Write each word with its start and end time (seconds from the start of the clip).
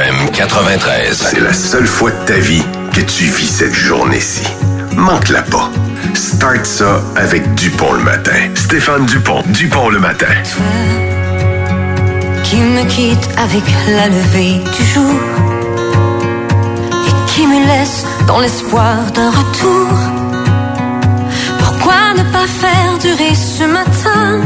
FM 0.00 0.30
93. 0.32 1.28
C'est 1.30 1.40
la 1.40 1.52
seule 1.52 1.86
fois 1.86 2.10
de 2.10 2.24
ta 2.24 2.38
vie 2.38 2.62
que 2.94 3.00
tu 3.02 3.24
vis 3.24 3.46
cette 3.46 3.74
journée-ci. 3.74 4.46
Manque-la 4.96 5.42
pas. 5.42 5.70
Start 6.14 6.64
ça 6.64 7.02
avec 7.16 7.54
Dupont 7.54 7.92
le 7.92 8.02
matin. 8.02 8.48
Stéphane 8.54 9.04
Dupont, 9.04 9.42
Dupont 9.48 9.90
le 9.90 9.98
matin. 9.98 10.34
qui 12.44 12.56
me 12.56 12.84
quitte 12.84 13.28
avec 13.36 13.62
la 13.88 14.08
levée 14.08 14.62
du 14.76 14.84
jour 14.86 15.14
et 17.06 17.30
qui 17.30 17.46
me 17.46 17.66
laisse 17.66 18.06
dans 18.26 18.40
l'espoir 18.40 18.96
d'un 19.14 19.30
retour? 19.30 19.88
Pourquoi 21.58 22.14
ne 22.16 22.22
pas 22.32 22.46
faire 22.46 22.98
durer 23.02 23.34
ce 23.34 23.64
matin 23.64 24.40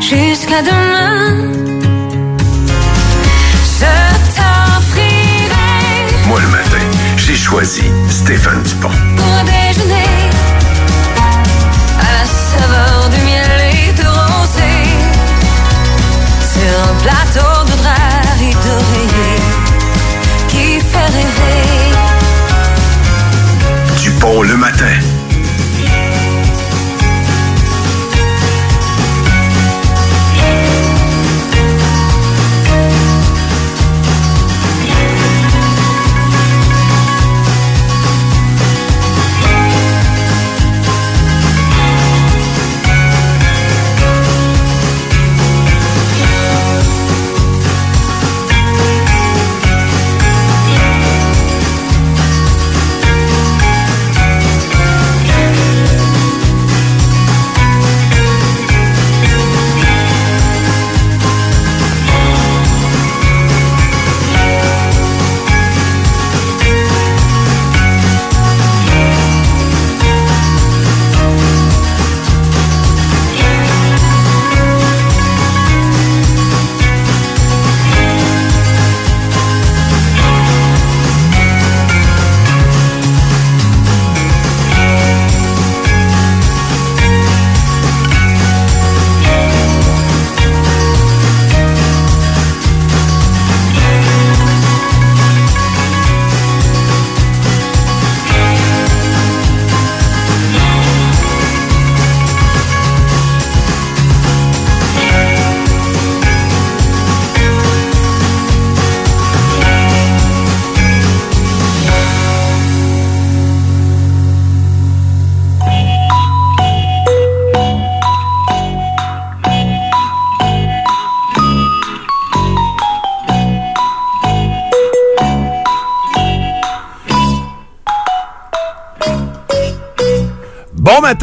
jusqu'à 0.00 0.62
demain? 0.62 1.58
Je 3.80 4.07
t'offrirai 4.38 6.28
Moi 6.28 6.40
le 6.40 6.48
matin, 6.48 6.84
j'ai 7.16 7.36
choisi 7.36 7.82
Stéphane 8.08 8.62
Dupont. 8.62 8.88
pour 9.16 9.44
déjeuner 9.44 10.30
à 12.06 12.08
la 12.18 12.24
saveur 12.24 13.08
du 13.10 13.20
miel 13.28 13.60
et 13.72 13.92
de 13.92 14.06
rosée 14.06 14.88
sur 16.52 16.70
un 16.90 16.94
plateau 17.04 17.64
de 17.70 17.74
drap 17.82 18.38
et 18.40 18.54
d'oreiller 18.64 19.36
qui 20.48 20.80
fait 20.80 21.10
rêver. 21.18 21.92
Dupont 24.00 24.42
le 24.42 24.56
matin. 24.56 25.17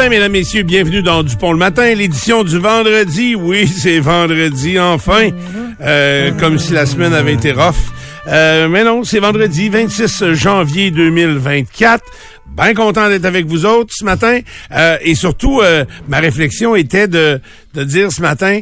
Mesdames, 0.09 0.31
messieurs. 0.31 0.61
Bienvenue 0.61 1.01
dans 1.01 1.23
Dupont 1.23 1.51
le 1.51 1.57
matin, 1.57 1.93
l'édition 1.95 2.43
du 2.43 2.59
vendredi. 2.59 3.33
Oui, 3.33 3.67
c'est 3.81 3.99
vendredi, 3.99 4.79
enfin. 4.79 5.29
Euh, 5.81 6.31
comme 6.39 6.59
si 6.59 6.73
la 6.73 6.85
semaine 6.85 7.13
avait 7.13 7.33
été 7.33 7.51
rough. 7.51 7.73
Euh, 8.27 8.67
mais 8.67 8.83
non, 8.83 9.03
c'est 9.03 9.19
vendredi, 9.19 9.69
26 9.69 10.33
janvier 10.33 10.91
2024. 10.91 12.03
Bien 12.55 12.73
content 12.73 13.09
d'être 13.09 13.25
avec 13.25 13.47
vous 13.47 13.65
autres 13.65 13.93
ce 13.95 14.05
matin. 14.05 14.39
Euh, 14.71 14.97
et 15.01 15.15
surtout, 15.15 15.61
euh, 15.61 15.85
ma 16.07 16.19
réflexion 16.19 16.75
était 16.75 17.07
de, 17.07 17.41
de 17.73 17.83
dire 17.83 18.11
ce 18.11 18.21
matin, 18.21 18.61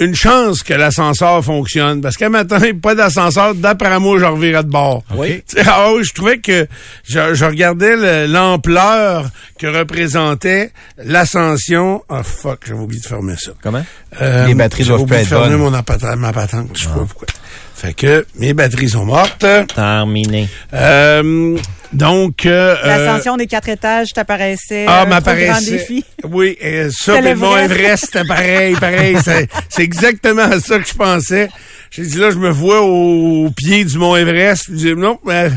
une 0.00 0.14
chance 0.14 0.62
que 0.62 0.74
l'ascenseur 0.74 1.44
fonctionne. 1.44 2.00
Parce 2.00 2.16
qu'un 2.16 2.28
matin, 2.28 2.58
pas 2.82 2.94
d'ascenseur, 2.94 3.54
d'après 3.54 3.98
moi, 4.00 4.18
je 4.18 4.24
revirais 4.24 4.64
de 4.64 4.68
bord. 4.68 5.02
Oui. 5.14 5.42
Tu 5.48 5.56
sais, 5.56 5.68
Ah 5.68 5.88
je 6.02 6.12
trouvais 6.12 6.38
que 6.38 6.66
je, 7.08 7.34
je 7.34 7.44
regardais 7.44 7.96
le- 7.96 8.26
l'ampleur 8.32 9.28
que 9.58 9.66
représentait 9.66 10.72
l'ascension. 10.98 12.02
Ah 12.08 12.22
fuck, 12.22 12.60
j'avais 12.66 12.80
oublié 12.80 13.00
de 13.00 13.06
fermer 13.06 13.34
ça. 13.38 13.52
Comment? 13.62 13.84
Euh, 14.20 14.46
Les 14.46 14.54
batteries 14.54 14.84
doivent 14.84 15.00
oublié 15.02 15.18
pas 15.18 15.20
de 15.20 15.22
être 15.22 15.28
fermer 15.40 15.56
bonnes. 15.56 15.72
mon 15.72 15.74
appata- 15.78 16.16
ma 16.16 16.32
patente, 16.32 16.70
je 16.74 16.82
sais 16.82 16.88
pas 16.88 17.04
pourquoi. 17.08 17.28
Fait 17.74 17.92
que 17.92 18.24
mes 18.36 18.54
batteries 18.54 18.90
sont 18.90 19.04
mortes. 19.04 19.44
Terminé. 19.74 20.48
Euh, 20.72 21.56
donc... 21.92 22.46
euh, 22.46 22.76
L'ascension 22.84 23.36
des 23.36 23.46
quatre 23.46 23.68
étages 23.68 24.12
t'apparaissait 24.12 24.86
ah, 24.88 25.00
grand 25.02 25.08
m'apparaissait. 25.08 25.70
défi. 25.72 26.04
Oui, 26.24 26.56
euh, 26.64 26.88
ça, 26.92 27.20
le 27.20 27.34
Mont. 27.34 27.56
Everest, 27.56 28.06
c'était 28.06 28.24
pareil, 28.26 28.74
pareil. 28.76 29.16
C'est- 29.22 29.48
exactement 29.82 30.42
à 30.42 30.60
ça 30.60 30.78
que 30.78 30.88
je 30.88 30.94
pensais. 30.94 31.48
J'ai 31.90 32.02
dit 32.02 32.16
là, 32.18 32.30
je 32.30 32.38
me 32.38 32.50
vois 32.50 32.80
au, 32.82 33.46
au 33.46 33.50
pied 33.50 33.84
du 33.84 33.98
Mont 33.98 34.16
Everest. 34.16 34.66
J'ai 34.70 34.94
dit 34.94 35.00
non, 35.00 35.18
mais 35.24 35.50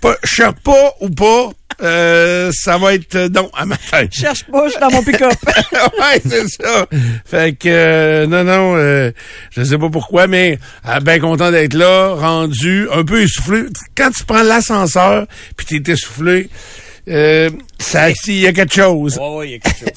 pas, 0.00 0.16
je 0.24 0.34
sais 0.34 0.52
pas 0.64 0.94
ou 1.00 1.10
pas. 1.10 1.50
euh, 1.82 2.50
ça 2.52 2.76
va 2.76 2.94
être 2.94 3.14
euh, 3.14 3.28
non 3.28 3.50
à 3.56 3.64
ma 3.64 3.76
tête. 3.76 4.12
Cherche 4.12 4.44
pas, 4.44 4.64
je 4.66 4.72
suis 4.72 4.80
dans 4.80 4.90
mon 4.90 5.02
pick-up. 5.02 5.32
ouais, 5.72 6.20
c'est 6.28 6.48
ça. 6.48 6.86
Fait 7.24 7.52
que 7.56 7.68
euh, 7.68 8.26
non, 8.26 8.42
non, 8.44 8.76
euh, 8.76 9.12
je 9.50 9.62
sais 9.62 9.78
pas 9.78 9.88
pourquoi, 9.88 10.26
mais 10.26 10.58
euh, 10.88 10.98
ben 11.00 11.20
content 11.20 11.50
d'être 11.52 11.74
là, 11.74 12.14
rendu, 12.14 12.88
un 12.92 13.04
peu 13.04 13.22
essoufflé. 13.22 13.62
Quand 13.96 14.10
tu 14.10 14.24
prends 14.24 14.42
l'ascenseur, 14.42 15.26
puis 15.56 15.66
t'es 15.80 15.92
essoufflé, 15.92 16.48
euh, 17.08 17.48
ça, 17.78 18.08
il 18.10 18.34
y 18.40 18.46
a 18.46 18.52
quelque 18.52 18.74
chose. 18.74 19.18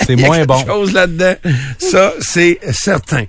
C'est 0.06 0.14
Il 0.14 0.19
y 0.19 0.24
a 0.24 0.28
moins 0.28 0.38
quelque 0.38 0.47
bon. 0.47 0.66
chose 0.66 0.94
là-dedans. 0.94 1.34
Ça, 1.78 2.14
c'est 2.19 2.59
certain. 2.72 3.24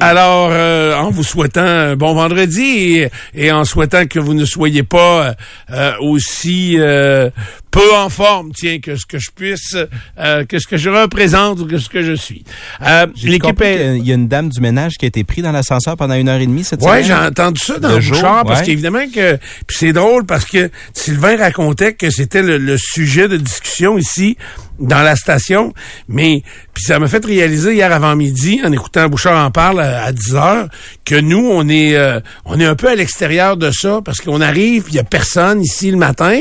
Alors, 0.00 0.48
euh, 0.52 0.94
en 0.96 1.10
vous 1.10 1.22
souhaitant 1.24 1.60
un 1.64 1.96
bon 1.96 2.14
vendredi 2.14 2.62
et, 2.98 3.10
et 3.34 3.52
en 3.52 3.64
souhaitant 3.64 4.06
que 4.06 4.18
vous 4.18 4.34
ne 4.34 4.44
soyez 4.44 4.82
pas 4.82 5.34
euh, 5.70 5.92
aussi 6.00 6.76
euh, 6.78 7.30
peu 7.70 7.94
en 7.94 8.08
forme, 8.08 8.50
tiens, 8.52 8.78
que 8.80 8.96
ce 8.96 9.06
que 9.06 9.18
je 9.18 9.30
puisse, 9.30 9.76
euh, 10.18 10.44
que 10.44 10.58
ce 10.58 10.66
que 10.66 10.76
je 10.76 10.90
représente 10.90 11.60
ou 11.60 11.66
que 11.66 11.78
ce 11.78 11.88
que 11.88 12.02
je 12.02 12.14
suis. 12.14 12.44
Euh, 12.84 13.06
L'équipe 13.22 13.60
est... 13.60 13.96
qu'il 13.98 14.06
y 14.08 14.12
a 14.12 14.14
une 14.16 14.26
dame 14.28 14.48
du 14.48 14.60
ménage 14.60 14.94
qui 14.98 15.04
a 15.04 15.08
été 15.08 15.22
prise 15.24 15.44
dans 15.44 15.52
l'ascenseur 15.52 15.96
pendant 15.96 16.14
une 16.14 16.28
heure 16.28 16.40
et 16.40 16.46
demie 16.46 16.64
cette 16.64 16.80
Ouais, 16.82 17.04
semaine. 17.04 17.20
j'ai 17.20 17.26
entendu 17.28 17.60
ça 17.60 17.78
dans 17.78 17.88
Le 17.90 17.94
le 17.96 18.00
jour, 18.00 18.16
Bouchard, 18.16 18.44
parce 18.44 18.60
ouais. 18.60 18.66
qu'évidemment 18.66 19.04
que... 19.14 19.36
Puis 19.66 19.76
c'est 19.78 19.92
drôle 19.92 20.24
parce 20.26 20.46
que 20.46 20.70
Sylvain 20.94 21.36
racontait 21.36 21.92
que 21.94 22.10
c'était 22.10 22.42
le, 22.42 22.58
le 22.58 22.76
sujet 22.76 23.28
de 23.28 23.36
discussion 23.36 23.89
ici 23.98 24.36
dans 24.78 25.02
la 25.02 25.16
station, 25.16 25.74
mais 26.08 26.42
puis 26.74 26.84
ça 26.84 26.98
m'a 26.98 27.08
fait 27.08 27.24
réaliser 27.24 27.74
hier 27.74 27.92
avant 27.92 28.16
midi, 28.16 28.60
en 28.64 28.72
écoutant 28.72 29.08
Bouchard 29.08 29.44
en 29.44 29.50
parle 29.50 29.80
à, 29.80 30.04
à 30.04 30.12
10 30.12 30.34
heures, 30.34 30.68
que 31.04 31.14
nous, 31.16 31.48
on 31.50 31.68
est 31.68 31.96
euh, 31.96 32.20
on 32.44 32.58
est 32.58 32.64
un 32.64 32.74
peu 32.74 32.88
à 32.88 32.94
l'extérieur 32.94 33.56
de 33.56 33.70
ça, 33.70 34.00
parce 34.04 34.20
qu'on 34.20 34.40
arrive, 34.40 34.84
il 34.88 34.94
y 34.94 34.98
a 34.98 35.04
personne 35.04 35.62
ici 35.62 35.90
le 35.90 35.96
matin, 35.96 36.40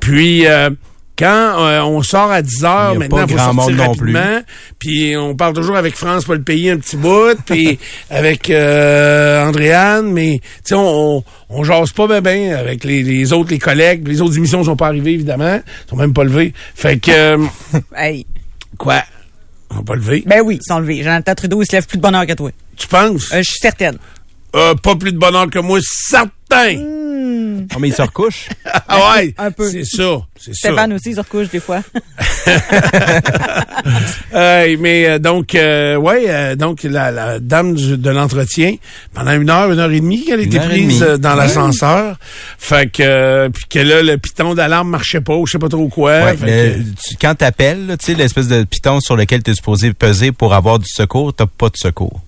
puis... 0.00 0.46
euh, 0.46 0.70
quand 1.18 1.26
euh, 1.66 1.80
on 1.82 2.02
sort 2.02 2.30
à 2.30 2.42
10 2.42 2.64
heures, 2.64 2.90
Il 2.94 2.98
maintenant, 3.00 3.16
pas 3.18 3.24
il 3.24 3.30
faut 3.30 3.38
sortir 3.38 3.54
monde 3.54 3.72
non 3.74 3.94
plus. 3.94 4.14
rapidement. 4.14 4.42
Puis 4.78 5.16
on 5.16 5.34
parle 5.34 5.54
toujours 5.54 5.76
avec 5.76 5.96
France, 5.96 6.24
pas 6.24 6.34
le 6.34 6.42
payer 6.42 6.70
un 6.72 6.78
petit 6.78 6.96
bout, 6.96 7.36
puis 7.46 7.78
avec 8.10 8.50
euh, 8.50 9.44
Andréane, 9.46 10.12
mais 10.12 10.40
tu 10.42 10.46
sais, 10.64 10.74
on, 10.74 11.18
on, 11.18 11.24
on 11.48 11.64
jase 11.64 11.92
pas 11.92 12.06
bien 12.06 12.20
ben 12.20 12.52
avec 12.54 12.84
les, 12.84 13.02
les 13.02 13.32
autres, 13.32 13.50
les 13.50 13.58
collègues. 13.58 14.06
Les 14.06 14.20
autres 14.20 14.36
émissions 14.36 14.62
sont 14.64 14.76
pas 14.76 14.88
arrivées, 14.88 15.12
évidemment. 15.12 15.60
Ils 15.86 15.90
sont 15.90 15.96
même 15.96 16.12
pas 16.12 16.24
levées. 16.24 16.52
Fait 16.74 16.98
que, 16.98 17.10
euh, 17.10 17.46
hey. 17.96 18.26
quoi? 18.78 19.02
On 19.70 19.76
va 19.76 19.82
pas 19.82 19.94
lever? 19.96 20.22
Ben 20.26 20.42
oui, 20.44 20.58
ils 20.60 20.64
sont 20.66 20.78
levés. 20.78 21.02
Jonathan 21.02 21.34
Trudeau, 21.34 21.62
il 21.62 21.66
se 21.66 21.72
lève 21.72 21.86
plus 21.86 21.96
de 21.98 22.02
bonne 22.02 22.14
heure 22.14 22.26
que 22.26 22.34
toi. 22.34 22.50
Tu 22.76 22.86
penses? 22.86 23.32
Euh, 23.32 23.38
je 23.38 23.42
suis 23.50 23.58
certaine. 23.60 23.98
Euh, 24.54 24.74
pas 24.74 24.94
plus 24.96 25.12
de 25.12 25.18
bonheur 25.18 25.50
que 25.50 25.58
moi, 25.58 25.78
certain! 25.82 26.95
Oh, 27.74 27.78
mais 27.80 27.88
il 27.88 27.94
se 27.94 28.02
recouche. 28.02 28.48
Ah 28.88 29.16
ouais, 29.16 29.34
Un 29.38 29.50
peu. 29.50 29.68
c'est 29.70 29.84
ça, 29.84 30.20
c'est 30.38 30.54
ça. 30.54 30.68
Stéphane 30.68 30.92
aussi, 30.92 31.10
il 31.10 31.14
se 31.16 31.20
recouche 31.20 31.48
des 31.50 31.58
fois. 31.60 31.80
Euh, 34.34 34.76
mais 34.80 35.06
euh, 35.08 35.18
donc, 35.18 35.54
euh, 35.54 35.96
ouais, 35.96 36.24
euh, 36.28 36.56
donc 36.56 36.82
la, 36.82 37.10
la 37.10 37.38
dame 37.38 37.74
du- 37.74 37.96
de 37.96 38.10
l'entretien, 38.10 38.74
pendant 39.14 39.32
une 39.32 39.48
heure, 39.48 39.70
une 39.70 39.78
heure 39.78 39.90
et 39.90 40.00
demie 40.00 40.24
qu'elle 40.24 40.40
était 40.40 40.58
prise 40.60 41.02
euh, 41.02 41.16
dans 41.16 41.34
l'ascenseur. 41.34 42.16
Fait 42.58 42.90
que, 42.90 43.02
euh, 43.02 43.48
puis 43.48 43.64
que 43.68 43.78
là, 43.78 44.02
le 44.02 44.18
piton 44.18 44.54
d'alarme 44.54 44.90
marchait 44.90 45.20
pas, 45.20 45.34
ou 45.34 45.46
je 45.46 45.52
sais 45.52 45.58
pas 45.58 45.68
trop 45.68 45.88
quoi. 45.88 46.24
Ouais, 46.24 46.36
Fait 46.36 46.76
le- 46.78 46.84
tu- 46.94 47.16
quand 47.20 47.34
t'appelles, 47.36 47.86
là, 47.86 47.96
tu 47.96 48.06
sais, 48.06 48.14
l'espèce 48.14 48.48
de 48.48 48.64
piton 48.64 49.00
sur 49.00 49.16
lequel 49.16 49.42
tu 49.42 49.52
es 49.52 49.54
supposé 49.54 49.92
peser 49.92 50.32
pour 50.32 50.52
avoir 50.54 50.78
du 50.78 50.88
secours, 50.88 51.32
t'as 51.32 51.46
pas 51.46 51.68
de 51.68 51.76
secours. 51.76 52.20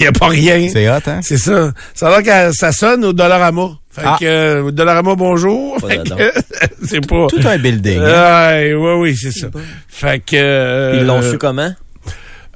Il 0.00 0.04
y 0.04 0.06
a 0.06 0.12
pas 0.12 0.28
rien. 0.28 0.68
C'est 0.72 0.88
hot, 0.88 0.98
hein? 1.06 1.20
C'est 1.22 1.36
ça. 1.38 1.72
Ça 1.94 2.08
a 2.08 2.20
l'air 2.20 2.48
que 2.50 2.54
ça 2.56 2.72
sonne 2.72 3.04
au 3.04 3.12
Dollarama. 3.12 3.70
Fait 3.90 4.02
Ah. 4.04 4.16
que, 4.20 4.24
euh, 4.26 4.70
Dollarama, 4.70 5.14
bonjour. 5.14 5.78
Fait 5.80 6.00
Voilà 6.06 6.30
que, 6.32 6.38
c'est 6.86 7.06
pas... 7.06 7.26
Tout 7.28 7.40
un 7.46 7.58
building. 7.58 8.00
Ouais, 8.00 8.74
oui, 8.74 8.90
oui, 8.98 9.16
c'est 9.16 9.32
ça. 9.32 9.48
Fait 9.88 10.20
que... 10.20 10.36
euh, 10.36 10.98
Ils 11.00 11.06
l'ont 11.06 11.22
su 11.22 11.38
comment? 11.38 11.72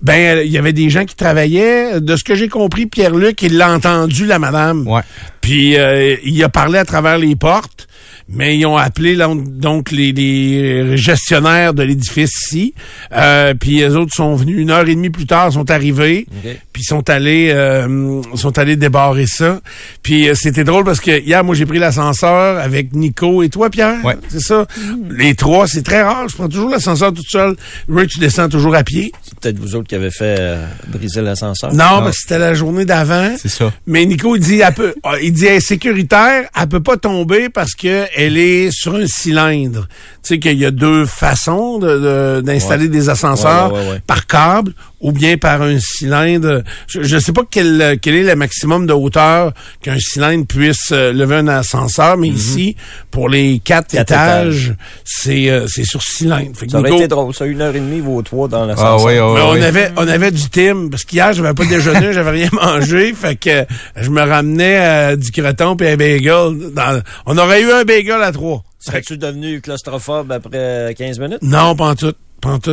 Ben, 0.02 0.38
euh, 0.38 0.44
il 0.44 0.50
y 0.50 0.56
avait 0.58 0.72
des 0.72 0.88
gens 0.88 1.04
qui 1.04 1.14
travaillaient. 1.14 2.00
De 2.00 2.16
ce 2.16 2.24
que 2.24 2.34
j'ai 2.34 2.48
compris, 2.48 2.86
Pierre-Luc, 2.86 3.42
il 3.42 3.56
l'a 3.58 3.70
entendu, 3.70 4.24
la 4.26 4.38
madame. 4.38 4.86
Ouais. 4.88 5.02
Puis 5.42 5.76
euh, 5.78 6.16
il 6.24 6.42
a 6.42 6.48
parlé 6.48 6.78
à 6.78 6.84
travers 6.86 7.18
les 7.18 7.36
portes, 7.36 7.86
mais 8.32 8.56
ils 8.56 8.66
ont 8.66 8.76
appelé 8.76 9.16
là, 9.16 9.28
donc 9.34 9.90
les, 9.90 10.12
les 10.12 10.96
gestionnaires 10.96 11.74
de 11.74 11.82
l'édifice 11.82 12.30
ici. 12.46 12.74
Euh, 13.12 13.54
puis 13.54 13.78
les 13.78 13.96
autres 13.96 14.14
sont 14.14 14.34
venus 14.34 14.58
une 14.58 14.70
heure 14.70 14.88
et 14.88 14.94
demie 14.94 15.10
plus 15.10 15.26
tard, 15.26 15.52
sont 15.52 15.70
arrivés, 15.70 16.26
puis 16.72 16.84
sont 16.84 17.08
allés 17.10 17.50
euh, 17.52 18.22
sont 18.34 18.56
allés 18.58 18.76
débarrer 18.76 19.26
ça. 19.26 19.60
Puis 20.02 20.28
euh, 20.28 20.34
c'était 20.34 20.64
drôle 20.64 20.84
parce 20.84 21.00
que 21.00 21.20
hier, 21.20 21.42
moi 21.44 21.54
j'ai 21.54 21.66
pris 21.66 21.78
l'ascenseur 21.78 22.58
avec 22.58 22.92
Nico 22.94 23.42
et 23.42 23.48
toi, 23.48 23.68
Pierre. 23.70 24.04
Ouais. 24.04 24.16
C'est 24.28 24.40
ça? 24.40 24.66
Les 25.10 25.34
trois, 25.34 25.66
c'est 25.66 25.82
très 25.82 26.02
rare. 26.02 26.28
Je 26.28 26.36
prends 26.36 26.48
toujours 26.48 26.70
l'ascenseur 26.70 27.12
tout 27.12 27.24
seul. 27.28 27.56
Ray, 27.88 28.06
tu 28.06 28.20
descends 28.20 28.48
toujours 28.48 28.74
à 28.74 28.84
pied. 28.84 29.12
C'est 29.22 29.38
peut-être 29.38 29.58
vous 29.58 29.74
autres 29.74 29.88
qui 29.88 29.94
avez 29.94 30.10
fait 30.10 30.36
euh, 30.38 30.64
briser 30.88 31.20
l'ascenseur. 31.22 31.74
Non, 31.74 32.04
que 32.06 32.12
c'était 32.12 32.38
la 32.38 32.54
journée 32.54 32.84
d'avant. 32.84 33.34
C'est 33.36 33.48
ça. 33.48 33.72
Mais 33.86 34.04
Nico, 34.04 34.36
il 34.36 34.40
dit, 34.40 34.60
elle 34.60 34.74
peut, 34.74 34.94
il 35.22 35.32
dit, 35.32 35.46
elle 35.46 35.56
est 35.56 35.60
sécuritaire, 35.60 36.48
elle 36.58 36.68
peut 36.68 36.82
pas 36.82 36.96
tomber 36.96 37.48
parce 37.48 37.74
que 37.74 38.06
elle 38.14 38.19
est 38.36 38.70
sur 38.70 38.94
un 38.94 39.06
cylindre. 39.06 39.88
Tu 40.22 40.34
sais 40.34 40.38
qu'il 40.38 40.58
y 40.58 40.66
a 40.66 40.70
deux 40.70 41.06
façons 41.06 41.78
de- 41.78 41.86
de- 41.98 42.40
d'installer 42.42 42.88
des 42.88 43.08
ascenseurs 43.08 43.72
Ouais, 43.72 43.78
ouais, 43.78 43.84
ouais, 43.86 43.92
ouais. 43.94 44.02
par 44.06 44.26
câble 44.26 44.72
ou 45.00 45.12
bien 45.12 45.38
par 45.38 45.62
un 45.62 45.78
cylindre. 45.80 46.62
Je, 46.86 47.02
je 47.02 47.18
sais 47.18 47.32
pas 47.32 47.40
quel, 47.50 47.98
quel 48.02 48.14
est 48.16 48.22
le 48.22 48.36
maximum 48.36 48.86
de 48.86 48.92
hauteur 48.92 49.52
qu'un 49.82 49.96
cylindre 49.98 50.44
puisse 50.46 50.90
euh, 50.92 51.14
lever 51.14 51.36
un 51.36 51.48
ascenseur, 51.48 52.18
mais 52.18 52.28
ici, 52.28 52.76
pour 53.10 53.30
les 53.30 53.60
quatre, 53.64 53.94
Mhm. 53.94 53.98
Quatre 54.00 54.10
étages, 54.12 54.74
c'est 55.04 55.48
euh, 55.48 55.66
c'est 55.68 55.84
sur 55.84 56.02
cylindre. 56.02 56.50
Fait 56.54 56.66
que 56.66 56.72
Ça 56.72 56.80
aurait 56.80 56.90
Nico- 56.90 57.00
été 57.00 57.08
drôle, 57.08 57.34
ça, 57.34 57.46
une 57.46 57.62
heure 57.62 57.74
et 57.74 57.80
demie, 57.80 58.00
vos 58.00 58.20
trois 58.20 58.46
dans 58.46 58.64
Ah 58.64 58.66
l'ascenseur. 58.66 59.02
oui, 59.04 59.14
oh, 59.18 59.32
mais 59.34 59.40
on 59.40 59.52
oui. 59.52 59.64
avait 59.64 59.90
on 59.96 60.06
avait 60.06 60.30
du 60.30 60.50
Tim 60.50 60.88
parce 60.90 61.04
qu'hier 61.04 61.32
j'avais 61.32 61.54
pas 61.54 61.64
déjeuné, 61.64 62.12
j'avais 62.12 62.30
rien 62.30 62.50
mangé, 62.52 63.14
fait 63.14 63.36
que 63.36 63.64
je 63.96 64.10
me 64.10 64.20
ramenais 64.20 64.78
euh, 64.80 65.16
du 65.16 65.30
croton 65.32 65.76
puis 65.76 65.88
un 65.88 65.96
bagel. 65.96 66.72
Dans- 66.74 67.00
on 67.24 67.38
aurait 67.38 67.62
eu 67.62 67.70
un 67.72 67.84
bagel 67.84 68.22
à 68.22 68.32
trois. 68.32 68.62
Serais-tu 68.80 69.18
devenu 69.18 69.60
claustrophobe 69.60 70.32
après 70.32 70.94
15 70.96 71.18
minutes? 71.20 71.42
Non, 71.42 71.76
pas 71.76 71.90
en 71.90 71.94
tout. 71.94 72.14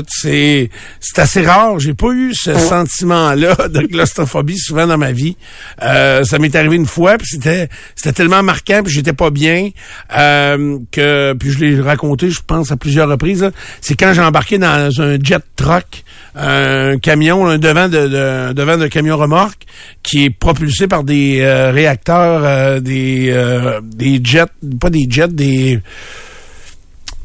C'est 0.09 0.69
c'est 0.99 1.19
assez 1.19 1.45
rare. 1.45 1.79
J'ai 1.79 1.93
pas 1.93 2.11
eu 2.11 2.33
ce 2.33 2.57
sentiment-là 2.57 3.55
de 3.69 3.81
claustrophobie 3.81 4.57
souvent 4.57 4.87
dans 4.87 4.97
ma 4.97 5.11
vie. 5.11 5.37
Euh, 5.81 6.23
ça 6.23 6.39
m'est 6.39 6.55
arrivé 6.55 6.75
une 6.75 6.85
fois, 6.85 7.17
puis 7.17 7.27
c'était 7.27 7.69
c'était 7.95 8.13
tellement 8.13 8.43
marquant, 8.43 8.81
puis 8.83 8.93
j'étais 8.93 9.13
pas 9.13 9.29
bien 9.29 9.69
euh, 10.17 10.79
que 10.91 11.33
puis 11.33 11.51
je 11.51 11.59
l'ai 11.59 11.81
raconté, 11.81 12.29
je 12.29 12.41
pense 12.45 12.71
à 12.71 12.77
plusieurs 12.77 13.09
reprises. 13.09 13.49
C'est 13.81 13.95
quand 13.95 14.13
j'ai 14.13 14.21
embarqué 14.21 14.57
dans 14.57 14.89
un 15.01 15.17
jet 15.21 15.43
truck, 15.55 16.03
un 16.35 16.99
camion, 16.99 17.47
un 17.47 17.57
devant 17.57 17.87
de, 17.87 18.07
de 18.07 18.53
devant 18.53 18.77
d'un 18.77 18.89
camion 18.89 19.17
remorque 19.17 19.63
qui 20.03 20.25
est 20.25 20.29
propulsé 20.29 20.87
par 20.87 21.03
des 21.03 21.39
euh, 21.41 21.71
réacteurs, 21.71 22.43
euh, 22.43 22.79
des 22.79 23.29
euh, 23.29 23.81
des 23.83 24.21
jets, 24.23 24.45
pas 24.79 24.89
des 24.89 25.07
jets, 25.09 25.27
des 25.27 25.79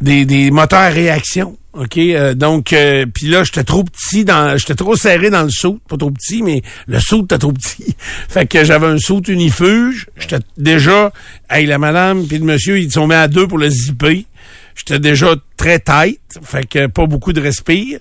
des, 0.03 0.27
des 0.27 0.51
moteurs 0.51 0.93
réaction. 0.93 1.57
OK, 1.75 1.97
euh, 1.97 2.35
donc 2.35 2.75
euh, 2.75 3.07
puis 3.07 3.29
là 3.29 3.45
j'étais 3.45 3.65
trop 3.65 3.83
petit 3.83 4.27
dans 4.27 4.59
j'étais 4.59 4.75
trop 4.75 4.95
serré 4.95 5.31
dans 5.31 5.43
le 5.43 5.49
saut, 5.49 5.79
pas 5.89 5.97
trop 5.97 6.11
petit 6.11 6.43
mais 6.43 6.61
le 6.87 7.01
saut 7.01 7.25
était 7.25 7.39
trop 7.39 7.53
petit. 7.53 7.97
fait 8.29 8.45
que 8.45 8.63
j'avais 8.63 8.89
un 8.89 8.99
saut 8.99 9.23
unifuge, 9.23 10.07
j'étais 10.19 10.41
déjà 10.59 11.11
hey 11.49 11.65
la 11.65 11.79
madame 11.79 12.27
puis 12.27 12.37
le 12.37 12.45
monsieur 12.45 12.79
ils 12.79 12.93
sont 12.93 13.07
mis 13.07 13.15
à 13.15 13.27
deux 13.27 13.47
pour 13.47 13.57
le 13.57 13.71
zipper. 13.71 14.27
J'étais 14.75 14.99
déjà 14.99 15.35
très 15.57 15.79
tight, 15.79 16.21
fait 16.43 16.67
que 16.69 16.87
pas 16.87 17.07
beaucoup 17.07 17.33
de 17.33 17.41
respire. 17.41 18.01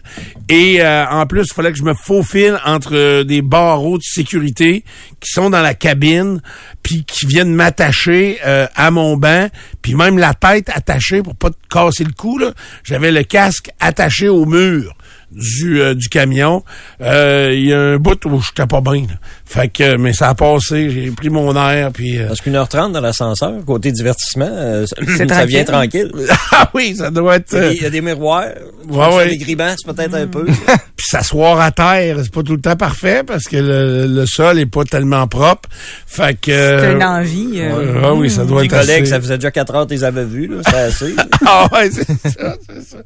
Et 0.50 0.82
euh, 0.82 1.06
en 1.08 1.26
plus, 1.26 1.46
il 1.50 1.54
fallait 1.54 1.72
que 1.72 1.78
je 1.78 1.84
me 1.84 1.94
faufile 1.94 2.60
entre 2.66 3.24
des 3.24 3.42
barreaux 3.42 3.98
de 3.98 4.04
sécurité 4.04 4.84
qui 5.20 5.32
sont 5.32 5.50
dans 5.50 5.62
la 5.62 5.74
cabine, 5.74 6.42
puis 6.82 7.04
qui 7.06 7.26
viennent 7.26 7.54
m'attacher 7.54 8.40
euh, 8.46 8.68
à 8.76 8.92
mon 8.92 9.18
banc, 9.18 9.50
puis 9.82 9.96
même 9.96 10.18
la 10.18 10.34
tête 10.34 10.70
attachée 10.74 11.22
pour 11.22 11.36
pas 11.36 11.50
te 11.50 11.56
casser 11.70 12.04
le 12.04 12.14
cou. 12.14 12.40
J'avais 12.84 13.12
le 13.12 13.24
casque 13.24 13.70
attaché 13.80 14.30
au 14.30 14.46
mur 14.46 14.96
du, 15.32 15.82
euh, 15.82 15.94
du 15.94 16.10
camion. 16.10 16.64
Euh, 17.02 17.52
Il 17.54 17.66
y 17.66 17.74
a 17.74 17.80
un 17.80 17.98
bout 17.98 18.24
où 18.26 18.42
j'étais 18.42 18.68
pas 18.68 18.82
bien. 18.82 19.06
Fait 19.54 19.68
que, 19.68 19.98
mais 19.98 20.14
ça 20.14 20.30
a 20.30 20.34
passé, 20.34 20.90
j'ai 20.90 21.12
pris 21.12 21.30
mon 21.30 21.54
air, 21.58 21.92
puis... 21.92 22.18
euh, 22.18 22.28
Parce 22.28 22.40
qu'une 22.40 22.56
heure 22.56 22.70
trente 22.70 22.94
dans 22.94 23.02
l'ascenseur, 23.02 23.52
côté 23.66 23.92
divertissement, 23.92 24.48
euh, 24.50 24.86
ça, 24.86 24.96
ça 25.18 25.26
tranquille. 25.26 25.46
vient 25.48 25.64
tranquille. 25.66 26.12
ah 26.54 26.70
oui, 26.74 26.96
ça 26.96 27.12
doit 27.12 27.36
être... 27.36 27.54
Il 27.54 27.58
y 27.58 27.60
a 27.60 27.64
euh, 27.66 27.70
des- 27.72 27.76
il 27.76 27.84
y 27.84 27.86
a 27.86 27.90
des 27.90 28.00
miroirs. 28.02 28.46
Ouais, 28.88 29.14
ouais. 29.16 29.28
Des 29.28 29.38
grimaces, 29.38 29.82
peut-être 29.86 30.14
un 30.16 30.28
peu. 30.28 30.46
Puis 30.96 31.06
s'asseoir 31.10 31.60
à 31.60 31.70
terre, 31.72 32.18
c'est 32.24 32.32
pas 32.34 32.44
tout 32.44 32.56
le 32.56 32.62
temps 32.62 32.78
parfait 32.78 33.24
parce 33.28 33.44
que 33.44 33.58
le, 33.58 34.08
le 34.08 34.26
sol 34.26 34.58
est 34.58 34.66
pas 34.66 34.86
tellement 34.86 35.28
propre. 35.28 35.68
Fait 36.08 36.34
que... 36.40 36.52
C'est 36.80 36.94
une 36.94 37.04
envie. 37.04 37.52
euh, 37.58 37.78
Ouais, 37.96 38.02
ah 38.06 38.14
oui, 38.14 38.30
ça 38.30 38.46
doit 38.46 38.62
Les 38.62 38.68
être 38.68 38.80
collègues, 38.80 39.02
assez... 39.02 39.12
ça 39.12 39.20
faisait 39.20 39.38
déjà 39.38 39.52
quatre 39.52 39.76
heures 39.76 39.86
qu'ils 39.86 39.98
les 39.98 40.04
avaient 40.06 40.24
vus. 40.24 40.48
là, 40.48 40.62
C'était 40.66 40.78
assez. 40.78 41.16
Ah 41.46 41.68
ouais, 41.74 41.90
c'est 41.92 42.06
ça, 42.40 42.56
c'est 42.70 42.82
ça. 42.90 42.98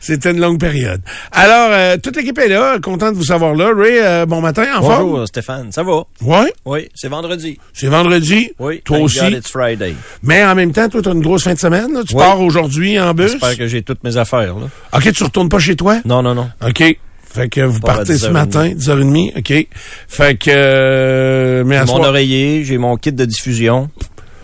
C'était 0.00 0.30
une 0.30 0.40
longue 0.40 0.60
période. 0.60 1.00
Alors, 1.32 1.70
euh, 1.72 1.96
toute 2.00 2.14
l'équipe 2.16 2.38
est 2.38 2.48
là, 2.48 2.78
content 2.80 3.10
de 3.10 3.16
vous 3.16 3.24
savoir 3.24 3.54
là. 3.56 3.70
Ray, 3.76 3.98
euh, 3.98 4.26
bon 4.26 4.40
matin, 4.40 4.64
en 4.78 4.82
forme? 4.82 5.02
Bonjour, 5.10 5.26
Stéphane. 5.26 5.72
Ça 5.72 5.82
va? 5.82 5.87
Ouais, 6.22 6.52
Oui, 6.64 6.88
c'est 6.94 7.08
vendredi. 7.08 7.58
c'est 7.72 7.88
vendredi. 7.88 8.50
Oui. 8.58 8.80
Toi 8.84 8.96
thank 8.98 9.04
aussi. 9.06 9.20
God 9.20 9.32
it's 9.32 9.50
Friday. 9.50 9.94
Mais 10.22 10.44
en 10.44 10.54
même 10.54 10.72
temps, 10.72 10.88
toi, 10.88 11.00
t'as 11.02 11.12
une 11.12 11.20
grosse 11.22 11.44
fin 11.44 11.54
de 11.54 11.58
semaine. 11.58 11.92
là. 11.92 12.02
Tu 12.06 12.14
Oui. 12.14 12.20
pars 12.22 12.40
aujourd'hui 12.40 12.98
en 13.00 13.14
bus. 13.14 13.32
J'espère 13.32 13.56
que 13.56 13.66
j'ai 13.66 13.82
toutes 13.82 14.02
mes 14.04 14.16
affaires, 14.16 14.54
là. 14.56 14.68
OK, 14.94 15.12
tu 15.12 15.24
retournes 15.24 15.48
pas 15.48 15.58
chez 15.58 15.76
toi? 15.76 16.00
Non, 16.04 16.22
non, 16.22 16.34
non. 16.34 16.48
OK. 16.66 16.82
Fait 17.30 17.48
que 17.50 17.60
vous 17.60 17.80
partez 17.80 18.16
ce 18.16 18.26
10h30. 18.28 18.32
matin, 18.32 18.68
10h30. 18.74 19.38
OK. 19.38 19.66
Fait 20.08 20.36
que... 20.38 20.50
euh, 20.50 21.62
mais 21.64 21.76
à 21.76 21.84
J'ai 21.84 21.92
mon 21.92 21.98
soir- 21.98 22.08
oreiller, 22.08 22.64
j'ai 22.64 22.78
mon 22.78 22.96
kit 22.96 23.12
de 23.12 23.24
diffusion. 23.26 23.90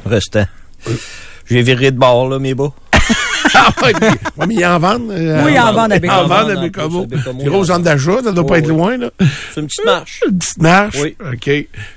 Restant. 0.05 0.47
J'ai 1.49 1.63
viré 1.63 1.91
de 1.91 1.99
bord, 1.99 2.29
là, 2.29 2.39
mes 2.39 2.55
bas. 2.55 2.73
Ah, 3.55 3.69
ouais, 3.83 3.93
ouais, 4.37 4.47
mais 4.49 4.65
en 4.65 4.79
vendent. 4.79 5.11
euh, 5.11 5.43
Oui, 5.45 5.53
il 5.55 5.59
en 5.61 5.73
vendent 5.73 5.93
à 5.93 5.97
en 5.97 6.01
Bécomo. 6.01 6.29
vendent 6.29 6.51
à 6.51 6.59
En 6.59 6.63
Bécomo. 6.63 7.07
à 7.41 7.45
gros 7.45 7.65
il 7.65 7.73
en 7.73 7.79
d'achat, 7.79 8.23
ça 8.25 8.33
doit 8.33 8.47
pas 8.47 8.59
être 8.59 8.65
oui. 8.67 8.71
loin, 8.77 8.97
là. 8.97 9.11
C'est 9.55 9.61
une 9.61 9.67
petite 9.67 9.85
marche. 9.85 10.21
Une 10.29 10.39
petite 10.39 10.59
marche? 10.63 10.97
Oui. 11.03 11.17
OK. 11.33 11.51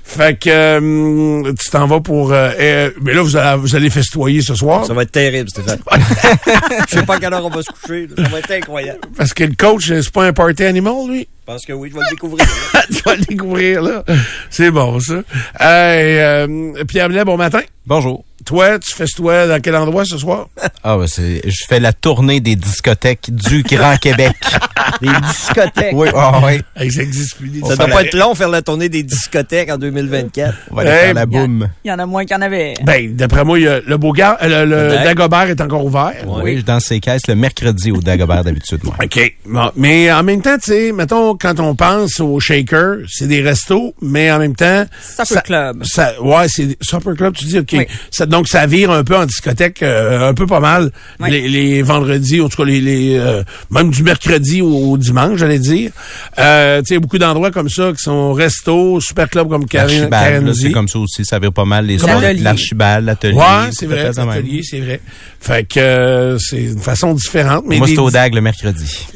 Fait 0.04 0.38
que 0.38 0.48
euh, 0.50 1.52
tu 1.58 1.70
t'en 1.70 1.86
vas 1.86 2.00
pour... 2.00 2.32
euh, 2.32 2.50
euh, 2.58 2.90
mais 3.02 3.14
là, 3.14 3.22
vous 3.22 3.36
allez, 3.36 3.58
vous 3.60 3.74
allez 3.74 3.90
festoyer 3.90 4.42
ce 4.42 4.54
soir. 4.54 4.84
Ça 4.86 4.94
va 4.94 5.02
être 5.02 5.12
terrible, 5.12 5.48
Stéphane. 5.50 5.78
Je 6.88 6.96
sais 6.98 7.02
pas 7.04 7.14
à 7.14 7.18
quelle 7.20 7.32
heure 7.34 7.44
on 7.46 7.50
va 7.50 7.62
se 7.62 7.70
coucher. 7.70 8.08
Ça 8.16 8.22
va 8.28 8.38
être 8.38 8.50
incroyable. 8.52 9.00
Parce 9.16 9.32
que 9.32 9.44
le 9.44 9.54
coach, 9.58 9.86
c'est 9.88 10.10
pas 10.12 10.24
un 10.26 10.32
party 10.32 10.64
animal, 10.64 10.94
lui? 11.08 11.28
Je 11.48 11.52
pense 11.54 11.64
que 11.64 11.72
oui, 11.72 11.88
je 11.90 11.94
vais 11.94 12.02
le 12.04 12.10
découvrir. 12.10 12.46
là. 12.74 12.82
tu 12.90 13.00
vas 13.06 13.14
le 13.16 13.24
découvrir, 13.24 13.80
là. 13.80 14.04
C'est 14.50 14.70
bon, 14.70 15.00
ça. 15.00 15.14
Hey, 15.58 16.18
euh, 16.18 16.84
Pierre 16.86 17.08
Blais, 17.08 17.24
bon 17.24 17.38
matin. 17.38 17.60
Bonjour. 17.86 18.22
Toi, 18.44 18.78
tu 18.78 18.94
festoies 18.94 19.46
dans 19.46 19.60
quel 19.60 19.74
endroit 19.74 20.04
ce 20.04 20.16
soir? 20.16 20.48
Ah, 20.84 20.96
ben, 20.96 21.06
c'est, 21.06 21.42
je 21.46 21.64
fais 21.68 21.80
la 21.80 21.92
tournée 21.92 22.40
des 22.40 22.54
discothèques 22.54 23.30
du 23.30 23.62
Grand 23.62 23.96
Québec. 24.00 24.32
Des 25.02 25.08
discothèques? 25.26 25.92
oui, 25.94 26.08
ah, 26.14 26.40
oui. 26.44 26.60
Hey, 26.76 26.90
ça 26.90 27.02
existe 27.02 27.36
plus. 27.36 27.48
des 27.48 27.60
Ça 27.62 27.76
doit 27.76 27.88
pas 27.88 28.04
être 28.04 28.14
long 28.14 28.34
faire 28.34 28.48
la 28.48 28.62
tournée 28.62 28.88
des 28.88 29.02
discothèques 29.02 29.70
en 29.70 29.76
2024. 29.76 30.54
On 30.70 30.74
va 30.76 30.82
aller 30.82 30.90
Hey, 30.90 30.96
faire 31.06 31.14
la 31.14 31.24
Il 31.24 31.32
y, 31.32 31.36
a- 31.36 31.40
boum. 31.40 31.68
il 31.84 31.88
y 31.88 31.92
en 31.92 31.98
a 31.98 32.06
moins 32.06 32.24
qu'il 32.24 32.36
y 32.36 32.38
en 32.38 32.42
avait. 32.42 32.74
Ben, 32.84 33.14
d'après 33.16 33.44
moi, 33.44 33.58
il 33.58 33.64
y 33.64 33.68
a 33.68 33.80
le 33.80 33.96
Beaugard, 33.98 34.36
euh, 34.42 34.64
le, 34.64 34.70
le 34.70 34.82
Le 34.84 34.88
Dag. 34.94 35.04
Dagobert 35.04 35.50
est 35.50 35.60
encore 35.60 35.84
ouvert. 35.84 36.14
Ouais. 36.26 36.42
Oui, 36.42 36.56
je 36.58 36.62
danse 36.62 36.84
ses 36.84 37.00
caisses 37.00 37.26
le 37.26 37.34
mercredi 37.34 37.90
au 37.90 38.00
Dagobert 38.00 38.44
d'habitude, 38.44 38.80
moi. 38.84 38.94
OK. 39.02 39.34
Bon, 39.46 39.70
mais 39.76 40.10
en 40.12 40.22
même 40.22 40.40
temps, 40.42 40.56
tu 40.56 40.70
sais, 40.72 40.92
mettons, 40.92 41.36
quand 41.40 41.60
on 41.60 41.74
pense 41.74 42.20
aux 42.20 42.40
shakers, 42.40 42.98
c'est 43.08 43.26
des 43.28 43.40
restos, 43.42 43.94
mais 44.02 44.30
en 44.30 44.38
même 44.38 44.54
temps... 44.56 44.84
Supper 45.00 45.24
ça- 45.34 45.40
Club. 45.42 45.84
Ça, 45.84 46.22
ouais, 46.22 46.46
c'est 46.48 46.76
Supper 46.82 47.12
Club, 47.16 47.34
tu 47.34 47.44
dis, 47.46 47.58
OK. 47.58 47.70
Oui. 47.72 47.86
Ça, 48.10 48.26
donc, 48.26 48.48
ça 48.48 48.66
vire 48.66 48.90
un 48.90 49.04
peu 49.04 49.16
en 49.16 49.26
discothèque, 49.26 49.82
euh, 49.82 50.28
un 50.28 50.34
peu 50.34 50.46
pas 50.46 50.60
mal, 50.60 50.90
Oui. 51.20 51.30
les, 51.30 51.48
les 51.48 51.82
vendredis, 51.82 52.40
en 52.40 52.48
tout 52.48 52.56
cas, 52.58 52.64
les, 52.68 52.80
les, 52.80 53.16
euh, 53.18 53.42
même 53.70 53.90
du 53.90 54.02
mercredi 54.02 54.60
au, 54.62 54.92
au 54.92 54.98
dimanche, 54.98 55.38
j'allais 55.38 55.58
dire. 55.58 55.90
Euh, 56.38 56.80
tu 56.82 56.94
sais, 56.94 56.98
beaucoup 56.98 57.18
d'endroits 57.18 57.50
comme 57.50 57.68
ça 57.68 57.90
qui 57.92 58.02
sont 58.02 58.32
restos, 58.32 59.00
Super 59.00 59.28
Club 59.30 59.48
comme 59.48 59.66
Karen, 59.66 60.10
c'est 60.54 60.72
comme 60.72 60.88
ça 60.88 60.98
aussi. 60.98 61.24
Ça 61.24 61.38
vire 61.38 61.52
pas 61.52 61.64
mal 61.64 61.86
les. 61.86 61.98
L'archibald, 62.42 63.04
l'atelier. 63.06 63.34
Ouais, 63.34 63.44
c'est 63.72 63.86
de 63.86 63.92
vrai, 63.94 64.10
l'atelier, 64.12 64.60
c'est 64.62 64.80
vrai. 64.80 65.00
Fait 65.40 65.64
que 65.68 65.78
euh, 65.80 66.38
c'est 66.38 66.62
une 66.64 66.80
façon 66.80 67.14
différente. 67.14 67.64
Mais 67.66 67.78
Moi, 67.78 67.86
c'est 67.88 67.98
au 67.98 68.10
DAG 68.10 68.34
le 68.34 68.40
mercredi. 68.40 69.06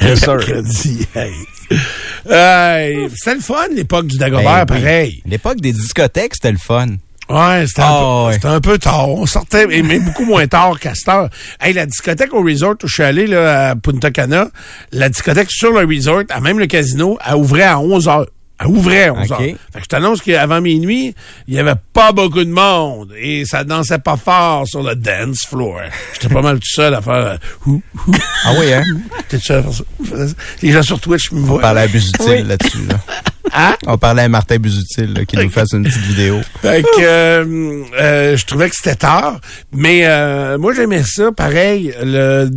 Yes, 0.00 0.20
sir. 0.20 0.36
mercredi, 0.36 1.06
hey. 1.14 1.30
C'était 2.24 3.34
le 3.34 3.40
fun, 3.40 3.66
l'époque 3.74 4.06
du 4.06 4.18
Dagobert, 4.18 4.66
Ben 4.66 4.66
pareil. 4.66 5.22
L'époque 5.26 5.60
des 5.60 5.72
discothèques, 5.72 6.34
c'était 6.34 6.52
le 6.52 6.58
fun. 6.58 6.86
Ouais, 7.30 7.66
c'était 7.66 7.82
un, 7.82 7.84
Ah, 7.86 8.00
peu- 8.00 8.26
ouais. 8.28 8.32
c'était 8.34 8.46
un 8.48 8.60
peu 8.60 8.78
tard. 8.78 9.08
On 9.10 9.26
sortait, 9.26 9.66
mais, 9.66 9.82
mais 9.82 9.98
beaucoup 9.98 10.24
moins 10.24 10.46
tard 10.46 10.80
qu'à 10.80 10.94
cette 10.94 11.08
heure. 11.08 11.28
Hey, 11.60 11.74
la 11.74 11.84
discothèque 11.84 12.32
au 12.32 12.42
resort 12.42 12.76
où 12.82 12.86
je 12.86 12.94
suis 12.94 13.02
allé, 13.02 13.26
là, 13.26 13.70
à 13.70 13.76
Punta 13.76 14.10
Cana, 14.10 14.48
la 14.92 15.10
discothèque 15.10 15.50
sur 15.50 15.72
le 15.72 15.86
resort, 15.86 16.22
à 16.30 16.40
même 16.40 16.58
le 16.58 16.66
casino, 16.66 17.18
elle 17.26 17.34
ouvrait 17.34 17.64
à 17.64 17.78
11 17.80 18.08
heures. 18.08 18.26
Elle 18.60 18.66
ouvrait 18.68 19.04
à 19.08 19.14
11 19.14 19.30
OK. 19.30 19.30
heures. 19.32 19.38
Fait 19.40 19.56
que 19.78 19.82
je 19.82 19.88
t'annonce 19.88 20.20
qu'avant 20.20 20.60
minuit, 20.60 21.14
il 21.46 21.54
y 21.54 21.58
avait 21.60 21.74
pas 21.92 22.10
beaucoup 22.12 22.42
de 22.42 22.50
monde 22.50 23.12
et 23.16 23.44
ça 23.44 23.62
dansait 23.64 23.98
pas 24.00 24.16
fort 24.16 24.66
sur 24.66 24.82
le 24.82 24.94
dance 24.96 25.46
floor. 25.48 25.80
J'étais 26.14 26.32
pas 26.34 26.42
mal 26.42 26.56
tout 26.58 26.66
seul 26.66 26.94
à 26.94 27.00
faire 27.00 27.38
ouh, 27.66 27.80
ouh. 28.08 28.12
Ah 28.44 28.52
oui, 28.58 28.72
hein? 28.72 28.82
T'es 29.28 29.38
tout 29.38 29.44
seul 29.44 29.58
à 29.58 29.62
faire 29.62 29.72
ça? 29.74 30.34
Les 30.62 30.72
gens 30.72 30.82
sur 30.82 30.98
Twitch 31.00 31.30
me 31.30 31.38
On 31.40 31.44
voient. 31.44 31.60
parlait 31.60 31.82
à 31.82 31.86
Busutil 31.86 32.22
Oui. 32.28 32.42
là-dessus. 32.44 32.86
Là. 32.88 32.96
Hein? 33.54 33.76
On 33.86 33.96
parlait 33.96 34.24
à 34.24 34.28
Martin 34.28 34.58
Busutil 34.58 35.06
là, 35.14 35.24
qui 35.24 35.38
nous 35.38 35.48
fasse 35.48 35.72
une 35.72 35.82
petite 35.84 36.02
vidéo. 36.02 36.38
Fait 36.60 36.82
que 36.82 37.00
euh, 37.00 37.82
euh, 37.98 38.36
je 38.36 38.44
trouvais 38.44 38.68
que 38.68 38.76
c'était 38.76 38.94
tard, 38.96 39.40
mais 39.72 40.02
euh, 40.04 40.58
moi 40.58 40.74
j'aimais 40.74 41.02
ça, 41.02 41.32
pareil, 41.32 41.94
le 42.02 42.50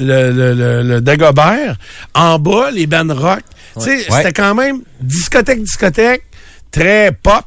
le, 0.00 0.32
le, 0.32 0.52
le, 0.54 0.82
le 0.82 1.00
Dagobert, 1.00 1.76
en 2.14 2.40
bas, 2.40 2.72
les 2.72 2.88
bandes 2.88 3.12
rock. 3.12 3.42
Tu 3.74 3.80
sais, 3.80 4.10
Ouais. 4.10 4.18
c'était 4.18 4.32
quand 4.32 4.54
même 4.54 4.82
discothèque, 5.00 5.62
discothèque, 5.62 6.24
très 6.70 7.12
pop. 7.12 7.44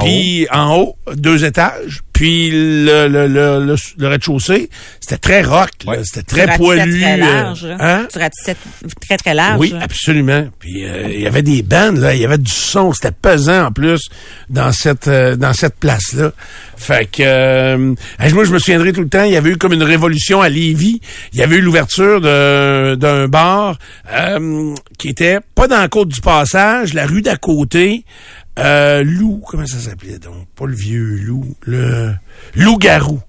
Puis 0.00 0.46
en 0.50 0.76
haut, 0.76 0.96
deux 1.14 1.44
étages. 1.44 2.03
Puis 2.14 2.50
le, 2.50 3.06
le, 3.08 3.26
le, 3.26 3.62
le, 3.66 3.74
le 3.98 4.08
rez-de-chaussée, 4.08 4.70
c'était 5.00 5.18
très 5.18 5.42
rock. 5.42 5.68
Ouais. 5.86 6.00
C'était 6.04 6.22
très 6.22 6.52
Tu 6.52 6.58
poilu. 6.58 7.00
très 7.00 7.14
euh, 7.14 7.16
large. 7.16 7.66
hein? 7.78 8.06
Tu 8.10 8.18
ratissais 8.18 8.56
très, 9.06 9.16
très 9.18 9.34
large. 9.34 9.58
Oui, 9.60 9.74
absolument. 9.78 10.46
Puis 10.58 10.84
euh, 10.86 11.08
il 11.12 11.20
y 11.20 11.26
avait 11.26 11.42
des 11.42 11.62
bandes 11.62 11.98
là, 11.98 12.14
il 12.14 12.20
y 12.22 12.24
avait 12.24 12.38
du 12.38 12.50
son, 12.50 12.92
c'était 12.92 13.10
pesant 13.10 13.66
en 13.66 13.72
plus 13.72 14.00
dans 14.48 14.72
cette 14.72 15.08
euh, 15.08 15.34
dans 15.36 15.52
cette 15.52 15.74
place 15.74 16.12
là. 16.14 16.30
Fait 16.76 17.04
que 17.10 17.22
euh, 17.22 17.76
moi 18.32 18.44
je 18.44 18.52
me 18.52 18.58
souviendrai 18.58 18.92
tout 18.92 19.02
le 19.02 19.08
temps, 19.08 19.24
il 19.24 19.32
y 19.32 19.36
avait 19.36 19.50
eu 19.50 19.56
comme 19.56 19.72
une 19.72 19.82
révolution 19.82 20.40
à 20.40 20.48
Lévis. 20.48 21.00
Il 21.32 21.40
y 21.40 21.42
avait 21.42 21.56
eu 21.56 21.60
l'ouverture 21.62 22.20
de- 22.20 22.94
d'un 22.94 23.26
bar 23.26 23.76
euh, 24.12 24.72
qui 24.98 25.08
était 25.08 25.38
pas 25.56 25.66
dans 25.66 25.80
la 25.80 25.88
côte 25.88 26.08
du 26.08 26.20
passage, 26.20 26.94
la 26.94 27.06
rue 27.06 27.22
d'à 27.22 27.36
côté. 27.36 28.04
Euh, 28.58 29.02
loup, 29.02 29.42
comment 29.46 29.66
ça 29.66 29.78
s'appelait 29.78 30.18
donc? 30.18 30.46
Pas 30.54 30.66
le 30.66 30.74
vieux 30.74 31.18
loup, 31.22 31.56
le 31.62 32.14
loup-garou. 32.54 33.20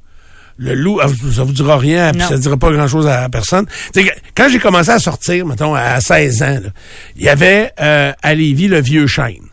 Le 0.57 0.73
loup, 0.73 0.99
ah, 1.01 1.07
ça 1.33 1.43
vous 1.43 1.51
dira 1.51 1.77
rien, 1.77 2.13
puis 2.13 2.21
ça 2.21 2.35
ne 2.35 2.41
dira 2.41 2.55
pas 2.55 2.71
grand-chose 2.71 3.07
à 3.07 3.27
personne. 3.27 3.65
Quand 4.37 4.47
j'ai 4.47 4.59
commencé 4.59 4.89
à 4.89 4.99
sortir, 4.99 5.45
mettons, 5.45 5.75
à 5.75 5.99
16 5.99 6.43
ans, 6.43 6.59
il 7.17 7.23
y 7.23 7.29
avait 7.29 7.73
euh, 7.81 8.13
à 8.23 8.33
Lévis 8.33 8.69
le 8.69 8.79
Vieux 8.79 9.05
Chêne, 9.05 9.43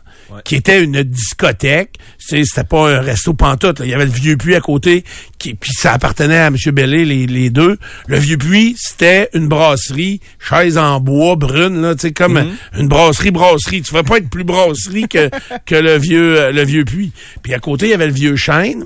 qui 0.43 0.55
était 0.55 0.83
une 0.83 1.03
discothèque. 1.03 1.95
C'était 2.17 2.63
pas 2.63 2.89
un 2.89 3.01
resto 3.01 3.33
pantoute. 3.33 3.79
là. 3.79 3.85
Il 3.85 3.91
y 3.91 3.93
avait 3.93 4.05
le 4.05 4.11
Vieux 4.11 4.37
Puits 4.37 4.55
à 4.55 4.61
côté, 4.61 5.03
qui, 5.37 5.53
puis 5.53 5.71
ça 5.73 5.93
appartenait 5.93 6.37
à 6.37 6.47
M. 6.47 6.55
Bellé, 6.71 7.05
les, 7.05 7.27
les 7.27 7.49
deux. 7.49 7.77
Le 8.07 8.17
Vieux 8.17 8.37
Puits, 8.37 8.75
c'était 8.77 9.29
une 9.33 9.47
brasserie, 9.47 10.21
chaise 10.39 10.77
en 10.77 10.99
bois, 10.99 11.35
brune, 11.35 11.81
là, 11.81 11.95
tu 11.95 12.01
sais, 12.01 12.13
comme 12.13 12.53
une 12.77 12.87
brasserie-brasserie. 12.87 13.81
Tu 13.81 13.93
ne 13.95 14.01
pas 14.01 14.17
être 14.17 14.29
plus 14.29 14.43
brasserie 14.43 15.07
que, 15.07 15.29
que 15.65 15.75
le 15.75 15.97
vieux 15.97 16.39
euh, 16.39 16.51
le 16.51 16.63
Vieux 16.63 16.85
Puits. 16.85 17.11
Puis 17.41 17.53
à 17.53 17.59
côté, 17.59 17.87
il 17.87 17.89
y 17.89 17.93
avait 17.93 18.07
le 18.07 18.13
Vieux 18.13 18.35
Chêne. 18.35 18.85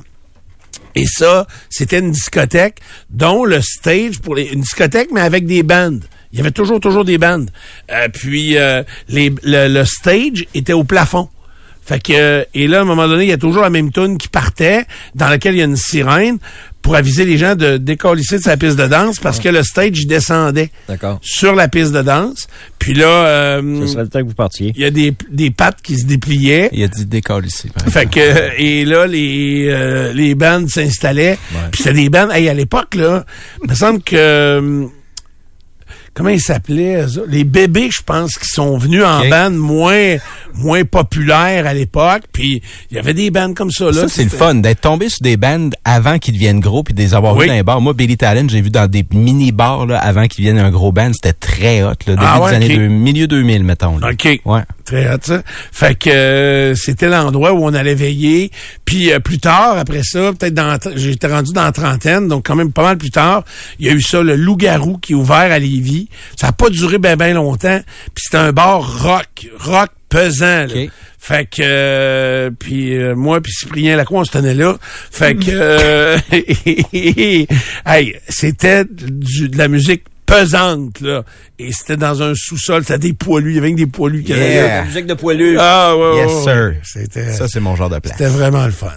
Et 0.96 1.06
ça, 1.06 1.48
c'était 1.70 2.00
une 2.00 2.12
discothèque 2.12 2.80
dont 3.10 3.46
le 3.46 3.62
stage 3.62 4.20
pour 4.20 4.36
les, 4.36 4.52
une 4.52 4.62
discothèque 4.62 5.10
mais 5.12 5.22
avec 5.22 5.46
des 5.46 5.64
bandes. 5.64 6.04
Il 6.32 6.40
y 6.40 6.42
avait 6.42 6.52
toujours 6.52 6.80
toujours 6.80 7.06
des 7.06 7.18
bandes. 7.18 7.52
Euh, 7.92 8.10
puis 8.10 8.58
euh, 8.58 8.84
les, 9.08 9.34
le, 9.44 9.68
le 9.68 9.86
stage 9.86 10.46
était 10.54 10.74
au 10.74 10.84
plafond. 10.84 11.30
Fait 11.88 12.04
que 12.04 12.14
euh, 12.14 12.44
et 12.54 12.68
là 12.68 12.80
à 12.80 12.82
un 12.82 12.86
moment 12.86 13.08
donné, 13.08 13.24
il 13.24 13.30
y 13.30 13.34
a 13.34 13.38
toujours 13.38 13.64
la 13.64 13.70
même 13.70 13.92
tune 13.92 14.18
qui 14.18 14.28
partait 14.28 14.86
dans 15.16 15.30
laquelle 15.30 15.56
il 15.56 15.60
y 15.60 15.62
a 15.62 15.66
une 15.66 15.78
sirène 15.78 16.38
pour 16.82 16.96
aviser 16.96 17.26
les 17.26 17.38
gens 17.38 17.56
de 17.56 17.76
décoller 17.78 18.22
de 18.32 18.38
sa 18.38 18.56
piste 18.56 18.78
de 18.78 18.88
danse 18.88 19.20
parce 19.20 19.40
que 19.40 19.50
le 19.50 19.62
stage 19.62 20.06
descendait 20.06 20.70
sur 21.22 21.54
la 21.54 21.68
piste 21.68 21.92
de 21.92 22.02
danse. 22.02 22.48
Puis 22.80 22.94
là 22.94 23.08
euh, 23.08 23.82
Ce 23.82 23.88
serait 23.88 24.04
le 24.04 24.10
temps 24.10 24.20
que 24.20 24.28
vous 24.28 24.34
partiez. 24.34 24.72
il 24.76 24.82
y 24.82 24.86
a 24.86 24.90
des 24.90 25.14
des 25.30 25.52
pattes 25.52 25.82
qui 25.82 25.98
se 25.98 26.06
dépliaient. 26.06 26.70
Il 26.72 26.84
a 26.84 26.88
dit 26.88 27.06
par 27.22 27.42
Fait 27.92 28.10
que 28.10 28.58
et 28.58 28.86
là 28.86 29.06
les 29.06 29.68
euh, 29.70 30.14
les 30.14 30.36
bandes 30.36 30.70
s'installaient. 30.70 31.38
Puis 31.72 31.84
c'était 31.84 31.96
des 31.96 32.10
bandes 32.10 32.32
hey, 32.32 32.48
à 32.48 32.54
l'époque 32.54 32.96
là, 32.96 33.26
il 33.64 33.70
me 33.70 33.76
semble 33.76 34.02
que 34.02 34.16
euh, 34.16 34.86
comment 36.18 36.30
ils 36.30 36.42
s'appelaient 36.42 37.06
les 37.28 37.44
bébés 37.44 37.90
je 37.96 38.02
pense 38.04 38.34
qui 38.40 38.48
sont 38.48 38.78
venus 38.78 39.04
en 39.04 39.22
Ok. 39.22 39.30
bande 39.30 39.56
moins 39.56 40.16
moins 40.56 40.84
populaires 40.84 41.68
à 41.68 41.74
l'époque 41.76 42.24
puis 42.34 42.62
il 42.90 42.98
y 42.98 43.00
avait 43.00 43.14
des 43.14 43.30
bandes 43.30 43.54
comme 43.56 43.70
ça 43.70 43.86
là 43.86 43.94
Ça, 43.94 44.08
c'est 44.10 44.24
le 44.24 44.30
fun 44.30 44.56
d'être 44.56 44.82
tombé 44.82 45.10
sur 45.10 45.20
des 45.22 45.38
bands 45.38 45.70
avant 45.86 46.18
qu'ils 46.18 46.34
deviennent 46.34 46.60
gros 46.60 46.82
puis 46.84 46.94
de 46.96 47.00
les 47.00 47.14
avoir 47.14 47.36
Oui. 47.36 47.44
vus 47.44 47.48
dans 47.50 47.54
les 47.54 47.64
bars. 47.64 47.80
Moi, 47.82 47.94
Billy 47.94 48.18
Talent, 48.18 48.48
j'ai 48.50 48.62
vu 48.62 48.70
dans 48.72 48.88
des 48.90 49.06
mini-bars 49.14 49.86
là, 49.86 50.00
avant 50.00 50.26
qu'ils 50.28 50.44
deviennent 50.46 50.64
un 50.66 50.72
gros 50.72 50.92
band. 50.92 51.12
C'était 51.14 51.34
très 51.34 51.84
hot, 51.84 51.90
là, 51.90 51.96
début 52.08 52.18
Ah 52.22 52.42
ouais, 52.42 52.50
des 52.52 52.56
années 52.56 52.76
deux- 52.76 52.88
milieu 52.88 53.28
2000, 53.28 53.64
mettons. 53.64 54.00
Là. 54.00 54.10
OK. 54.12 54.42
Ouais. 54.46 54.62
Très 54.86 55.14
hot, 55.14 55.18
ça. 55.22 55.42
Fait 55.72 55.96
que 55.96 56.10
euh, 56.10 56.74
c'était 56.76 57.10
l'endroit 57.10 57.54
où 57.54 57.64
on 57.66 57.74
allait 57.74 57.94
veiller. 57.96 58.52
Puis 58.88 59.12
euh, 59.12 59.20
plus 59.20 59.38
tard, 59.38 59.78
après 59.78 60.02
ça, 60.02 60.32
peut-être 60.34 60.54
dans... 60.54 60.80
J'étais 60.96 61.28
rendu 61.28 61.52
dans 61.52 61.66
la 61.66 61.72
trentaine, 61.74 62.28
donc 62.30 62.48
quand 62.48 62.56
même 62.56 62.72
pas 62.72 62.84
mal 62.84 62.98
plus 62.98 63.12
tard, 63.12 63.44
il 63.80 63.86
y 63.86 63.90
a 63.90 63.92
eu 63.92 64.02
ça, 64.02 64.24
le 64.24 64.36
Loup-Garou, 64.38 64.98
qui 64.98 65.12
est 65.12 65.16
ouvert 65.16 65.52
à 65.52 65.60
Lévis. 65.60 66.08
Ça 66.40 66.48
a 66.48 66.52
pas 66.54 66.70
duré 66.70 66.98
ben 66.98 67.18
ben 67.18 67.36
longtemps. 67.36 67.82
Puis 68.16 68.24
c'était 68.26 68.38
un 68.38 68.54
bar 68.54 69.04
rock, 69.04 69.50
rock 69.60 69.90
pesant. 70.08 70.66
là. 70.68 70.86
Fait 71.20 71.46
que... 71.46 71.58
euh, 71.62 72.50
puis 72.58 72.96
euh, 72.96 73.14
moi 73.14 73.42
puis 73.42 73.52
Cyprien 73.52 73.98
Lacroix, 73.98 74.22
on 74.22 74.24
se 74.24 74.32
tenait 74.32 74.54
là. 74.54 74.78
Fait 75.12 75.36
que... 75.36 75.52
euh, 75.52 76.18
hey, 77.86 78.16
c'était 78.30 78.86
du- 78.86 79.50
de 79.50 79.58
la 79.58 79.68
musique 79.68 80.04
pesante, 80.28 81.00
là. 81.02 81.24
Et 81.58 81.72
c'était 81.72 81.98
dans 81.98 82.22
un 82.22 82.34
sous-sol, 82.36 82.84
c'était 82.84 83.00
des 83.00 83.14
poilus. 83.14 83.54
Il 83.54 83.56
y 83.56 83.58
avait 83.58 83.72
que 83.72 83.78
des 83.78 83.88
poilus 83.88 84.24
qui. 84.24 84.34
Yeah. 84.34 84.84
musique 84.84 85.08
de 85.08 85.16
poilu. 85.16 85.58
Ah, 85.60 85.96
ouais, 85.98 86.18
Yes, 86.18 86.44
sir. 86.44 86.74
C'était, 86.84 87.32
Ça, 87.34 87.48
c'est 87.48 87.60
mon 87.60 87.76
genre 87.76 87.90
de 87.90 87.98
place. 87.98 88.16
c'était 88.18 88.30
vraiment 88.30 88.66
le 88.66 88.72
fun. 88.72 88.92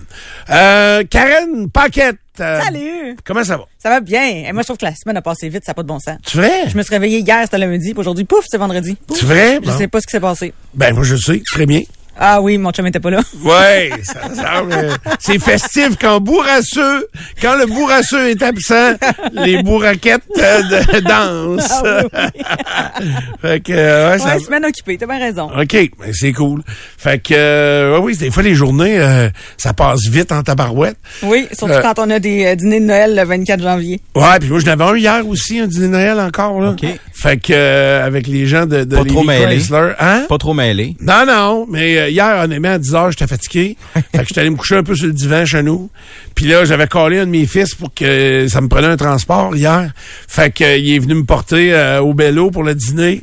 Euh, 0.50 1.02
Karen 1.08 1.70
Paquette. 1.70 2.16
euh, 2.40 2.60
Salut! 2.60 3.16
Comment 3.24 3.44
ça 3.44 3.56
va? 3.56 3.64
Ça 3.78 3.88
va 3.88 4.00
bien. 4.00 4.44
Et 4.46 4.52
moi, 4.52 4.62
je 4.62 4.66
trouve 4.66 4.76
que 4.78 4.84
la 4.84 4.94
semaine 4.94 5.16
a 5.16 5.22
passé 5.22 5.48
vite, 5.48 5.64
ça 5.64 5.70
n'a 5.70 5.74
pas 5.74 5.82
de 5.82 5.88
bon 5.88 5.98
sens. 5.98 6.16
Tu 6.26 6.36
vrai? 6.36 6.68
Je 6.68 6.76
me 6.76 6.82
suis 6.82 6.92
réveillé 6.94 7.20
hier, 7.20 7.40
c'était 7.44 7.58
lundi, 7.58 7.92
puis 7.92 8.00
aujourd'hui, 8.00 8.24
pouf, 8.24 8.44
c'est 8.48 8.58
vendredi. 8.58 8.96
Pouf. 9.06 9.18
Tu 9.18 9.24
vrai? 9.24 9.58
Je 9.62 9.70
Bon. 9.70 9.78
sais 9.78 9.88
pas 9.88 10.00
ce 10.00 10.06
qui 10.06 10.12
s'est 10.12 10.20
passé. 10.20 10.52
Ben, 10.74 10.94
moi, 10.94 11.04
je 11.04 11.16
sais. 11.16 11.40
Très 11.52 11.64
bien. 11.66 11.80
Ah 12.18 12.40
oui, 12.42 12.58
mon 12.58 12.70
chum 12.70 12.86
était 12.86 13.00
pas 13.00 13.10
là. 13.10 13.20
Ouais, 13.44 13.90
ça 14.02 14.20
semble, 14.34 14.72
euh, 14.72 14.90
c'est 15.18 15.38
festif 15.38 15.90
quand 16.00 16.20
bourrasseux, 16.20 17.06
quand 17.40 17.56
le 17.56 17.66
bourrasseux 17.66 18.28
est 18.30 18.42
absent, 18.42 18.94
les 19.32 19.62
bourraquettes 19.62 20.22
euh, 20.38 20.62
de, 20.62 21.00
dansent. 21.56 21.82
Ah 22.14 23.00
fait 23.42 23.60
que, 23.60 23.72
euh, 23.72 24.12
ouais, 24.12 24.18
ça- 24.18 24.34
Ouais, 24.36 24.38
semaine 24.40 24.64
occupée, 24.66 24.96
t'as 24.98 25.06
bien 25.06 25.18
raison. 25.18 25.50
OK, 25.58 25.72
ben 25.72 26.12
c'est 26.12 26.32
cool. 26.32 26.62
Fait 26.98 27.18
que, 27.22 27.34
euh, 27.34 27.92
ouais, 27.98 28.04
oui, 28.04 28.16
des 28.16 28.30
fois, 28.30 28.42
les 28.42 28.54
journées, 28.54 28.98
euh, 28.98 29.28
ça 29.56 29.72
passe 29.72 30.06
vite 30.08 30.30
en 30.32 30.42
tabarouette. 30.42 30.96
Oui, 31.22 31.48
surtout 31.52 31.72
Euh, 31.74 31.80
quand 31.82 31.98
on 31.98 32.10
a 32.10 32.18
des 32.18 32.44
euh, 32.44 32.54
dîners 32.54 32.80
de 32.80 32.84
Noël 32.84 33.16
le 33.16 33.24
24 33.24 33.62
janvier. 33.62 34.00
Ouais, 34.14 34.38
puis 34.40 34.48
moi, 34.50 34.60
j'en 34.60 34.72
avais 34.72 34.84
un 34.84 34.96
hier 34.96 35.26
aussi, 35.26 35.58
un 35.58 35.66
dîner 35.66 35.86
de 35.86 35.92
Noël 35.92 36.20
encore, 36.20 36.60
là. 36.60 36.70
OK. 36.70 36.84
Fait 37.14 37.36
que, 37.38 37.52
euh, 37.52 38.04
avec 38.06 38.26
les 38.26 38.46
gens 38.46 38.66
de, 38.66 38.84
de 38.84 38.96
Pas 38.96 39.04
trop 39.04 39.22
mêlé. 39.22 39.44
Chrysler. 39.44 39.92
Hein? 39.98 40.24
Pas 40.28 40.38
trop 40.38 40.54
mêlé. 40.54 40.96
Non, 41.00 41.24
non, 41.26 41.66
mais 41.68 41.98
euh, 41.98 42.09
hier, 42.10 42.40
honnêtement, 42.44 42.72
à 42.72 42.78
10 42.78 42.94
heures, 42.94 43.10
j'étais 43.10 43.26
fatigué. 43.26 43.76
fait 43.94 44.02
que 44.18 44.24
j'étais 44.28 44.40
allé 44.40 44.50
me 44.50 44.56
coucher 44.56 44.76
un 44.76 44.82
peu 44.82 44.94
sur 44.94 45.06
le 45.06 45.12
divan 45.12 45.44
chez 45.46 45.62
nous. 45.62 45.90
Puis 46.34 46.46
là, 46.46 46.64
j'avais 46.64 46.86
collé 46.86 47.18
un 47.20 47.26
de 47.26 47.30
mes 47.30 47.46
fils 47.46 47.74
pour 47.74 47.92
que 47.94 48.46
ça 48.48 48.60
me 48.60 48.68
prenait 48.68 48.86
un 48.88 48.96
transport 48.96 49.54
hier. 49.56 49.92
Fait 50.28 50.50
que, 50.52 50.64
euh, 50.64 50.76
il 50.76 50.94
est 50.94 50.98
venu 50.98 51.14
me 51.14 51.24
porter 51.24 51.72
euh, 51.74 52.00
au 52.00 52.12
Bello 52.14 52.50
pour 52.50 52.62
le 52.64 52.74
dîner. 52.74 53.22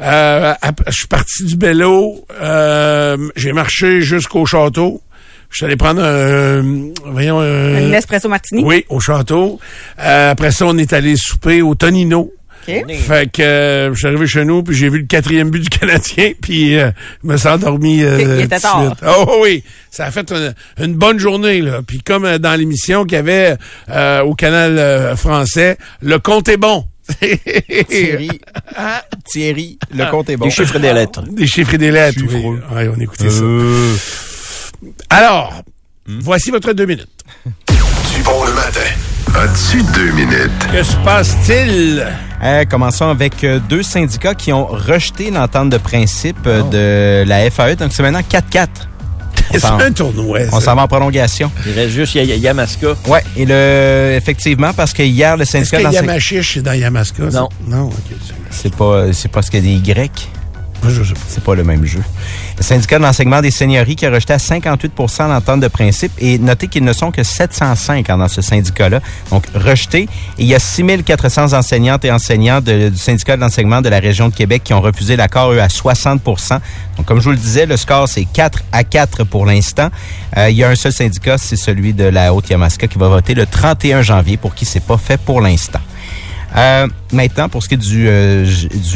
Euh, 0.00 0.54
je 0.86 0.92
suis 0.92 1.06
parti 1.08 1.44
du 1.44 1.56
Bello. 1.56 2.24
euh, 2.40 3.16
J'ai 3.36 3.52
marché 3.52 4.00
jusqu'au 4.00 4.46
château. 4.46 5.02
Je 5.50 5.56
suis 5.56 5.66
allé 5.66 5.76
prendre 5.76 6.02
un... 6.02 6.62
Voyons... 7.06 7.40
un- 7.40 7.74
Un 7.88 7.92
espresso 7.92 8.28
martini. 8.28 8.62
oui, 8.64 8.84
au 8.88 9.00
château. 9.00 9.58
Euh, 9.98 10.30
après 10.30 10.52
ça, 10.52 10.64
on 10.66 10.78
est 10.78 10.92
allé 10.92 11.16
souper 11.16 11.60
au 11.60 11.74
Tonino. 11.74 12.32
OK. 12.68 12.94
Fait 12.94 13.30
que 13.32 13.42
euh, 13.42 13.90
je 13.94 13.98
suis 13.98 14.06
arrivé 14.06 14.26
chez 14.26 14.44
nous, 14.44 14.62
puis 14.62 14.76
j'ai 14.76 14.88
vu 14.88 14.98
le 15.00 15.06
quatrième 15.06 15.50
but 15.50 15.60
du 15.60 15.68
Canadien, 15.78 16.32
puis 16.40 16.78
euh, 16.78 16.90
je 17.22 17.28
me 17.28 17.36
suis 17.36 17.48
endormi. 17.48 18.02
euh, 18.02 18.18
Il 18.38 18.44
était 18.44 18.56
tout 18.56 18.56
de 18.56 18.60
tard. 18.62 18.84
suite. 18.86 19.04
Oh 19.08 19.38
oui, 19.42 19.64
ça 19.90 20.06
a 20.06 20.10
fait 20.10 20.30
une, 20.32 20.54
une 20.84 20.94
bonne 20.94 21.18
journée. 21.18 21.60
là. 21.60 21.80
Puis 21.86 22.00
comme 22.00 22.24
euh, 22.24 22.38
dans 22.38 22.54
l'émission 22.58 23.04
qu'il 23.04 23.14
y 23.14 23.18
avait 23.18 23.56
euh, 23.90 24.22
au 24.22 24.34
canal 24.34 24.78
euh, 24.78 25.16
français, 25.16 25.78
le 26.02 26.18
compte 26.18 26.48
est 26.48 26.56
bon. 26.56 26.86
Thierry, 27.88 28.30
Thierry, 29.24 29.78
le 29.92 30.08
compte 30.10 30.30
est 30.30 30.36
bon. 30.36 30.44
Les 30.44 30.50
chiffres 30.52 30.76
et 30.76 30.80
des 30.80 30.92
lettres. 30.92 31.22
Des 31.28 31.46
chiffres 31.46 31.74
et 31.74 31.78
des 31.78 31.90
lettres. 31.90 32.20
Oui. 32.28 32.58
Ouais, 32.72 32.88
on 32.96 33.00
écoutait 33.00 33.30
ça. 33.30 33.42
Euh, 33.42 33.94
Alors, 35.08 35.62
voici 36.06 36.52
votre 36.52 36.72
deux 36.72 36.86
minutes. 36.86 37.08
Dupont 38.16 38.44
le 38.44 38.52
matin. 38.52 38.80
As-tu 39.36 39.82
deux 39.94 40.10
minutes? 40.12 40.50
Que 40.72 40.82
se 40.82 40.96
passe-t-il? 41.04 42.04
Euh, 42.42 42.64
commençons 42.64 43.08
avec 43.08 43.44
euh, 43.44 43.58
deux 43.68 43.82
syndicats 43.82 44.34
qui 44.34 44.52
ont 44.52 44.66
rejeté 44.66 45.30
l'entente 45.30 45.70
de 45.70 45.78
principe 45.78 46.46
euh, 46.46 47.22
de 47.24 47.28
la 47.28 47.48
FAE. 47.50 47.76
Donc, 47.76 47.92
c'est 47.92 48.02
maintenant 48.02 48.20
4-4. 48.20 48.66
On 49.52 49.58
C'est 49.58 49.66
un 49.66 49.92
tournoi. 49.92 50.40
On 50.52 50.60
s'en 50.60 50.74
va 50.74 50.82
en 50.82 50.88
prolongation. 50.88 51.50
Il 51.66 51.72
reste 51.72 51.90
juste 51.90 52.14
Ya- 52.14 52.24
Ya- 52.24 52.36
Yamaska. 52.36 52.88
Ouais, 53.08 53.22
et 53.36 53.44
le 53.46 54.12
effectivement 54.16 54.72
parce 54.72 54.92
que 54.92 55.02
hier 55.02 55.36
le 55.36 55.42
Est-ce 55.42 55.52
syndicat 55.52 55.78
que 55.78 55.82
d'enseignants- 55.84 56.02
Yamachiche 56.06 56.54
c'est 56.54 56.62
dans 56.62 56.72
Yamaska? 56.72 57.22
Non. 57.32 57.48
Non, 57.66 57.84
ok. 57.86 57.94
c'est- 58.10 58.34
c'est 58.50 58.74
pas 58.76 59.12
c'est 59.12 59.30
pas 59.30 59.42
ce 59.42 59.50
qu'il 59.50 59.66
y 59.66 59.74
a 59.74 59.78
des 59.80 59.92
Grecs. 59.92 60.28
C'est 61.28 61.44
pas 61.44 61.54
le 61.54 61.64
même 61.64 61.84
jeu. 61.84 62.02
Le 62.56 62.62
syndicat 62.62 62.98
de 62.98 63.04
l'enseignement 63.04 63.40
des 63.40 63.50
seigneuries 63.50 63.96
qui 63.96 64.06
a 64.06 64.10
rejeté 64.10 64.32
à 64.32 64.38
58 64.38 64.92
l'entente 65.20 65.60
de 65.60 65.68
principe 65.68 66.12
et 66.18 66.38
notez 66.38 66.68
qu'ils 66.68 66.84
ne 66.84 66.92
sont 66.92 67.10
que 67.10 67.22
705 67.22 68.06
dans 68.06 68.28
ce 68.28 68.40
syndicat-là. 68.40 69.00
Donc, 69.30 69.44
rejeté. 69.54 70.08
Et 70.38 70.42
il 70.42 70.46
y 70.46 70.54
a 70.54 70.58
6400 70.58 71.52
enseignantes 71.52 72.04
et 72.04 72.10
enseignants 72.10 72.60
du 72.60 72.96
syndicat 72.96 73.36
de 73.36 73.42
l'enseignement 73.42 73.82
de 73.82 73.88
la 73.88 73.98
région 73.98 74.28
de 74.28 74.34
Québec 74.34 74.62
qui 74.64 74.74
ont 74.74 74.80
refusé 74.80 75.16
l'accord, 75.16 75.52
eux, 75.52 75.60
à 75.60 75.68
60 75.68 76.22
Donc, 76.24 77.06
comme 77.06 77.18
je 77.18 77.24
vous 77.24 77.30
le 77.30 77.36
disais, 77.36 77.66
le 77.66 77.76
score, 77.76 78.08
c'est 78.08 78.24
4 78.24 78.62
à 78.72 78.84
4 78.84 79.24
pour 79.24 79.46
l'instant. 79.46 79.90
Euh, 80.36 80.50
il 80.50 80.56
y 80.56 80.64
a 80.64 80.68
un 80.68 80.74
seul 80.74 80.92
syndicat, 80.92 81.38
c'est 81.38 81.56
celui 81.56 81.92
de 81.92 82.04
la 82.04 82.32
Haute-Yamaska 82.34 82.86
qui 82.86 82.98
va 82.98 83.08
voter 83.08 83.34
le 83.34 83.46
31 83.46 84.02
janvier 84.02 84.36
pour 84.36 84.54
qui 84.54 84.64
c'est 84.64 84.80
pas 84.80 84.98
fait 84.98 85.20
pour 85.20 85.40
l'instant. 85.40 85.80
Euh, 86.56 86.88
maintenant, 87.12 87.48
pour 87.48 87.62
ce 87.62 87.68
qui 87.68 87.74
est 87.74 87.78
du, 87.78 88.08
euh, 88.08 88.44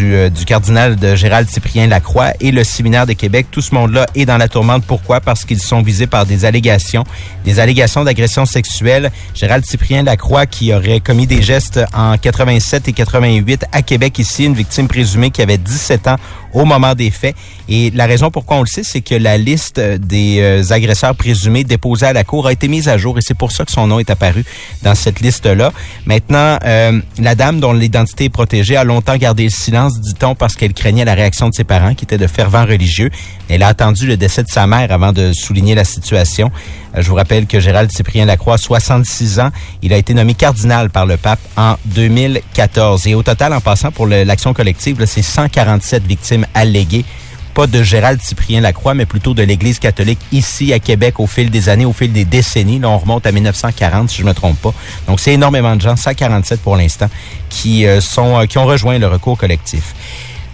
euh, 0.01 0.29
du 0.29 0.45
cardinal 0.45 0.97
de 0.97 1.15
Gérald 1.15 1.49
Cyprien 1.49 1.87
Lacroix 1.87 2.33
et 2.41 2.51
le 2.51 2.65
séminaire 2.65 3.07
de 3.07 3.13
Québec, 3.13 3.47
tout 3.51 3.61
ce 3.61 3.75
monde-là 3.75 4.07
est 4.15 4.27
dans 4.27 4.39
la 4.39 4.49
tourmente. 4.49 4.85
Pourquoi? 4.85 5.21
Parce 5.21 5.45
qu'ils 5.45 5.61
sont 5.61 5.83
visés 5.83 6.07
par 6.07 6.27
des 6.27 6.45
allégations, 6.45 7.05
des 7.45 7.61
allégations 7.61 8.03
d'agression 8.03 8.45
sexuelle. 8.45 9.11
Gérald 9.35 9.65
Cyprien 9.65 10.03
Lacroix 10.03 10.47
qui 10.47 10.75
aurait 10.75 11.01
commis 11.01 11.27
des 11.27 11.43
gestes 11.43 11.81
en 11.95 12.17
87 12.17 12.89
et 12.89 12.93
88 12.93 13.67
à 13.71 13.83
Québec 13.83 14.19
ici, 14.19 14.45
une 14.45 14.55
victime 14.55 14.89
présumée 14.89 15.31
qui 15.31 15.43
avait 15.43 15.59
17 15.59 16.09
ans 16.09 16.17
au 16.55 16.65
moment 16.65 16.95
des 16.95 17.11
faits. 17.11 17.37
Et 17.69 17.91
la 17.91 18.07
raison 18.07 18.31
pourquoi 18.31 18.57
on 18.59 18.61
le 18.61 18.67
sait, 18.67 18.83
c'est 18.83 19.01
que 19.01 19.15
la 19.15 19.37
liste 19.37 19.81
des 19.81 20.39
euh, 20.41 20.63
agresseurs 20.73 21.15
présumés 21.15 21.65
déposés 21.65 22.07
à 22.07 22.13
la 22.13 22.25
cour 22.25 22.47
a 22.47 22.53
été 22.53 22.69
mise 22.69 22.89
à 22.89 22.97
jour 22.97 23.19
et 23.19 23.21
c'est 23.21 23.37
pour 23.37 23.53
ça 23.53 23.65
que 23.65 23.73
son 23.73 23.87
nom 23.87 23.99
est 23.99 24.11
apparu 24.11 24.45
dans 24.83 24.95
cette 24.95 25.21
liste-là. 25.21 25.73
Maintenant, 26.07 26.59
euh, 26.65 27.01
la 27.19 27.35
dame 27.35 27.61
dont 27.61 27.73
l'identité 27.73 28.25
est 28.25 28.31
protégée 28.31 28.77
a 28.77 28.85
longtemps 28.85 29.17
gardé 29.17 29.45
le 29.45 29.51
silence, 29.51 30.01
dit-on, 30.01 30.35
parce 30.35 30.55
qu'elle 30.55 30.73
craignait 30.73 31.05
la 31.05 31.15
réaction 31.15 31.49
de 31.49 31.55
ses 31.55 31.65
parents, 31.65 31.95
qui 31.95 32.05
étaient 32.05 32.19
de 32.19 32.27
fervents 32.27 32.65
religieux. 32.65 33.11
Elle 33.49 33.63
a 33.63 33.69
attendu 33.69 34.07
le 34.07 34.17
décès 34.17 34.43
de 34.43 34.49
sa 34.49 34.67
mère 34.67 34.93
avant 34.93 35.13
de 35.13 35.33
souligner 35.33 35.75
la 35.75 35.85
situation. 35.85 36.51
Je 36.97 37.09
vous 37.09 37.15
rappelle 37.15 37.47
que 37.47 37.61
Gérald 37.61 37.91
Cyprien 37.91 38.25
Lacroix, 38.25 38.59
66 38.59 39.41
ans, 39.41 39.51
il 39.83 39.93
a 39.93 39.97
été 39.97 40.15
nommé 40.15 40.35
cardinal 40.35 40.91
par 40.91 41.07
le 41.07 41.17
pape 41.17 41.41
en 41.57 41.77
2014. 41.87 43.07
Et 43.07 43.15
au 43.15 43.23
total, 43.23 43.53
en 43.53 43.61
passant 43.61 43.91
pour 43.91 44.07
l'action 44.07 44.55
collective, 44.55 45.05
c'est 45.07 45.23
147 45.23 46.05
victimes 46.07 46.47
alléguées 46.55 47.05
pas 47.55 47.67
de 47.69 47.85
Gérald 47.85 48.21
Cyprien 48.21 48.61
Lacroix, 48.61 48.95
mais 48.95 49.07
plutôt 49.07 49.33
de 49.33 49.43
l'Église 49.43 49.79
catholique 49.79 50.19
ici 50.33 50.73
à 50.73 50.81
Québec 50.81 51.21
au 51.21 51.29
fil 51.29 51.51
des 51.51 51.69
années, 51.69 51.85
au 51.85 51.93
fil 51.93 52.13
des 52.13 52.25
décennies. 52.25 52.81
Là, 52.81 52.91
on 52.91 52.99
remonte 52.99 53.27
à 53.27 53.33
1940, 53.33 54.11
si 54.11 54.19
je 54.19 54.25
me 54.25 54.35
trompe 54.35 54.61
pas. 54.61 54.75
Donc, 55.07 55.21
c'est 55.21 55.33
énormément 55.33 55.77
de 55.77 55.81
gens, 55.81 55.95
147 55.95 56.61
pour 56.61 56.77
l'instant, 56.77 57.09
qui 57.49 57.87
euh, 57.87 58.01
sont 58.01 58.41
euh, 58.41 58.47
qui 58.47 58.59
ont 58.59 58.67
rejoint 58.67 58.99
le 58.99 59.07
recours 59.07 59.39
collectif. 59.39 59.95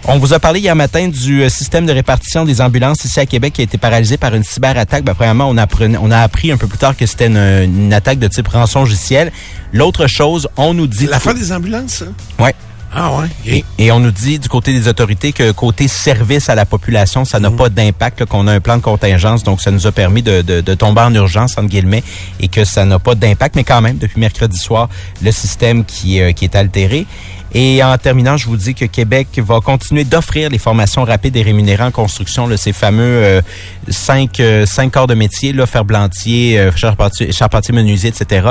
On 0.07 0.17
vous 0.17 0.33
a 0.33 0.39
parlé 0.39 0.59
hier 0.59 0.75
matin 0.75 1.07
du 1.07 1.43
euh, 1.43 1.49
système 1.49 1.85
de 1.85 1.93
répartition 1.93 2.43
des 2.43 2.59
ambulances 2.59 3.05
ici 3.05 3.19
à 3.19 3.25
Québec 3.27 3.53
qui 3.53 3.61
a 3.61 3.63
été 3.63 3.77
paralysé 3.77 4.17
par 4.17 4.33
une 4.33 4.43
cyberattaque. 4.43 5.03
Ben, 5.03 5.13
premièrement, 5.13 5.47
on, 5.47 5.57
apprenait- 5.57 5.99
on 6.01 6.09
a 6.09 6.17
appris 6.19 6.51
un 6.51 6.57
peu 6.57 6.65
plus 6.67 6.79
tard 6.79 6.97
que 6.97 7.05
c'était 7.05 7.27
une, 7.27 7.37
une 7.37 7.93
attaque 7.93 8.17
de 8.17 8.27
type 8.27 8.47
rançongiciel. 8.47 9.31
L'autre 9.73 10.07
chose, 10.07 10.49
on 10.57 10.73
nous 10.73 10.87
dit... 10.87 11.05
La 11.05 11.19
fin 11.19 11.35
des 11.35 11.51
ambulances, 11.53 11.91
ça? 11.93 12.05
Ouais. 12.43 12.55
Ah 12.93 13.15
ouais? 13.15 13.27
Et, 13.45 13.63
et 13.77 13.91
on 13.93 14.01
nous 14.01 14.11
dit 14.11 14.37
du 14.37 14.49
côté 14.49 14.73
des 14.73 14.89
autorités 14.89 15.31
que 15.31 15.51
côté 15.51 15.87
service 15.87 16.49
à 16.49 16.55
la 16.55 16.65
population, 16.65 17.23
ça 17.23 17.39
n'a 17.39 17.49
pas 17.49 17.69
d'impact, 17.69 18.19
là, 18.19 18.25
qu'on 18.25 18.47
a 18.47 18.51
un 18.53 18.59
plan 18.59 18.75
de 18.75 18.81
contingence, 18.81 19.43
donc 19.43 19.61
ça 19.61 19.71
nous 19.71 19.87
a 19.87 19.93
permis 19.93 20.21
de, 20.23 20.41
de, 20.41 20.59
de 20.59 20.73
tomber 20.73 20.99
en 20.99 21.13
urgence, 21.13 21.57
entre 21.57 21.69
guillemets, 21.69 22.03
et 22.41 22.49
que 22.49 22.65
ça 22.65 22.83
n'a 22.83 22.99
pas 22.99 23.15
d'impact, 23.15 23.55
mais 23.55 23.63
quand 23.63 23.79
même, 23.79 23.97
depuis 23.97 24.19
mercredi 24.19 24.57
soir, 24.57 24.89
le 25.23 25.31
système 25.31 25.85
qui, 25.85 26.19
euh, 26.19 26.33
qui 26.33 26.43
est 26.43 26.55
altéré. 26.55 27.05
Et 27.53 27.83
en 27.83 27.97
terminant, 27.97 28.37
je 28.37 28.45
vous 28.45 28.55
dis 28.55 28.73
que 28.73 28.85
Québec 28.85 29.27
va 29.37 29.59
continuer 29.59 30.05
d'offrir 30.05 30.49
les 30.49 30.57
formations 30.57 31.03
rapides 31.03 31.35
et 31.35 31.41
rémunérées 31.41 31.83
en 31.83 31.91
construction, 31.91 32.47
là, 32.47 32.55
ces 32.55 32.71
fameux 32.71 33.03
euh, 33.03 33.41
cinq, 33.89 34.39
euh, 34.39 34.65
cinq 34.65 34.93
corps 34.93 35.07
de 35.07 35.15
métier, 35.15 35.51
là, 35.51 35.65
ferblantier, 35.65 36.57
euh, 36.57 36.71
charpentier, 36.73 37.31
charpentier 37.33 37.73
menuisier, 37.73 38.09
etc., 38.09 38.47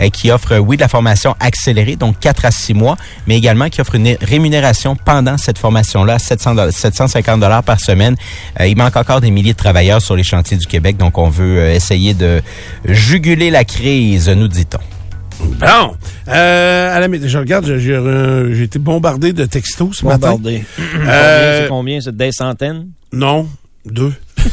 euh, 0.00 0.08
qui 0.08 0.32
offrent, 0.32 0.58
oui, 0.58 0.76
de 0.76 0.80
la 0.82 0.88
formation 0.88 1.36
accélérée, 1.38 1.94
donc 1.94 2.18
4 2.18 2.44
à 2.44 2.50
6 2.50 2.74
mois, 2.74 2.96
mais 3.28 3.36
également 3.36 3.68
qui 3.68 3.80
offrent 3.80 3.94
une 3.94 4.16
rémunération 4.20 4.96
pendant 4.96 5.38
cette 5.38 5.58
formation-là, 5.58 6.18
700 6.18 6.54
dollars- 6.54 6.72
750 6.72 7.40
dollars 7.40 7.62
par 7.62 7.78
semaine. 7.78 8.16
Il 8.64 8.76
manque 8.76 8.96
encore 8.96 9.20
des 9.20 9.30
milliers 9.30 9.52
de 9.52 9.58
travailleurs 9.58 10.02
sur 10.02 10.16
les 10.16 10.24
chantiers 10.24 10.56
du 10.56 10.66
Québec, 10.66 10.96
donc 10.96 11.18
on 11.18 11.28
veut 11.28 11.68
essayer 11.70 12.14
de 12.14 12.42
juguler 12.84 13.50
la 13.50 13.64
crise, 13.64 14.28
nous 14.28 14.48
dit-on. 14.48 14.99
Bon. 15.40 15.94
Euh, 16.28 16.96
à 16.96 17.00
la, 17.00 17.08
je 17.26 17.38
regarde, 17.38 17.66
j'ai- 17.66 17.80
j'ai 17.80 17.92
euh, 17.94 18.54
j'ai 18.54 18.64
été 18.64 18.78
bombardé 18.78 19.32
de 19.32 19.44
textos 19.44 19.96
ce 19.98 20.06
matin. 20.06 20.32
Bombardé. 20.32 20.64
Euh, 20.98 21.62
C'est 21.62 21.68
combien? 21.68 22.00
C'est 22.00 22.16
des 22.16 22.32
centaines? 22.32 22.88
Non, 23.12 23.48
deux. 23.84 24.12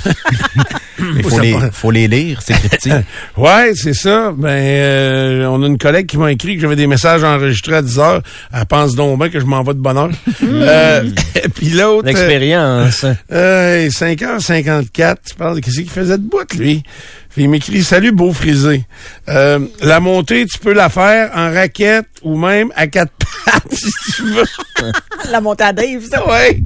Il 1.00 1.23
faut, 1.23 1.39
les, 1.39 1.56
faut 1.71 1.91
les 1.91 2.08
lire, 2.08 2.41
c'est 2.43 2.54
cryptique. 2.60 2.91
Ouais, 3.38 3.71
c'est 3.76 3.93
ça. 3.93 4.34
Ben, 4.36 4.50
euh, 4.50 5.45
on 5.45 5.62
a 5.63 5.67
une 5.67 5.78
collègue 5.78 6.08
qui 6.08 6.17
m'a 6.17 6.32
écrit 6.32 6.56
que 6.56 6.62
j'avais 6.62 6.76
des 6.76 6.88
messages 6.88 7.23
enregistrés 7.23 7.76
à 7.76 7.82
10 7.84 8.00
heures. 8.00 8.21
Elle 8.54 8.65
pense 8.65 8.95
donc 8.95 9.17
bien 9.19 9.30
que 9.30 9.39
je 9.39 9.45
m'envoie 9.45 9.73
de 9.76 9.80
bonne 9.80 9.97
heure. 9.97 10.10
euh, 10.43 11.04
et 11.43 11.50
puis 11.50 11.69
l'autre... 11.69 12.08
L'expérience. 12.08 13.06
Euh, 13.32 13.88
5h54, 13.89 15.15
tu 15.30 15.36
parles 15.36 15.56
de 15.56 15.60
qu'est-ce 15.62 15.78
qu'il 15.82 15.89
faisait 15.89 16.17
de 16.17 16.23
bout, 16.23 16.52
lui? 16.58 16.84
Il 17.39 17.50
m'écrit 17.50 17.84
Salut, 17.84 18.12
beau 18.12 18.34
frisé. 18.34 18.86
Euh, 19.30 19.60
la 19.82 20.00
montée, 20.00 20.45
tu 20.47 20.58
peux 20.58 20.73
la 20.73 20.89
faire 20.89 21.32
en 21.36 21.54
raquette 21.54 22.08
ou 22.23 22.36
même 22.36 22.71
à 22.76 22.88
quatre 22.88 23.13
pattes, 23.45 23.73
si 23.73 23.91
tu 24.15 24.23
veux. 24.23 24.43
La 25.32 25.41
montée 25.41 25.65
à 25.65 25.73
Dave, 25.73 26.04
ça. 26.10 26.26
Ouais. 26.26 26.62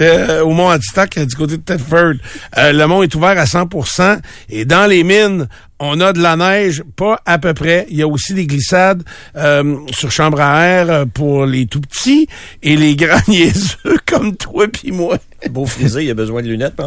Euh, 0.00 0.42
au 0.42 0.50
mont 0.50 0.70
Antistoc, 0.70 1.18
du 1.18 1.36
côté 1.36 1.58
de 1.58 1.62
Thetford. 1.62 2.14
Euh, 2.56 2.72
le 2.72 2.86
mont 2.86 3.02
est 3.02 3.14
ouvert 3.14 3.38
à 3.38 3.44
100% 3.44 4.20
et 4.48 4.64
dans 4.64 4.86
les 4.86 5.02
mines, 5.02 5.48
on 5.78 6.00
a 6.00 6.12
de 6.12 6.20
la 6.20 6.36
neige, 6.36 6.82
pas 6.96 7.20
à 7.26 7.38
peu 7.38 7.52
près. 7.52 7.86
Il 7.90 7.96
y 7.96 8.02
a 8.02 8.08
aussi 8.08 8.32
des 8.32 8.46
glissades 8.46 9.02
euh, 9.36 9.76
sur 9.90 10.10
chambre 10.10 10.40
à 10.40 10.64
air 10.64 10.90
euh, 10.90 11.04
pour 11.04 11.44
les 11.44 11.66
tout 11.66 11.80
petits 11.80 12.28
et 12.62 12.76
les 12.76 12.96
grands 12.96 13.20
niaiseux 13.28 13.98
comme 14.06 14.36
toi 14.36 14.66
puis 14.68 14.92
moi. 14.92 15.18
Beau 15.48 15.66
frisé, 15.66 16.04
il 16.04 16.10
a 16.10 16.14
besoin 16.14 16.42
de 16.42 16.48
lunettes. 16.48 16.74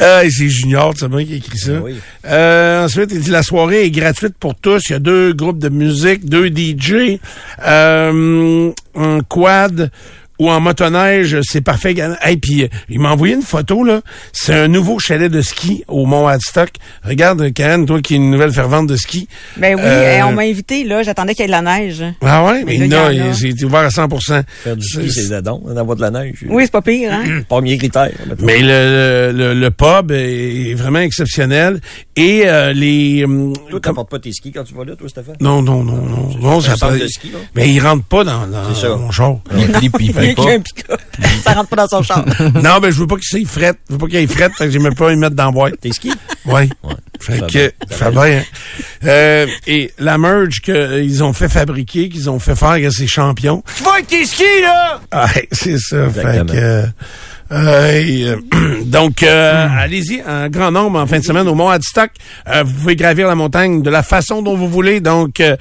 Euh, 0.00 0.28
c'est 0.30 0.48
Junior, 0.48 0.92
c'est 0.96 1.08
moi 1.08 1.22
qui 1.24 1.36
écrit 1.36 1.58
ça. 1.58 1.72
Ah 1.76 1.80
oui. 1.82 1.94
Euh, 2.26 2.84
ensuite, 2.84 3.10
il 3.12 3.20
dit 3.20 3.30
la 3.30 3.42
soirée 3.42 3.84
est 3.84 3.90
gratuite 3.90 4.34
pour 4.38 4.54
tous. 4.54 4.82
Il 4.88 4.92
y 4.92 4.96
a 4.96 4.98
deux 4.98 5.32
groupes 5.32 5.58
de 5.58 5.68
musique, 5.68 6.24
deux 6.24 6.48
DJ, 6.48 7.18
euh, 7.66 8.72
un 8.94 9.20
quad 9.20 9.90
ou 10.38 10.50
en 10.50 10.60
motoneige, 10.60 11.38
c'est 11.42 11.60
parfait. 11.60 11.92
également. 11.92 12.16
Hey, 12.22 12.36
puis 12.36 12.68
il 12.88 13.00
m'a 13.00 13.10
envoyé 13.12 13.34
une 13.34 13.42
photo 13.42 13.84
là. 13.84 14.00
C'est 14.32 14.54
un 14.54 14.68
nouveau 14.68 14.98
chalet 14.98 15.30
de 15.30 15.40
ski 15.42 15.84
au 15.88 16.06
Mont 16.06 16.26
Adstock. 16.26 16.70
Regarde, 17.04 17.52
Karen, 17.52 17.86
toi 17.86 18.00
qui 18.00 18.14
es 18.14 18.16
une 18.16 18.30
nouvelle 18.30 18.52
fervente 18.52 18.86
de 18.88 18.96
ski. 18.96 19.28
Ben 19.56 19.74
oui, 19.76 19.82
Euh, 19.84 20.20
on 20.26 20.32
m'a 20.32 20.42
invité, 20.42 20.84
là. 20.84 21.02
J'attendais 21.02 21.34
qu'il 21.34 21.42
y 21.42 21.44
ait 21.44 21.46
de 21.46 21.52
la 21.52 21.62
neige. 21.62 22.02
Ah 22.22 22.44
ouais, 22.44 22.64
mais 22.64 22.78
Mais 22.78 22.88
non, 22.88 23.08
c'est 23.34 23.62
ouvert 23.64 23.80
à 23.80 23.88
100% 23.88 24.42
Faire 24.62 24.76
du 24.76 24.86
ski, 24.86 25.10
c'est 25.10 25.28
dadon. 25.28 25.62
On 25.64 25.76
avoir 25.76 25.96
de 25.96 26.02
la 26.02 26.10
neige. 26.10 26.44
Oui, 26.48 26.62
c'est 26.64 26.72
pas 26.72 26.82
pire, 26.82 27.12
hein? 27.12 27.42
Premier 27.48 27.76
critère. 27.78 28.10
Mais 28.40 28.60
le, 28.60 29.32
le, 29.32 29.54
le 29.54 29.70
pub 29.70 30.10
est 30.10 30.74
vraiment 30.74 30.98
exceptionnel 31.00 31.80
et 32.16 32.42
euh, 32.46 32.72
les 32.72 33.24
hum, 33.24 33.52
Toi, 33.54 33.64
comme- 33.70 33.80
t'apportes 33.80 34.10
pas 34.10 34.18
tes 34.18 34.32
skis 34.32 34.52
quand 34.52 34.64
tu 34.64 34.74
vas 34.74 34.84
là, 34.84 34.96
toi, 34.96 35.08
Stéphane? 35.08 35.36
Non, 35.40 35.62
non, 35.62 35.82
non, 35.84 35.96
non. 36.06 36.28
non 36.40 36.60
ça 36.60 36.74
ski, 36.76 37.30
là. 37.32 37.38
Mais 37.54 37.68
ils 37.70 37.80
rentrent 37.80 38.04
pas 38.04 38.24
dans, 38.24 38.46
dans 38.46 38.74
C'est 38.74 38.82
ça. 38.88 38.96
mon 38.96 39.10
char. 39.10 39.36
Qu'un 40.34 40.60
pick-up. 40.60 41.00
Ça 41.42 41.52
rentre 41.52 41.68
pas 41.68 41.76
dans 41.76 41.88
son 41.88 42.02
char. 42.02 42.24
non, 42.54 42.80
mais 42.80 42.90
je 42.92 43.00
veux 43.00 43.06
pas 43.06 43.16
qu'il 43.16 43.40
s'y 43.40 43.44
frette. 43.44 43.78
Je 43.88 43.94
veux 43.94 43.98
pas 43.98 44.06
qu'il 44.06 44.20
y 44.20 44.26
frette, 44.26 44.52
fait 44.56 44.64
que 44.66 44.70
j'aime 44.70 44.94
pas 44.94 45.12
y 45.12 45.16
mettre 45.16 45.34
dans 45.36 45.46
la 45.46 45.50
boîte. 45.50 45.74
T'es 45.80 45.92
ski? 45.92 46.12
Oui. 46.46 46.70
Ouais. 46.82 46.94
Fait 47.20 47.38
Ça 47.38 47.46
que, 47.46 47.72
va. 47.88 47.96
ça 47.96 48.10
va 48.10 48.26
bien. 48.26 48.42
Euh, 49.04 49.46
et 49.66 49.92
la 49.98 50.18
merge 50.18 50.60
qu'ils 50.60 51.22
ont 51.24 51.32
fait 51.32 51.48
fabriquer, 51.48 52.08
qu'ils 52.08 52.28
ont 52.30 52.38
fait 52.38 52.54
faire 52.56 52.70
à 52.70 52.90
ces 52.90 53.06
champions. 53.06 53.62
Tu 53.76 53.82
vas 53.82 53.94
avec 53.94 54.06
tes 54.08 54.24
skis, 54.24 54.42
là! 54.62 55.00
Ouais, 55.12 55.48
c'est 55.52 55.78
ça. 55.78 56.08
Fait 56.10 56.44
que, 56.46 56.52
euh, 56.54 56.86
euh, 57.52 57.92
et, 57.92 58.24
euh, 58.54 58.82
donc, 58.84 59.22
euh, 59.22 59.68
allez-y, 59.70 60.22
un 60.26 60.48
grand 60.48 60.70
nombre 60.70 60.98
en 61.00 61.06
fin 61.06 61.18
de 61.18 61.24
semaine 61.24 61.46
au 61.48 61.54
Mont 61.54 61.68
Adstock. 61.68 62.10
Euh, 62.48 62.62
vous 62.64 62.72
pouvez 62.72 62.96
gravir 62.96 63.28
la 63.28 63.34
montagne 63.34 63.82
de 63.82 63.90
la 63.90 64.02
façon 64.02 64.42
dont 64.42 64.56
vous 64.56 64.68
voulez. 64.68 65.00
Donc, 65.00 65.40
euh, 65.40 65.56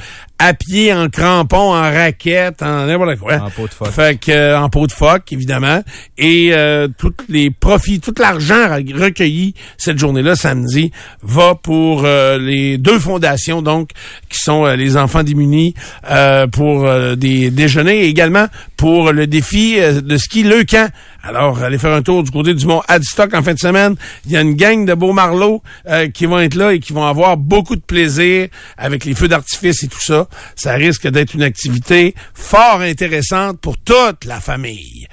à 0.46 0.54
pied, 0.54 0.94
en 0.94 1.08
crampon, 1.10 1.74
en 1.74 1.82
raquette, 1.82 2.62
en 2.62 2.86
n'importe 2.86 3.18
quoi. 3.20 3.36
En 3.36 3.50
peau 3.50 3.68
de 3.68 3.74
phoque. 3.74 3.92
Fait 3.92 4.20
que, 4.20 4.32
euh, 4.32 4.60
en 4.60 4.70
peau 4.70 4.88
de 4.88 4.92
phoque, 4.92 5.32
évidemment. 5.32 5.82
Et 6.18 6.50
euh, 6.52 6.88
tous 6.98 7.14
les 7.30 7.50
profits, 7.50 8.00
tout 8.02 8.14
l'argent 8.20 8.56
re- 8.68 9.02
recueilli 9.02 9.54
cette 9.78 9.98
journée-là, 9.98 10.36
samedi, 10.36 10.92
va 11.22 11.56
pour 11.56 12.04
euh, 12.04 12.38
les 12.38 12.78
deux 12.78 13.00
fondations, 13.00 13.62
donc, 13.62 13.92
qui 14.30 14.40
sont 14.40 14.66
euh, 14.66 14.76
les 14.76 14.98
enfants 14.98 15.24
démunis, 15.24 15.76
euh, 16.10 16.48
pour 16.48 16.86
euh, 16.86 17.16
des 17.16 17.50
déjeuners 17.50 18.06
et 18.06 18.08
également 18.08 18.48
pour 18.76 19.14
le 19.14 19.28
défi 19.28 19.78
de 19.80 20.18
ski 20.18 20.44
Le 20.44 20.66
Camp. 20.66 20.92
Alors, 21.26 21.64
allez 21.64 21.78
faire 21.78 21.94
un 21.94 22.02
tour 22.02 22.22
du 22.22 22.32
côté 22.32 22.54
du 22.54 22.66
mont 22.66 22.82
Adstock 22.90 23.34
en 23.34 23.42
fin 23.42 23.54
de 23.54 23.60
semaine. 23.60 23.96
Il 24.26 24.34
y 24.34 24.38
a 24.38 24.42
une 24.42 24.56
gang 24.56 24.86
de 24.86 24.94
beaux 24.94 25.14
marlots 25.14 25.64
euh, 25.88 26.10
qui 26.10 26.26
vont 26.26 26.40
être 26.40 26.56
là 26.56 26.74
et 26.74 26.80
qui 26.80 26.92
vont 26.92 27.06
avoir 27.06 27.38
beaucoup 27.38 27.78
de 27.78 27.82
plaisir 27.82 28.50
avec 28.78 29.06
les 29.06 29.16
feux 29.16 29.30
d'artifice 29.30 29.84
et 29.84 29.88
tout 29.88 30.02
ça. 30.02 30.28
Ça 30.56 30.74
risque 30.74 31.08
d'être 31.08 31.34
une 31.34 31.44
activité 31.44 32.16
fort 32.34 32.82
intéressante 32.82 33.60
pour 33.60 33.78
toute 33.78 34.26
la 34.26 34.40
famille. 34.40 35.08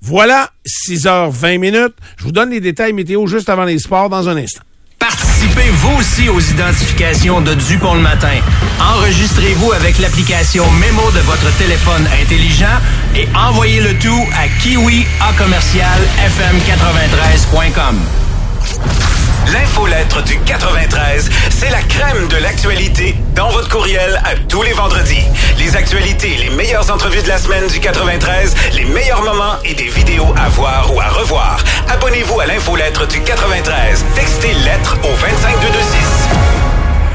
Voilà, 0.00 0.50
6h20 0.66 1.58
minutes. 1.58 1.94
Je 2.16 2.24
vous 2.24 2.32
donne 2.32 2.50
les 2.50 2.60
détails 2.60 2.92
météo 2.92 3.26
juste 3.26 3.48
avant 3.48 3.64
les 3.64 3.78
sports 3.78 4.08
dans 4.08 4.28
un 4.28 4.36
instant. 4.36 4.62
Participez 4.98 5.70
vous 5.70 5.98
aussi 5.98 6.28
aux 6.28 6.40
identifications 6.40 7.40
de 7.40 7.54
Dupont 7.54 7.94
le 7.94 8.00
matin. 8.00 8.40
Enregistrez-vous 8.80 9.72
avec 9.72 9.98
l'application 9.98 10.68
Mémo 10.72 11.10
de 11.12 11.20
votre 11.20 11.56
téléphone 11.58 12.06
intelligent 12.22 12.80
et 13.14 13.26
envoyez 13.36 13.80
le 13.80 13.94
tout 13.98 14.26
à 14.34 14.48
kiwi 14.60 15.04
à 15.20 15.32
commercial 15.34 16.00
fm93.com. 16.18 18.25
L'infolettre 19.52 20.22
du 20.24 20.38
93, 20.40 21.30
c'est 21.50 21.70
la 21.70 21.82
crème 21.82 22.28
de 22.28 22.36
l'actualité 22.36 23.14
dans 23.34 23.48
votre 23.50 23.68
courriel 23.68 24.20
à 24.24 24.34
tous 24.48 24.62
les 24.62 24.72
vendredis. 24.72 25.24
Les 25.58 25.76
actualités, 25.76 26.36
les 26.36 26.50
meilleures 26.50 26.90
entrevues 26.90 27.22
de 27.22 27.28
la 27.28 27.38
semaine 27.38 27.66
du 27.68 27.78
93, 27.78 28.54
les 28.74 28.84
meilleurs 28.84 29.22
moments 29.22 29.56
et 29.64 29.74
des 29.74 29.88
vidéos 29.88 30.34
à 30.36 30.48
voir 30.48 30.92
ou 30.94 31.00
à 31.00 31.08
revoir. 31.08 31.58
Abonnez-vous 31.88 32.40
à 32.40 32.46
l'infolettre 32.46 33.06
du 33.06 33.20
93. 33.20 34.04
Textez 34.14 34.52
lettre 34.64 34.96
au 35.04 35.14
25226. 35.14 36.55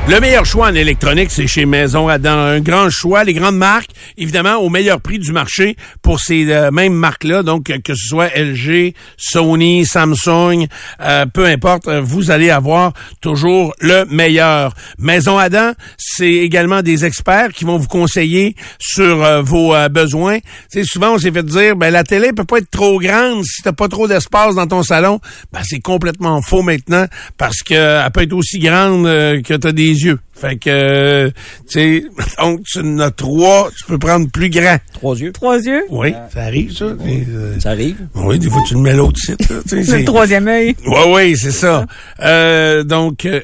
Le 0.07 0.19
meilleur 0.19 0.45
choix 0.45 0.67
en 0.67 0.73
électronique, 0.73 1.29
c'est 1.29 1.45
chez 1.45 1.65
Maison 1.65 2.07
Adam. 2.07 2.35
Un 2.35 2.59
grand 2.59 2.89
choix, 2.89 3.23
les 3.23 3.35
grandes 3.35 3.55
marques, 3.55 3.91
évidemment, 4.17 4.55
au 4.55 4.67
meilleur 4.67 4.99
prix 4.99 5.19
du 5.19 5.31
marché 5.31 5.77
pour 6.01 6.19
ces 6.19 6.51
euh, 6.51 6.71
mêmes 6.71 6.93
marques-là. 6.93 7.43
Donc, 7.43 7.69
euh, 7.69 7.77
que 7.77 7.93
ce 7.93 8.07
soit 8.07 8.29
LG, 8.35 8.93
Sony, 9.15 9.85
Samsung, 9.85 10.65
euh, 11.01 11.25
peu 11.27 11.45
importe, 11.45 11.87
vous 11.87 12.31
allez 12.31 12.49
avoir 12.49 12.93
toujours 13.21 13.73
le 13.79 14.05
meilleur. 14.05 14.73
Maison 14.97 15.37
Adam, 15.37 15.73
c'est 15.97 16.33
également 16.33 16.81
des 16.81 17.05
experts 17.05 17.49
qui 17.53 17.63
vont 17.63 17.77
vous 17.77 17.87
conseiller 17.87 18.55
sur 18.79 19.43
vos 19.43 19.75
besoins. 19.89 20.39
Souvent, 20.83 21.13
on 21.13 21.19
s'est 21.19 21.31
fait 21.31 21.45
dire, 21.45 21.75
ben, 21.75 21.91
la 21.91 22.03
télé 22.03 22.33
peut 22.33 22.43
pas 22.43 22.57
être 22.57 22.71
trop 22.71 22.99
grande 22.99 23.45
si 23.45 23.61
t'as 23.61 23.71
pas 23.71 23.87
trop 23.87 24.07
d'espace 24.07 24.55
dans 24.55 24.67
ton 24.67 24.81
salon. 24.81 25.19
Ben, 25.53 25.61
c'est 25.63 25.79
complètement 25.79 26.41
faux 26.41 26.63
maintenant 26.63 27.05
parce 27.37 27.61
que 27.61 28.03
elle 28.03 28.11
peut 28.11 28.23
être 28.23 28.33
aussi 28.33 28.57
grande 28.57 29.05
que 29.05 29.53
t'as 29.55 29.71
des 29.71 29.90
yeux. 29.91 30.19
Fait 30.33 30.55
que, 30.57 30.69
euh, 30.69 31.29
tu 31.69 32.01
sais, 32.01 32.03
donc, 32.39 32.63
tu 32.63 32.79
en 32.79 32.99
as 32.99 33.11
trois, 33.11 33.69
tu 33.77 33.85
peux 33.85 33.99
prendre 33.99 34.27
plus 34.31 34.49
grand. 34.49 34.77
Trois 34.93 35.17
yeux. 35.19 35.31
Trois 35.31 35.59
yeux? 35.59 35.83
Oui, 35.89 36.13
ça 36.33 36.41
arrive, 36.43 36.75
ça. 36.75 36.85
Euh, 36.85 37.59
Ça 37.59 37.69
arrive. 37.71 37.97
oui, 38.15 38.39
des 38.39 38.49
fois, 38.49 38.61
tu 38.67 38.73
le 38.73 38.79
mets 38.81 38.93
l'autre 38.93 39.19
site. 39.19 39.47
Le 39.71 40.03
troisième 40.05 40.47
œil. 40.47 40.75
Oui, 40.87 40.99
oui, 41.09 41.37
c'est 41.37 41.51
ça. 41.51 41.85
Euh, 42.21 42.83
donc, 42.83 43.25
euh, 43.25 43.41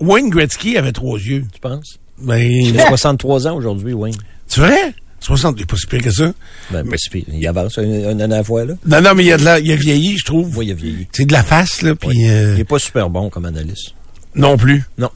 Wayne 0.00 0.28
Gretzky 0.30 0.76
avait 0.76 0.92
trois 0.92 1.18
yeux. 1.18 1.44
Tu 1.52 1.60
penses? 1.60 1.98
Ben, 2.22 2.38
Il 2.40 2.78
a 2.80 2.88
63 2.88 3.46
ans 3.48 3.56
aujourd'hui, 3.56 3.92
Wayne. 3.92 4.14
c'est 4.46 4.60
vrai? 4.60 4.94
60, 5.22 5.56
il 5.58 5.62
est 5.62 5.66
pas 5.66 5.76
si 5.76 5.86
pire 5.86 6.00
que 6.02 6.10
ça. 6.10 6.32
Ben, 6.70 6.82
pas 6.88 6.96
si 6.96 7.10
pire. 7.10 7.24
Il 7.28 7.46
avance 7.46 7.76
un, 7.78 7.82
un 7.84 8.16
an 8.20 8.20
à 8.20 8.26
la 8.38 8.42
fois, 8.44 8.64
là. 8.64 8.74
Non, 8.86 9.00
non, 9.02 9.14
mais 9.14 9.22
il 9.22 9.26
y 9.26 9.32
a 9.32 9.36
de 9.36 9.44
la, 9.44 9.58
il 9.60 9.70
a 9.70 9.76
vieilli, 9.76 10.16
je 10.18 10.24
trouve. 10.24 10.52
Moi, 10.54 10.64
il 10.64 10.70
a 10.70 10.74
vieilli. 10.74 11.06
C'est 11.12 11.26
de 11.26 11.32
la 11.32 11.42
face, 11.42 11.82
là, 11.82 11.94
puis 11.94 12.26
euh, 12.28 12.54
Il 12.56 12.60
est 12.60 12.64
pas 12.64 12.78
super 12.78 13.10
bon 13.10 13.28
comme 13.28 13.44
analyste. 13.44 13.94
Non 14.34 14.56
plus. 14.56 14.84
Non. 14.98 15.10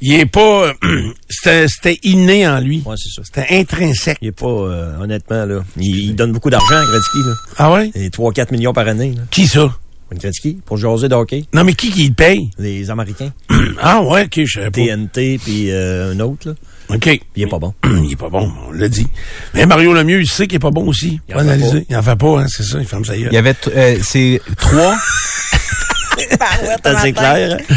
Il 0.00 0.14
est 0.14 0.26
pas... 0.26 0.68
euh, 0.68 0.72
c'était 1.28 1.66
c'était 1.68 1.98
inné 2.02 2.46
en 2.48 2.58
lui. 2.60 2.82
Ouais, 2.84 2.96
c'est 2.96 3.10
ça. 3.14 3.22
C'était 3.24 3.58
intrinsèque. 3.60 4.18
Il 4.22 4.28
est 4.28 4.32
pas, 4.32 4.46
euh, 4.46 4.98
honnêtement, 5.00 5.44
là. 5.44 5.62
Il, 5.76 5.96
il 6.10 6.14
donne 6.16 6.32
beaucoup 6.32 6.50
d'argent 6.50 6.76
à 6.76 6.84
Gretzky, 6.84 7.18
là. 7.26 7.32
Ah 7.58 7.72
ouais? 7.72 7.90
Et 7.94 8.08
3-4 8.10 8.52
millions 8.52 8.72
par 8.72 8.86
année, 8.88 9.12
là. 9.16 9.22
Qui 9.30 9.46
ça? 9.46 9.72
Gretzky, 10.12 10.58
pour 10.64 10.76
jaser 10.76 11.08
de 11.08 11.14
hockey. 11.16 11.44
Non, 11.52 11.64
mais 11.64 11.72
qui 11.74 11.90
qui 11.90 12.06
le 12.06 12.14
paye? 12.14 12.48
Les 12.58 12.88
Américains. 12.90 13.32
Ah 13.82 14.00
ouais, 14.02 14.24
ok, 14.26 14.40
je 14.44 14.52
savais 14.60 14.70
pas. 14.70 14.80
TNT, 14.94 15.38
puis 15.42 15.70
euh, 15.72 16.12
un 16.12 16.20
autre, 16.20 16.48
là. 16.50 16.54
OK. 16.94 17.20
Il 17.34 17.42
est 17.42 17.46
pas 17.48 17.58
bon. 17.58 17.74
il 18.04 18.12
est 18.12 18.16
pas 18.16 18.28
bon, 18.28 18.48
on 18.68 18.72
l'a 18.72 18.88
dit. 18.88 19.06
Mais 19.54 19.66
Mario 19.66 19.92
Lemieux, 19.92 20.20
il 20.20 20.28
sait 20.28 20.46
qu'il 20.46 20.56
est 20.56 20.60
pas 20.60 20.70
bon 20.70 20.86
aussi. 20.86 21.20
Il 21.28 21.34
en 21.34 21.38
fait 21.38 21.42
analyser. 21.44 21.80
pas. 21.80 21.86
Il 21.90 21.96
en 21.96 22.02
fait 22.02 22.16
pas, 22.16 22.40
hein, 22.40 22.46
c'est 22.48 22.62
ça, 22.62 22.78
il 22.78 22.86
ferme 22.86 23.04
sa 23.04 23.16
gueule. 23.16 23.28
Il 23.32 23.34
y 23.34 23.38
avait, 23.38 23.54
t- 23.54 23.70
euh, 23.74 23.98
c'est 24.02 24.40
trois. 24.58 24.96
C'est 27.02 27.12
clair. 27.12 27.58
hein? 27.58 27.74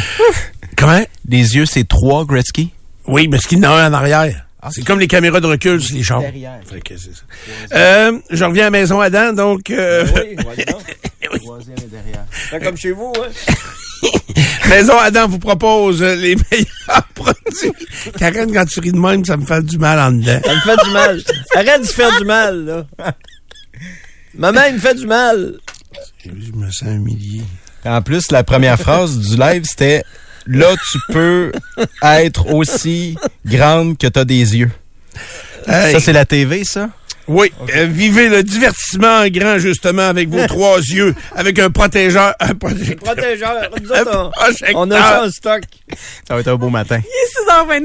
Comment? 0.76 1.04
Les 1.28 1.56
yeux, 1.56 1.66
c'est 1.66 1.88
trois 1.88 2.26
Gretzky? 2.26 2.72
Oui, 3.08 3.28
parce 3.28 3.46
qu'il 3.46 3.60
y 3.60 3.66
en 3.66 3.72
a 3.72 3.84
un 3.84 3.90
en 3.92 3.94
arrière. 3.94 4.46
c'est 4.72 4.84
comme 4.84 5.00
les 5.00 5.08
caméras 5.08 5.40
de 5.40 5.48
recul 5.48 5.82
sur 5.82 5.96
les 5.96 6.04
chars. 6.04 6.22
Ça. 6.22 7.76
Euh, 7.76 8.20
je 8.30 8.44
reviens 8.44 8.64
à 8.64 8.68
la 8.68 8.72
maison 8.72 9.00
Adam, 9.00 9.34
donc 9.34 9.70
euh, 9.70 10.06
Oui, 10.16 10.36
voyons 10.44 10.64
donc. 10.70 11.40
Troisième 11.42 11.78
et 11.78 11.88
derrière. 11.88 12.26
Fait 12.30 12.60
comme 12.60 12.78
chez 12.78 12.92
vous, 12.92 13.14
hein. 13.18 13.54
Maison 14.70 14.98
Adam 15.00 15.28
vous 15.28 15.40
propose 15.40 16.04
euh, 16.04 16.16
les 16.16 16.36
meilleurs 16.36 17.08
produits. 17.16 17.72
Karen, 18.18 18.52
quand 18.54 18.66
tu 18.66 18.80
ris 18.80 18.92
de 18.92 18.98
même, 19.00 19.26
ça 19.26 19.36
me 19.38 19.46
fait 19.46 19.64
du 19.64 19.78
mal 19.80 20.00
en 20.00 20.12
dedans. 20.12 20.40
Ça 20.46 20.54
me 20.56 20.60
fait 20.62 20.84
du 20.86 20.92
mal. 20.92 21.22
Arrête 21.56 21.82
de 21.82 21.88
se 21.88 21.94
faire 21.94 22.18
du 22.20 22.26
mal, 22.26 22.66
là. 22.66 23.14
Maman, 24.36 24.62
il 24.70 24.76
me 24.76 24.80
fait 24.80 24.94
du 24.96 25.08
mal. 25.08 25.56
Je 26.24 26.52
me 26.54 26.70
sens 26.72 26.90
humilié. 26.90 27.42
En 27.88 28.02
plus, 28.02 28.32
la 28.32 28.44
première 28.44 28.80
phrase 28.80 29.18
du 29.18 29.38
live, 29.38 29.64
c'était 29.66 30.04
Là, 30.48 30.74
tu 30.92 31.00
peux 31.10 31.52
être 32.02 32.54
aussi 32.54 33.18
grande 33.46 33.98
que 33.98 34.08
t'as 34.08 34.24
des 34.24 34.56
yeux. 34.56 34.72
Hey. 35.68 35.92
Ça, 35.92 36.00
c'est 36.00 36.14
la 36.14 36.26
TV, 36.26 36.64
ça? 36.64 36.90
Oui, 37.28 37.52
euh, 37.76 37.86
vivez 37.86 38.30
le 38.30 38.42
divertissement 38.42 39.20
en 39.20 39.28
grand, 39.28 39.58
justement, 39.58 40.04
avec 40.08 40.30
vos 40.30 40.46
trois 40.48 40.78
yeux, 40.80 41.14
avec 41.36 41.60
un 41.60 41.70
protégeur, 41.70 42.34
un 42.40 42.56
protecteur. 42.56 43.14
Protégeur. 43.14 43.70
Nous 43.82 43.92
Un 43.92 44.02
autres, 44.02 44.32
projecteur. 44.32 44.76
on, 44.76 44.88
on 44.88 44.92
a 44.92 44.98
ça 45.00 45.24
en 45.26 45.30
stock. 45.30 45.64
Ça 46.28 46.34
va 46.36 46.40
être 46.40 46.48
un 46.48 46.56
beau 46.56 46.70
matin. 46.70 47.00
Il 47.04 47.70
est 47.70 47.80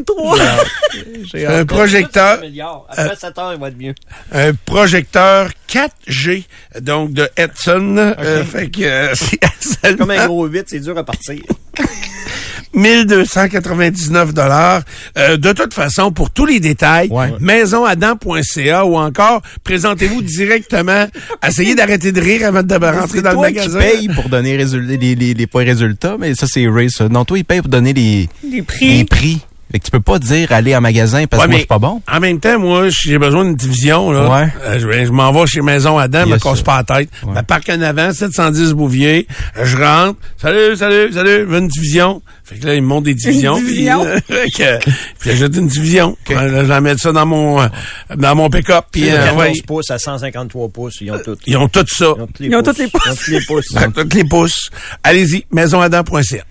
6h23. 1.35 1.47
un 1.47 1.65
projecteur, 1.67 2.41
Après 2.89 3.17
7 3.17 3.39
heures, 3.39 3.53
il 3.55 3.61
va 3.61 3.69
être 3.69 3.79
mieux. 3.79 3.95
un 4.33 4.55
projecteur 4.55 5.51
4G, 5.69 6.45
donc 6.81 7.13
de 7.13 7.29
Edson. 7.37 7.97
Euh, 7.99 8.45
fait 8.45 8.71
que 8.71 8.83
euh, 8.83 9.15
c'est 9.61 9.97
Comme 9.97 10.11
un 10.11 10.27
gros 10.27 10.47
8, 10.47 10.67
c'est 10.69 10.81
dur 10.81 10.97
à 10.97 11.05
partir. 11.05 11.43
1299 12.75 14.33
dollars. 14.35 14.83
Euh, 15.19 15.37
de 15.37 15.53
toute 15.53 15.75
façon, 15.75 16.13
pour 16.13 16.31
tous 16.31 16.47
les 16.47 16.61
détails, 16.61 17.09
Ouais. 17.11 17.33
maisonadam.ca 17.41 18.85
ou 18.87 18.97
encore 18.97 19.43
présentez-vous 19.65 20.23
directement. 20.23 21.07
Essayez 21.47 21.75
d'arrêter 21.75 22.13
de 22.13 22.21
rire 22.21 22.47
avant 22.49 22.63
de 22.63 22.75
rentrer 22.75 23.23
dans 23.23 23.31
le 23.31 23.35
toi 23.37 23.49
qui 23.49 23.55
magasin. 23.57 23.79
paye 23.79 24.09
pour 24.09 24.29
donner 24.29 24.57
résul- 24.57 24.87
les, 24.87 25.15
les, 25.15 25.35
les 25.35 25.47
points 25.47 25.65
résultats, 25.65 26.17
mais 26.19 26.35
ça, 26.35 26.47
c'est 26.49 26.67
Ray, 26.69 26.91
ça. 26.91 27.09
Non, 27.09 27.25
toi, 27.25 27.39
il 27.39 27.45
paye 27.45 27.61
pour 27.61 27.71
donner 27.71 27.93
les, 27.93 28.29
Les 28.49 28.63
les 28.81 29.05
prix. 29.05 29.41
Fait 29.73 29.79
que 29.79 29.85
tu 29.85 29.91
peux 29.91 30.01
pas 30.01 30.19
dire 30.19 30.53
aller 30.53 30.77
en 30.77 30.81
magasin 30.83 31.27
parce 31.27 31.43
Ouais, 31.43 31.47
que 31.47 31.51
moi, 31.53 31.57
mais 31.57 31.61
c'est 31.63 31.67
pas 31.69 31.79
bon. 31.79 32.03
En 32.13 32.21
même 32.21 32.39
temps, 32.41 32.59
moi, 32.59 32.89
j'ai 32.91 33.17
besoin 33.19 33.45
d'une 33.45 33.57
division. 33.57 34.11
Là. 34.13 34.29
Ouais. 34.29 34.49
Euh, 34.65 34.79
je 34.79 35.07
je 35.07 35.11
m'en 35.13 35.33
vais 35.33 35.47
chez 35.47 35.63
Maison 35.63 35.97
Adam, 35.99 36.27
me 36.27 36.33
Yes, 36.33 36.43
casse 36.43 36.57
sir. 36.57 36.65
pas 36.65 36.85
la 36.89 36.99
tête. 36.99 37.09
Ouais. 37.25 37.35
Me 37.35 37.43
parque 37.43 37.69
en 37.71 37.81
avant, 37.81 38.13
710 38.13 38.75
Bouvier. 38.75 39.27
Euh, 39.57 39.65
Je 39.65 39.77
rentre. 39.79 40.19
Salut, 40.37 40.77
salut, 40.77 41.11
salut. 41.13 41.31
Je 41.41 41.45
veux 41.47 41.59
une 41.59 41.69
division. 41.69 42.23
Fait 42.45 42.57
que 42.57 42.67
là, 42.67 42.75
ils 42.75 42.83
me 42.83 42.87
montent 42.87 43.05
des 43.05 43.15
divisions. 43.15 43.57
puis, 43.57 43.67
division? 43.67 44.05
euh, 44.05 44.19
fait 44.29 44.51
que, 44.51 44.79
puis 45.19 45.31
j'achète 45.31 45.57
une 45.57 45.69
division. 45.69 46.17
Euh, 46.31 46.35
là, 46.51 46.65
je 46.65 46.69
la 46.69 46.81
mets 46.83 46.97
ça 46.99 47.13
dans 47.13 47.25
mon, 47.25 47.63
euh, 47.63 47.67
dans 48.17 48.35
mon 48.35 48.51
pick-up. 48.51 48.85
Puis, 48.93 49.09
euh, 49.11 49.17
14 49.25 49.39
ouais. 49.39 49.53
pouces 49.67 49.91
à 49.91 49.99
153 49.99 50.69
pouces, 50.69 50.97
ils 51.01 51.11
ont 51.13 51.19
tout. 51.25 51.39
Ils 51.47 51.57
ont 51.57 51.69
tout 51.69 51.85
ça. 51.89 52.13
Ils 52.19 52.23
ont 52.23 52.27
tous 52.27 52.43
les 52.43 52.49
Ils 52.49 52.57
ont 52.57 52.63
pouces. 52.63 52.75
tous 52.75 52.83
les 52.83 52.89
pouces. 52.91 53.03
Ils 53.07 53.11
ont 53.11 53.15
tous 53.15 53.31
les 53.31 53.41
pouces. 53.47 53.67
Ils 53.97 54.01
ont 54.03 54.09
les 54.15 54.25
pouces. 54.25 54.71
Allez-y, 55.03 55.47
maisonadam.ca. 55.51 56.45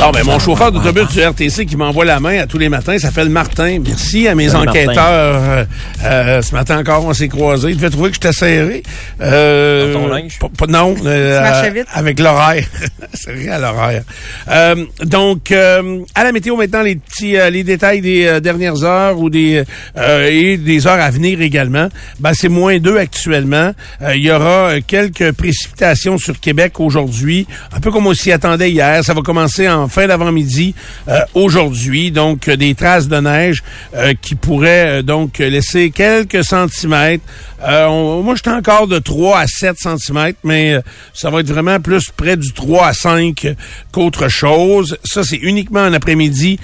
Bon, 0.00 0.10
ben, 0.12 0.24
mon 0.24 0.38
chauffeur 0.38 0.72
d'autobus 0.72 1.08
du 1.08 1.20
RTC 1.20 1.66
qui 1.66 1.76
m'envoie 1.76 2.06
la 2.06 2.20
main 2.20 2.38
à 2.40 2.46
tous 2.46 2.56
les 2.56 2.70
matins 2.70 2.98
s'appelle 2.98 3.28
Martin. 3.28 3.78
Merci 3.86 4.26
à 4.28 4.34
mes 4.34 4.48
Salut, 4.48 4.68
enquêteurs. 4.70 4.96
Euh, 4.98 5.64
euh, 6.04 6.40
ce 6.42 6.54
matin 6.54 6.78
encore, 6.78 7.04
on 7.04 7.12
s'est 7.12 7.28
croisés. 7.28 7.68
Il 7.70 7.76
devait 7.76 7.90
trouver 7.90 8.08
que 8.08 8.14
j'étais 8.14 8.32
serré. 8.32 8.82
Euh, 9.20 9.92
Dans 9.92 10.00
ton 10.00 10.08
linge? 10.08 10.38
pas- 10.38 10.48
pas- 10.56 10.66
non. 10.66 10.96
euh, 11.04 11.70
vite? 11.74 11.84
Avec 11.92 12.18
l'horaire. 12.18 12.64
Rien 13.28 13.52
à 13.52 13.58
l'horaire. 13.58 14.02
Euh, 14.48 14.86
donc, 15.04 15.52
euh, 15.52 15.98
à 16.14 16.24
la 16.24 16.32
météo 16.32 16.56
maintenant, 16.56 16.80
les 16.82 16.96
petits, 16.96 17.36
euh, 17.36 17.50
les 17.50 17.62
détails 17.62 18.00
des 18.00 18.24
euh, 18.26 18.40
dernières 18.40 18.82
heures 18.84 19.18
ou 19.18 19.28
des 19.28 19.62
euh, 19.98 20.28
et 20.30 20.56
des 20.56 20.86
heures 20.86 21.00
à 21.00 21.10
venir 21.10 21.42
également. 21.42 21.88
Ben, 22.20 22.32
c'est 22.32 22.48
moins 22.48 22.78
2 22.78 22.96
actuellement. 22.96 23.72
Euh, 24.00 24.16
Il 24.16 24.22
y 24.22 24.30
aura 24.32 24.80
quelques 24.80 25.32
précipitations 25.32 26.16
sur 26.16 26.40
Québec 26.40 26.80
aujourd'hui, 26.80 27.46
un 27.76 27.80
peu 27.80 27.90
comme 27.90 28.06
on 28.06 28.14
s'y 28.14 28.32
attendait 28.32 28.70
hier. 28.70 29.04
Ça 29.04 29.12
va 29.12 29.20
commencer 29.20 29.68
en 29.68 29.88
fin 29.90 30.06
d'avant-midi 30.06 30.74
euh, 31.08 31.18
aujourd'hui. 31.34 32.10
Donc, 32.10 32.48
euh, 32.48 32.56
des 32.56 32.74
traces 32.74 33.08
de 33.08 33.16
neige 33.18 33.62
euh, 33.94 34.14
qui 34.20 34.34
pourraient 34.34 35.02
donc 35.02 35.38
laisser 35.38 35.90
quelques 35.90 36.44
centimètres. 36.44 37.24
On- 37.62 38.22
moi, 38.22 38.34
j'étais 38.36 38.50
encore 38.50 38.86
de 38.86 38.98
3 38.98 39.40
à 39.40 39.46
7 39.46 39.76
centimètres, 39.78 40.38
mais 40.44 40.76
ça 41.12 41.28
va 41.30 41.40
être 41.40 41.48
vraiment 41.52 41.78
plus 41.80 42.08
près 42.16 42.36
du 42.38 42.52
3 42.52 42.86
à 42.86 42.92
5 42.94 43.46
qu'autre 43.92 44.28
chose. 44.28 44.96
Ça, 45.04 45.24
c'est 45.24 45.36
uniquement 45.36 45.80
en 45.82 45.92
après-midi. 45.92 46.58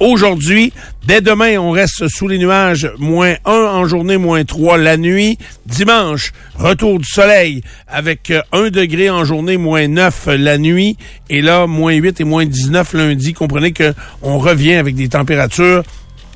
Aujourd'hui, 0.00 0.72
dès 1.06 1.20
demain, 1.20 1.58
on 1.58 1.70
reste 1.70 2.08
sous 2.08 2.28
les 2.28 2.38
nuages, 2.38 2.90
moins 2.98 3.34
1 3.44 3.52
en 3.52 3.86
journée, 3.86 4.16
moins 4.16 4.44
3 4.44 4.78
la 4.78 4.96
nuit. 4.96 5.38
Dimanche, 5.66 6.32
retour 6.56 6.98
du 6.98 7.04
soleil 7.04 7.62
avec 7.88 8.30
euh, 8.30 8.42
1 8.52 8.70
degré 8.70 9.10
en 9.10 9.24
journée, 9.24 9.56
moins 9.56 9.88
9 9.88 10.28
la 10.38 10.58
nuit. 10.58 10.96
Et 11.30 11.40
là, 11.40 11.66
moins 11.66 11.94
8 11.94 12.20
et 12.20 12.24
moins 12.24 12.44
19 12.44 12.94
lundi. 12.94 13.32
Comprenez 13.32 13.72
que 13.72 13.94
on 14.22 14.38
revient 14.38 14.74
avec 14.74 14.94
des 14.94 15.08
températures 15.08 15.82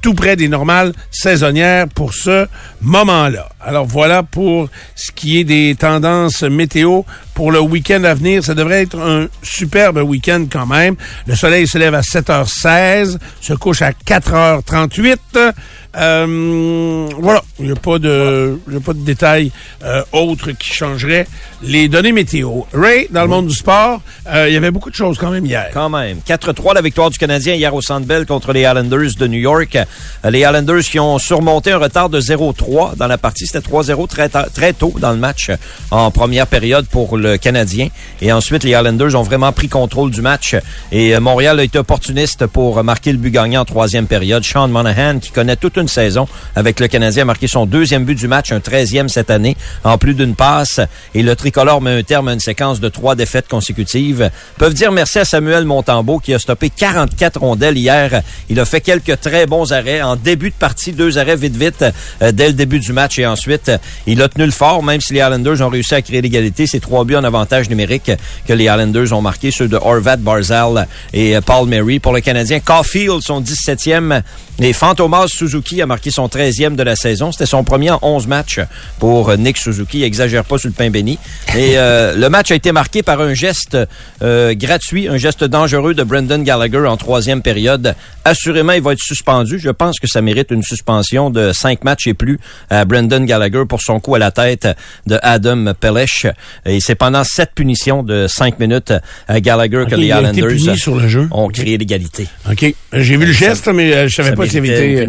tout 0.01 0.15
près 0.15 0.37
des 0.37 0.49
normales 0.49 0.93
saisonnières 1.11 1.89
pour 1.89 2.15
ce 2.15 2.47
moment-là. 2.81 3.49
Alors 3.61 3.87
voilà 3.87 4.23
pour 4.23 4.69
ce 4.95 5.11
qui 5.13 5.39
est 5.39 5.45
des 5.45 5.75
tendances 5.79 6.43
météo 6.43 7.03
pour 7.35 7.53
le 7.53 7.61
week-end 7.61 8.03
à 8.05 8.15
venir. 8.15 8.43
Ça 8.43 8.55
devrait 8.55 8.83
être 8.83 8.99
un 8.99 9.29
superbe 9.43 9.99
week-end 9.99 10.47
quand 10.51 10.67
même. 10.67 10.97
Le 11.27 11.35
soleil 11.35 11.67
se 11.67 11.79
lève 11.79 11.95
à 11.95 12.01
7h16, 12.01 13.19
se 13.41 13.53
couche 13.55 13.83
à 13.83 13.91
4h38. 13.93 15.53
Euh, 15.97 17.09
voilà, 17.19 17.43
il 17.59 17.67
n'y 17.67 17.73
a 17.73 17.77
pas 17.77 17.99
de, 17.99 18.59
il 18.71 18.77
a 18.77 18.81
pas 18.81 18.93
de 18.93 19.05
détails 19.05 19.51
euh, 19.85 20.03
autres 20.13 20.53
qui 20.53 20.73
changeraient 20.73 21.27
les 21.63 21.89
données 21.89 22.13
météo. 22.13 22.63
Ray, 22.73 23.09
dans 23.11 23.23
le 23.23 23.29
monde 23.29 23.47
du 23.47 23.55
sport, 23.55 24.01
euh, 24.29 24.49
il 24.49 24.55
y 24.55 24.57
avait 24.57 24.71
beaucoup 24.71 24.91
de 24.91 24.95
choses 24.95 25.17
quand 25.19 25.31
même 25.31 25.47
hier. 25.47 25.71
Quand 25.73 25.89
même. 25.89 26.19
4-3 26.27 26.75
la 26.75 26.83
victoire 26.83 27.11
du 27.11 27.19
Canadien 27.19 27.55
hier 27.55 27.75
au 27.75 27.81
Centre 27.81 28.07
Bell 28.07 28.27
contre 28.27 28.53
les 28.53 28.63
Islanders 28.63 29.11
de 29.19 29.27
New 29.27 29.39
York. 29.39 29.77
Euh, 29.77 30.31
Les 30.31 30.41
Islanders 30.41 30.83
qui 30.83 30.99
ont 31.01 31.19
surmonté 31.19 31.73
un 31.73 31.79
retard 31.79 32.09
de 32.11 32.21
0-3 32.21 32.97
dans 32.97 33.07
la 33.07 33.19
partie. 33.19 33.47
C'était 33.47 33.67
3-0 33.67 34.07
très, 34.09 34.29
très 34.29 34.73
tôt 34.73 34.95
dans 34.99 35.13
le 35.13 35.19
match 35.19 35.51
euh, 35.51 35.57
en 35.91 36.11
première 36.11 36.47
période 36.47 36.87
pour 36.87 37.17
le 37.17 37.39
Canadien. 37.39 37.89
Et 38.21 38.33
ensuite, 38.33 38.65
les 38.65 38.71
Islanders 38.71 39.15
ont 39.15 39.23
vraiment 39.23 39.53
pris 39.53 39.69
contrôle 39.69 40.11
du 40.11 40.21
match. 40.21 40.57
Et 40.93 41.15
euh, 41.15 41.21
Montréal 41.21 41.61
a 41.61 41.65
été 41.65 41.79
opportuniste 41.79 42.47
pour 42.47 42.83
marquer 42.85 43.13
le 43.13 43.19
but 43.19 43.31
gagnant 43.31 43.63
en 43.63 43.65
troisième 43.65 44.07
période. 44.07 44.45
Sean 44.45 44.69
Monahan, 44.69 45.19
qui 45.21 45.31
connaît 45.31 45.57
toute 45.57 45.77
une 45.77 45.86
saison 45.89 46.29
avec 46.55 46.81
le 46.81 46.89
Canadien, 46.89 47.23
a 47.23 47.27
marqué 47.27 47.49
son 47.49 47.67
deuxième 47.67 48.05
but 48.05 48.15
du 48.15 48.29
match, 48.29 48.53
un 48.53 48.59
13e 48.59 49.09
cette 49.09 49.31
année, 49.31 49.57
en 49.85 49.99
plus 49.99 50.15
d'une 50.15 50.35
passe. 50.35 50.81
Et 51.15 51.23
le 51.23 51.37
tricolore 51.37 51.81
met 51.81 51.99
un 51.99 52.03
terme 52.03 52.29
à 52.29 52.33
une 52.33 52.41
séquence 52.41 52.81
de 52.81 52.89
trois 52.89 53.15
défaites 53.15 53.49
consécutives. 53.49 54.31
Peuvent 54.59 54.75
dire 54.75 54.93
merci 54.93 55.19
à 55.19 55.25
Samuel 55.25 55.65
Montembeau 55.65 56.19
qui 56.19 56.35
a 56.35 56.39
stoppé 56.39 56.71
44 56.71 57.41
rondelles 57.41 57.79
hier. 57.79 58.23
Il 58.49 58.61
a 58.61 58.65
fait 58.65 58.81
quelques 58.81 59.21
très 59.21 59.47
bons 59.47 59.73
arrêts 59.73 60.03
en 60.03 60.17
début 60.17 60.51
de 60.51 60.55
partie, 60.55 60.93
deux 60.93 61.19
arrêts 61.19 61.37
vite 61.37 61.57
vite 61.57 61.85
euh, 62.23 62.33
dès 62.33 62.49
le 62.49 62.55
début 62.55 62.79
du 62.79 62.93
match 62.93 63.19
et 63.19 63.27
ensuite 63.27 63.69
euh, 63.69 63.79
il 64.07 64.23
a 64.23 64.29
tenu 64.29 64.47
le 64.47 64.53
fort 64.53 64.83
même 64.83 65.01
si 65.01 65.15
les 65.15 65.21
Islanders 65.21 65.61
ont 65.63 65.69
réussi 65.69 65.95
à 65.95 66.03
créer 66.03 66.23
l'égalité. 66.23 66.67
C'est 66.67 66.81
trois 66.81 67.05
buts 67.05 67.17
en 67.17 67.25
avantage 67.25 67.69
numérique 67.69 68.11
que 68.47 68.53
les 68.53 68.65
Islanders 68.65 69.13
ont 69.13 69.23
marqué, 69.23 69.51
ceux 69.51 69.69
de 69.69 69.77
Horvat, 69.77 70.17
Barzal 70.17 70.87
et 71.13 71.37
euh, 71.37 71.41
Paul 71.41 71.69
Mary. 71.69 71.99
Pour 71.99 72.13
le 72.13 72.21
Canadien, 72.21 72.61
Caulfield, 72.61 73.21
son 73.23 73.41
17e 73.41 74.23
et 74.59 74.73
Fantomas 74.73 75.29
Suzuki 75.29 75.76
a 75.83 75.87
marqué 75.87 76.11
son 76.11 76.27
13e 76.27 76.77
de 76.77 76.83
la 76.83 76.97
saison. 76.97 77.33
C'était 77.33 77.47
son 77.47 77.65
premier 77.65 77.91
en 77.91 77.99
11 78.03 78.27
matchs 78.27 78.61
pour 78.99 79.31
euh, 79.31 79.37
Nick 79.37 79.57
Suzuki. 79.57 79.99
Il 79.99 80.05
exagère 80.05 80.45
pas 80.45 80.59
sur 80.59 80.69
le 80.69 80.75
pain 80.75 80.91
béni. 80.91 81.19
Et 81.57 81.79
euh, 81.79 82.15
le 82.17 82.29
match 82.29 82.51
a 82.51 82.55
été 82.55 82.73
marqué 82.73 83.03
par 83.03 83.21
un 83.21 83.35
geste 83.35 83.77
euh, 84.23 84.55
gratuit, 84.55 85.09
un 85.09 85.17
geste 85.17 85.45
dangereux 85.45 85.95
de 85.95 86.03
Brendan 86.03 86.43
Gallagher 86.43 86.87
en 86.87 86.97
troisième 86.97 87.43
période. 87.43 87.95
Assurément, 88.25 88.73
il 88.73 88.83
va 88.83 88.93
être 88.93 89.03
suspendu. 89.03 89.59
Je 89.59 89.71
pense 89.71 89.99
que 89.99 90.07
ça 90.07 90.21
mérite 90.21 90.51
une 90.51 90.63
suspension 90.63 91.31
de 91.31 91.53
cinq 91.53 91.85
matchs 91.85 92.07
et 92.07 92.15
plus 92.15 92.39
à 92.71 92.85
Brendan 92.85 93.25
Gallagher 93.25 93.65
pour 93.69 93.81
son 93.83 94.01
coup 94.01 94.15
à 94.15 94.19
la 94.19 94.31
tête 94.31 94.69
de 95.07 95.19
Adam 95.23 95.73
Pelech. 95.79 96.27
Et 96.65 96.81
c'est 96.81 96.95
pendant 96.95 97.25
cette 97.25 97.53
punition 97.55 98.03
de 98.03 98.27
cinq 98.27 98.59
minutes 98.59 98.93
à 99.29 99.41
Gallagher 99.41 99.85
que 99.89 99.95
les 99.95 100.07
Islanders 100.07 100.77
sur 100.77 100.97
le 100.97 101.09
jeu. 101.09 101.29
ont 101.31 101.49
créé 101.49 101.79
l'égalité. 101.79 102.27
OK. 102.51 102.75
J'ai 102.93 103.17
vu 103.17 103.27
le 103.27 103.33
geste, 103.33 103.69
mais 103.69 103.93
euh, 103.93 104.09
je 104.09 104.15
savais 104.15 104.31
Ça 104.31 104.37
pas 104.37 104.47
s'il 104.47 104.59
avait 104.59 105.07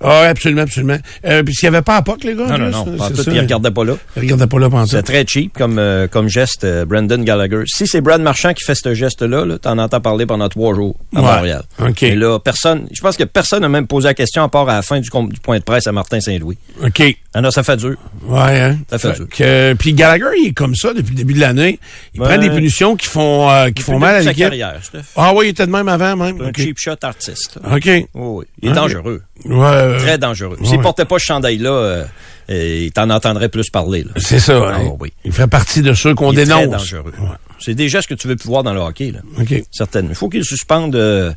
Ah, 0.00 0.28
absolument, 0.28 0.62
absolument. 0.62 0.96
Euh, 1.24 1.42
puis 1.42 1.54
s'il 1.54 1.68
n'y 1.68 1.74
avait 1.76 1.82
pas 1.84 1.96
à 1.96 2.02
POC, 2.02 2.22
les 2.24 2.34
gars? 2.36 2.46
Non, 2.46 2.58
non, 2.58 2.64
là, 2.66 2.70
non. 2.70 2.84
Pas 2.96 3.08
tout, 3.10 3.16
ça. 3.16 3.24
puis 3.24 3.34
il 3.34 3.40
regardait 3.40 3.70
pas 3.72 3.84
là. 3.84 3.94
Il 4.16 4.22
regardait 4.22 4.46
pas 4.46 4.58
là, 4.60 4.70
pendant 4.70 4.86
C'est 4.86 5.02
très 5.02 5.24
cheap 5.26 5.52
comme, 5.58 5.78
euh, 5.78 6.06
comme 6.06 6.28
geste, 6.28 6.62
euh, 6.64 6.84
Brandon 6.84 7.18
Gallagher. 7.22 7.62
Si 7.66 7.86
c'est 7.88 8.00
Brad 8.00 8.20
Marchand 8.20 8.54
qui 8.54 8.62
fait 8.64 8.76
ce 8.76 8.94
geste-là, 8.94 9.44
-là, 9.44 9.58
t'en 9.58 9.76
entends 9.78 10.00
parler 10.00 10.24
pendant 10.24 10.48
trois 10.48 10.72
jours 10.74 10.94
à 11.16 11.20
Ouais. 11.20 11.26
Montréal. 11.34 11.62
OK. 11.80 12.02
Et 12.04 12.14
là, 12.14 12.38
personne, 12.38 12.86
je 12.92 13.00
pense 13.00 13.16
que 13.16 13.24
personne 13.24 13.62
n'a 13.62 13.68
même 13.68 13.88
posé 13.88 14.06
la 14.06 14.14
question 14.14 14.44
à 14.44 14.48
part 14.48 14.68
à 14.68 14.74
la 14.76 14.82
fin 14.82 15.00
du, 15.00 15.08
du 15.10 15.40
point 15.40 15.58
de 15.58 15.64
presse 15.64 15.86
à 15.88 15.92
Martin 15.92 16.20
Saint-Louis. 16.20 16.58
OK. 16.84 17.16
Ah 17.34 17.42
non, 17.42 17.50
ça 17.50 17.62
fait 17.62 17.76
dur. 17.76 17.94
Ouais, 18.24 18.58
hein? 18.60 18.78
Ça 18.90 18.98
fait 18.98 19.12
dur. 19.12 19.26
que- 19.28 19.74
puis 19.74 19.92
Gallagher, 19.92 20.34
il 20.40 20.48
est 20.48 20.52
comme 20.52 20.74
ça 20.74 20.94
depuis 20.94 21.10
le 21.10 21.16
début 21.16 21.34
de 21.34 21.40
l'année. 21.40 21.78
Il 22.14 22.20
Ben, 22.20 22.26
prend 22.26 22.38
des 22.38 22.48
punitions 22.50 22.96
qui 22.96 23.06
font, 23.06 23.50
euh, 23.50 23.70
qui 23.70 23.82
font 23.82 23.98
mal 23.98 24.14
à 24.16 24.20
l'équipe. 24.20 24.38
carrière, 24.44 24.78
Steph. 24.82 25.02
Ah 25.14 25.32
oui, 25.34 25.46
il 25.46 25.48
était 25.50 25.66
de 25.66 25.70
même 25.70 25.88
avant, 25.88 26.16
même. 26.16 26.40
Un 26.40 26.50
cheap 26.56 26.78
shot 26.78 26.92
artiste. 27.02 27.58
OK. 27.70 27.82
Oui, 27.84 28.06
oui. 28.14 28.44
Il 28.62 28.70
est 28.70 28.72
dangereux. 28.72 29.22
Ouais, 29.44 29.98
Très 29.98 30.16
dangereux. 30.18 30.56
ouais. 30.58 30.66
S'il 30.66 30.80
portait 30.80 31.04
pas 31.04 31.18
ce 31.18 31.24
chandail-là, 31.26 31.70
euh, 31.70 32.04
il 32.84 32.90
t'en 32.92 33.10
entendrait 33.10 33.50
plus 33.50 33.68
parler. 33.68 34.04
C'est 34.16 34.40
ça. 34.40 34.60
Ah, 34.66 34.76
hein. 34.80 34.92
oui. 34.98 35.12
Il 35.24 35.32
fait 35.32 35.46
partie 35.46 35.82
de 35.82 35.92
ceux 35.92 36.14
qu'on 36.14 36.32
est 36.32 36.36
très 36.36 36.46
dénonce. 36.46 36.70
dangereux. 36.70 37.12
Ouais. 37.20 37.26
C'est 37.60 37.74
des 37.74 37.88
gestes 37.88 38.08
que 38.08 38.14
tu 38.14 38.28
veux 38.28 38.36
plus 38.36 38.46
voir 38.48 38.62
dans 38.62 38.72
le 38.72 38.80
hockey. 38.80 39.10
Là. 39.12 39.20
OK. 39.40 39.62
Certainement. 39.70 40.10
Il 40.10 40.14
faut 40.16 40.28
qu'il 40.28 40.44
suspende, 40.44 40.94
euh, 40.94 41.32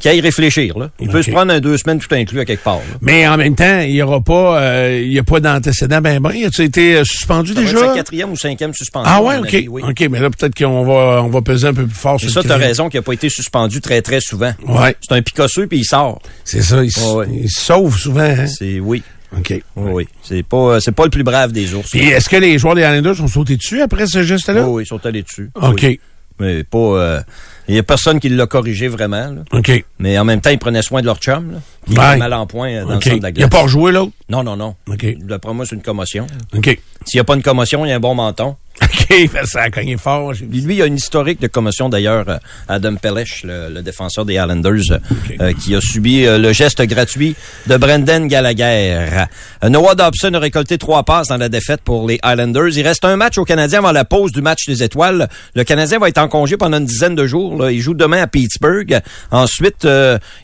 qu'il 0.00 0.10
aille 0.10 0.20
réfléchir. 0.20 0.78
Là. 0.78 0.90
Il 1.00 1.08
peut 1.08 1.22
se 1.22 1.30
prendre 1.30 1.52
un 1.52 1.60
deux 1.60 1.76
semaines 1.76 1.98
tout 1.98 2.12
inclus 2.14 2.40
à 2.40 2.44
quelque 2.44 2.64
part. 2.64 2.76
là. 2.78 2.96
Mais 3.00 3.26
en 3.28 3.36
même 3.36 3.54
temps, 3.54 3.80
il 3.80 3.92
n'y 3.92 4.02
aura 4.02 4.20
pas, 4.20 4.60
euh, 4.60 5.00
il 5.04 5.12
y 5.12 5.18
a 5.18 5.22
pas 5.24 5.40
d'antécédent 5.40 6.00
ben 6.00 6.20
ben. 6.20 6.30
Il 6.34 6.44
a 6.46 6.62
été 6.64 6.96
euh, 6.96 7.04
suspendu 7.04 7.52
Ça 7.54 7.60
déjà? 7.60 7.78
sa 7.78 7.94
quatrième 7.94 8.30
ou 8.32 8.36
cinquième 8.36 8.72
suspension. 8.74 9.10
Ah 9.14 9.22
ouais, 9.22 9.38
OK. 9.38 9.54
avis, 9.54 9.68
oui. 9.68 9.82
OK, 9.86 10.08
mais 10.10 10.20
là, 10.20 10.30
peut-être 10.30 10.54
qu'on 10.56 10.84
va, 10.84 11.22
on 11.22 11.28
va 11.28 11.42
peser 11.42 11.68
un 11.68 11.74
peu 11.74 11.86
plus 11.86 11.94
fort 11.94 12.18
sur 12.18 12.30
ça, 12.30 12.42
t'as 12.42 12.50
crédit. 12.50 12.64
raison 12.64 12.88
qu'il 12.88 12.98
n'a 12.98 13.02
pas 13.02 13.12
été 13.12 13.28
suspendu 13.28 13.80
très, 13.80 14.02
très 14.02 14.20
souvent. 14.20 14.52
Ouais. 14.66 14.96
C'est 15.00 15.14
un 15.14 15.22
picosseux, 15.22 15.66
puis 15.66 15.78
il 15.78 15.84
sort. 15.84 16.20
C'est 16.44 16.62
ça, 16.62 16.82
il, 16.82 16.90
Ouais, 16.98 17.12
ouais. 17.14 17.26
il 17.44 17.50
se 17.50 17.60
sauve 17.60 17.96
souvent. 17.98 18.20
Hein? 18.22 18.46
C'est, 18.46 18.80
oui. 18.80 19.02
OK. 19.38 19.62
Oui, 19.76 19.90
oui. 19.92 20.08
C'est 20.22 20.42
pas, 20.42 20.80
c'est 20.80 20.92
pas 20.92 21.04
le 21.04 21.10
plus 21.10 21.24
brave 21.24 21.52
des 21.52 21.74
ours. 21.74 21.90
Puis 21.90 22.08
est-ce 22.08 22.28
que 22.28 22.36
les 22.36 22.58
joueurs 22.58 22.74
des 22.74 22.82
Islanders 22.82 23.16
sont 23.16 23.28
sautés 23.28 23.56
dessus 23.56 23.82
après 23.82 24.06
ce 24.06 24.22
geste-là? 24.22 24.64
Oui, 24.66 24.76
oui, 24.76 24.82
ils 24.84 24.86
sont 24.86 25.04
allés 25.04 25.22
dessus. 25.22 25.50
OK. 25.54 25.80
Oui. 25.82 26.00
Mais 26.38 26.64
pas, 26.64 26.78
euh, 26.78 27.20
il 27.66 27.74
y 27.74 27.78
a 27.78 27.82
personne 27.82 28.20
qui 28.20 28.28
l'a 28.28 28.46
corrigé 28.46 28.88
vraiment, 28.88 29.30
là. 29.30 29.42
OK. 29.52 29.84
Mais 29.98 30.18
en 30.18 30.24
même 30.24 30.40
temps, 30.40 30.50
ils 30.50 30.58
prenaient 30.58 30.82
soin 30.82 31.00
de 31.00 31.06
leur 31.06 31.16
chum, 31.16 31.52
là. 31.52 31.58
Ouais. 31.88 32.14
est 32.14 32.16
mal 32.16 32.32
en 32.34 32.46
point 32.46 32.70
euh, 32.70 32.84
dans 32.84 32.94
le 32.96 33.00
centre 33.00 33.16
de 33.18 33.22
la 33.22 33.28
Il 33.28 33.32
n'a 33.32 33.32
glace. 33.32 33.50
pas 33.50 33.62
rejoué 33.62 33.92
l'autre? 33.92 34.12
Non, 34.28 34.42
non, 34.42 34.56
non. 34.56 34.74
OK. 34.90 35.06
D'après 35.20 35.54
moi, 35.54 35.64
c'est 35.68 35.76
une 35.76 35.82
commotion. 35.82 36.26
S'il 36.52 37.18
n'y 37.18 37.20
a 37.20 37.24
pas 37.24 37.34
une 37.36 37.42
commotion, 37.42 37.84
il 37.84 37.90
y 37.90 37.92
a 37.92 37.96
un 37.96 38.00
bon 38.00 38.14
menton. 38.14 38.56
OK, 38.82 39.30
ben, 39.32 39.46
ça 39.46 39.62
a 39.62 39.70
cogné 39.70 39.96
fort. 39.96 40.32
lui, 40.34 40.48
il 40.50 40.72
y 40.74 40.82
a 40.82 40.86
une 40.86 40.96
historique 40.96 41.40
de 41.40 41.46
commotion 41.46 41.88
d'ailleurs, 41.88 42.28
euh, 42.28 42.36
Adam 42.68 42.96
Pelech, 42.96 43.40
le, 43.42 43.70
le 43.72 43.80
défenseur 43.82 44.26
des 44.26 44.34
Islanders, 44.34 44.82
euh, 44.90 44.98
euh, 45.40 45.52
qui 45.54 45.74
a 45.74 45.80
subi 45.80 46.26
euh, 46.26 46.36
le 46.36 46.52
geste 46.52 46.82
gratuit 46.82 47.34
de 47.68 47.76
Brendan 47.78 48.28
Gallagher. 48.28 49.24
Euh, 49.64 49.68
Noah 49.70 49.94
Dobson 49.94 50.34
a 50.34 50.38
récolté 50.38 50.76
trois 50.76 51.04
passes 51.04 51.28
dans 51.28 51.38
la 51.38 51.48
défaite 51.48 51.80
pour 51.82 52.06
les 52.06 52.20
Islanders. 52.22 52.76
Il 52.76 52.82
reste 52.86 53.06
un 53.06 53.16
match 53.16 53.38
au 53.38 53.46
Canadien 53.46 53.78
avant 53.78 53.92
la 53.92 54.04
pause 54.04 54.32
du 54.32 54.42
match 54.42 54.66
des 54.66 54.82
étoiles. 54.82 55.28
Le 55.54 55.64
Canadien 55.64 55.98
va 55.98 56.08
être 56.10 56.18
en 56.18 56.28
congé 56.28 56.58
pendant 56.58 56.76
une 56.76 56.84
dizaine 56.84 57.14
de 57.14 57.26
jours. 57.26 57.56
là. 57.62 57.72
Il 57.72 57.80
joue 57.80 57.94
demain 57.94 58.20
à 58.20 58.26
Pittsburgh. 58.26 59.00
Ensuite, 59.30 59.88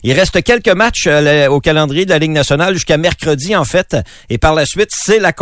il 0.03 0.13
reste 0.13 0.41
quelques 0.43 0.69
matchs 0.73 1.05
la- 1.05 1.32
au 1.49 1.59
calendrier 1.59 2.05
de 2.05 2.09
la 2.09 2.19
Ligue 2.19 2.31
nationale 2.31 2.73
jusqu'à 2.73 2.97
mercredi 2.97 3.55
en 3.55 3.63
fait. 3.65 3.95
Et 4.29 4.37
par 4.37 4.53
la 4.55 4.65
suite, 4.65 4.89
c'est 4.91 5.19
la, 5.19 5.33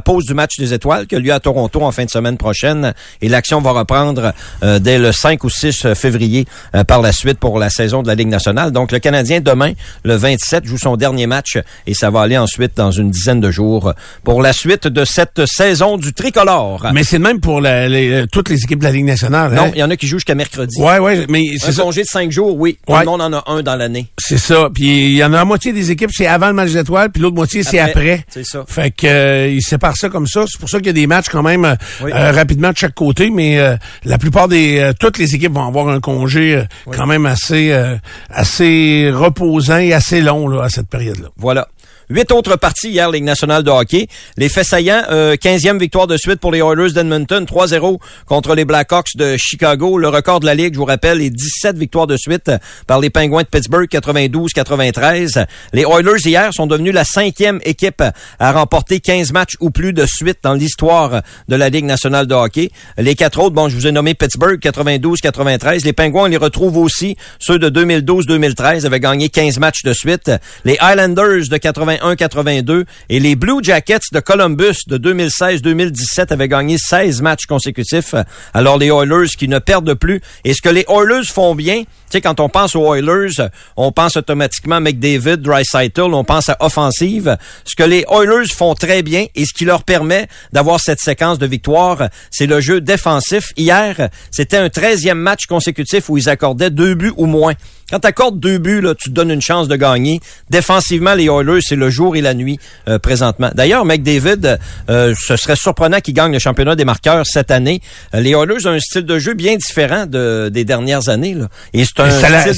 pause 0.00 0.24
du 0.26 0.34
match 0.34 0.56
des 0.58 0.72
étoiles 0.72 1.06
qui 1.06 1.14
a 1.16 1.18
lieu 1.18 1.32
à 1.32 1.40
Toronto 1.40 1.82
en 1.82 1.92
fin 1.92 2.04
de 2.04 2.10
semaine 2.10 2.36
prochaine 2.36 2.94
et 3.22 3.28
l'action 3.28 3.60
va 3.60 3.72
reprendre 3.72 4.32
euh, 4.62 4.78
dès 4.78 4.98
le 4.98 5.12
5 5.12 5.42
ou 5.44 5.50
6 5.50 5.94
février 5.94 6.46
euh, 6.74 6.84
par 6.84 7.02
la 7.02 7.12
suite 7.12 7.38
pour 7.38 7.58
la 7.58 7.70
saison 7.70 8.02
de 8.02 8.08
la 8.08 8.14
Ligue 8.14 8.28
nationale. 8.28 8.70
Donc 8.72 8.92
le 8.92 8.98
Canadien 8.98 9.40
demain, 9.40 9.72
le 10.04 10.14
27, 10.16 10.64
joue 10.66 10.78
son 10.78 10.96
dernier 10.96 11.26
match 11.26 11.58
et 11.86 11.94
ça 11.94 12.10
va 12.10 12.20
aller 12.22 12.38
ensuite 12.38 12.76
dans 12.76 12.90
une 12.90 13.10
dizaine 13.10 13.40
de 13.40 13.50
jours 13.50 13.92
pour 14.24 14.42
la 14.42 14.52
suite 14.52 14.86
de 14.86 15.04
cette 15.04 15.44
saison 15.46 15.96
du 15.96 16.12
tricolore. 16.12 16.86
Mais 16.92 17.04
c'est 17.04 17.18
le 17.18 17.24
même 17.24 17.40
pour 17.40 17.60
la- 17.60 17.88
les- 17.88 18.26
toutes 18.30 18.48
les 18.48 18.62
équipes 18.62 18.80
de 18.80 18.84
la 18.84 18.92
Ligue 18.92 19.04
nationale. 19.06 19.52
non, 19.54 19.62
hein? 19.64 19.70
il 19.74 19.78
y 19.80 19.82
en 19.82 19.90
a 19.90 19.96
qui 19.96 20.06
jouent 20.06 20.18
jusqu'à 20.18 20.34
mercredi. 20.34 20.80
Ouais, 20.80 20.98
ouais, 20.98 21.26
mais 21.28 21.40
Un 21.40 21.58
c'est 21.64 21.72
ça. 21.72 21.82
congé 21.82 22.02
de 22.02 22.06
cinq 22.06 22.30
jours, 22.30 22.56
oui. 22.56 22.78
Tout 22.86 22.92
Ouais. 22.92 23.00
le 23.00 23.06
monde 23.06 23.22
en 23.22 23.32
a 23.32 23.44
un 23.46 23.62
dans 23.62 23.76
l'année. 23.76 24.06
C'est 24.18 24.38
ça. 24.38 24.68
Puis 24.74 24.95
il 24.96 25.12
y 25.16 25.24
en 25.24 25.32
a 25.32 25.36
la 25.36 25.44
moitié 25.44 25.72
des 25.72 25.90
équipes, 25.90 26.10
c'est 26.12 26.26
avant 26.26 26.48
le 26.48 26.52
match 26.52 26.72
d'étoiles, 26.72 27.10
puis 27.10 27.22
l'autre 27.22 27.36
moitié, 27.36 27.62
c'est 27.62 27.78
Après. 27.78 28.24
C'est 28.28 28.44
ça. 28.44 28.64
Fait 28.66 28.90
que 28.90 29.06
euh, 29.06 29.48
ils 29.48 29.62
séparent 29.62 29.96
ça 29.96 30.08
comme 30.08 30.26
ça. 30.26 30.44
C'est 30.46 30.58
pour 30.58 30.68
ça 30.68 30.78
qu'il 30.78 30.86
y 30.88 30.90
a 30.90 30.92
des 30.94 31.06
matchs 31.06 31.28
quand 31.30 31.42
même 31.42 31.64
euh, 31.64 31.74
Oui. 32.02 32.10
euh, 32.14 32.32
rapidement 32.32 32.70
de 32.70 32.76
chaque 32.76 32.94
côté, 32.94 33.30
mais 33.30 33.58
euh, 33.58 33.76
la 34.04 34.18
plupart 34.18 34.48
des 34.48 34.78
euh, 34.78 34.92
toutes 34.98 35.18
les 35.18 35.34
équipes 35.34 35.52
vont 35.52 35.66
avoir 35.66 35.88
un 35.88 36.00
congé 36.00 36.54
euh, 36.56 36.64
quand 36.92 37.06
même 37.06 37.26
assez 37.26 37.70
euh, 37.72 37.96
assez 38.30 39.10
reposant 39.12 39.78
et 39.78 39.92
assez 39.92 40.20
long 40.20 40.48
là, 40.48 40.64
à 40.64 40.68
cette 40.68 40.88
période-là. 40.88 41.28
Voilà. 41.36 41.68
Huit 42.08 42.30
autres 42.30 42.54
parties 42.54 42.90
hier, 42.90 43.10
Ligue 43.10 43.24
nationale 43.24 43.64
de 43.64 43.70
hockey. 43.70 44.06
Les 44.36 44.48
faits 44.48 44.64
saillants, 44.66 45.02
euh, 45.10 45.34
15e 45.34 45.76
victoire 45.76 46.06
de 46.06 46.16
suite 46.16 46.38
pour 46.38 46.52
les 46.52 46.60
Oilers 46.60 46.92
d'Edmonton, 46.92 47.44
3-0 47.44 47.98
contre 48.26 48.54
les 48.54 48.64
Blackhawks 48.64 49.16
de 49.16 49.36
Chicago. 49.36 49.98
Le 49.98 50.08
record 50.08 50.38
de 50.38 50.46
la 50.46 50.54
Ligue, 50.54 50.74
je 50.74 50.78
vous 50.78 50.84
rappelle, 50.84 51.20
est 51.20 51.30
17 51.30 51.76
victoires 51.76 52.06
de 52.06 52.16
suite 52.16 52.52
par 52.86 53.00
les 53.00 53.10
Penguins 53.10 53.42
de 53.42 53.48
Pittsburgh, 53.48 53.88
92-93. 53.90 55.46
Les 55.72 55.82
Oilers, 55.82 56.24
hier, 56.24 56.54
sont 56.54 56.68
devenus 56.68 56.94
la 56.94 57.02
cinquième 57.02 57.58
équipe 57.64 58.04
à 58.38 58.52
remporter 58.52 59.00
15 59.00 59.32
matchs 59.32 59.56
ou 59.58 59.70
plus 59.70 59.92
de 59.92 60.06
suite 60.06 60.38
dans 60.44 60.54
l'histoire 60.54 61.22
de 61.48 61.56
la 61.56 61.70
Ligue 61.70 61.86
nationale 61.86 62.28
de 62.28 62.34
hockey. 62.34 62.70
Les 62.98 63.16
quatre 63.16 63.40
autres, 63.40 63.56
bon, 63.56 63.68
je 63.68 63.74
vous 63.74 63.88
ai 63.88 63.90
nommé 63.90 64.14
Pittsburgh, 64.14 64.60
92-93. 64.60 65.84
Les 65.84 65.92
Penguins, 65.92 66.20
on 66.20 66.26
les 66.26 66.36
retrouve 66.36 66.76
aussi. 66.76 67.16
Ceux 67.40 67.58
de 67.58 67.68
2012-2013 67.68 68.86
avaient 68.86 69.00
gagné 69.00 69.28
15 69.28 69.58
matchs 69.58 69.82
de 69.82 69.92
suite. 69.92 70.30
Les 70.64 70.78
Islanders 70.80 71.48
de 71.50 71.56
81-82 71.96 72.84
et 73.08 73.20
les 73.20 73.36
Blue 73.36 73.62
Jackets 73.62 74.12
de 74.12 74.20
Columbus 74.20 74.76
de 74.86 74.98
2016-2017 74.98 76.32
avaient 76.32 76.48
gagné 76.48 76.76
16 76.78 77.22
matchs 77.22 77.46
consécutifs. 77.46 78.14
Alors 78.54 78.78
les 78.78 78.88
Oilers 78.88 79.28
qui 79.36 79.48
ne 79.48 79.58
perdent 79.58 79.94
plus. 79.94 80.20
Et 80.44 80.54
ce 80.54 80.62
que 80.62 80.68
les 80.68 80.84
Oilers 80.88 81.26
font 81.26 81.54
bien, 81.54 81.80
tu 81.80 82.12
sais, 82.12 82.20
quand 82.20 82.38
on 82.38 82.48
pense 82.48 82.76
aux 82.76 82.94
Oilers, 82.94 83.48
on 83.76 83.90
pense 83.90 84.16
automatiquement 84.16 84.76
à 84.76 84.80
McDavid, 84.80 85.38
Dreisaitl, 85.38 86.14
on 86.14 86.24
pense 86.24 86.48
à 86.48 86.56
offensive. 86.60 87.36
Ce 87.64 87.74
que 87.74 87.82
les 87.82 88.04
Oilers 88.10 88.48
font 88.54 88.74
très 88.74 89.02
bien 89.02 89.26
et 89.34 89.44
ce 89.44 89.52
qui 89.52 89.64
leur 89.64 89.82
permet 89.82 90.28
d'avoir 90.52 90.80
cette 90.80 91.00
séquence 91.00 91.38
de 91.38 91.46
victoires, 91.46 92.08
c'est 92.30 92.46
le 92.46 92.60
jeu 92.60 92.80
défensif. 92.80 93.52
Hier, 93.56 94.08
c'était 94.30 94.58
un 94.58 94.68
13e 94.68 95.14
match 95.14 95.46
consécutif 95.46 96.08
où 96.08 96.16
ils 96.16 96.28
accordaient 96.28 96.70
deux 96.70 96.94
buts 96.94 97.12
ou 97.16 97.26
moins. 97.26 97.54
Quand 97.90 98.00
tu 98.00 98.06
accordes 98.06 98.40
deux 98.40 98.58
buts, 98.58 98.80
là, 98.80 98.94
tu 98.94 99.10
te 99.10 99.14
donnes 99.14 99.30
une 99.30 99.40
chance 99.42 99.68
de 99.68 99.76
gagner. 99.76 100.20
Défensivement, 100.50 101.14
les 101.14 101.26
Oilers, 101.26 101.60
c'est 101.60 101.76
le 101.76 101.88
jour 101.90 102.16
et 102.16 102.20
la 102.20 102.34
nuit 102.34 102.58
euh, 102.88 102.98
présentement. 102.98 103.50
D'ailleurs, 103.54 103.84
McDavid, 103.84 104.58
euh, 104.90 105.14
ce 105.18 105.36
serait 105.36 105.56
surprenant 105.56 106.00
qu'il 106.00 106.14
gagne 106.14 106.32
le 106.32 106.38
championnat 106.38 106.74
des 106.74 106.84
marqueurs 106.84 107.24
cette 107.26 107.50
année. 107.50 107.80
Euh, 108.14 108.20
les 108.20 108.30
Oilers 108.30 108.66
ont 108.66 108.70
un 108.70 108.80
style 108.80 109.04
de 109.04 109.18
jeu 109.18 109.34
bien 109.34 109.56
différent 109.56 110.06
de, 110.06 110.48
des 110.52 110.64
dernières 110.64 111.08
années. 111.08 111.34
Là. 111.34 111.48
Et 111.72 111.84
c'est 111.84 112.00
un 112.00 112.06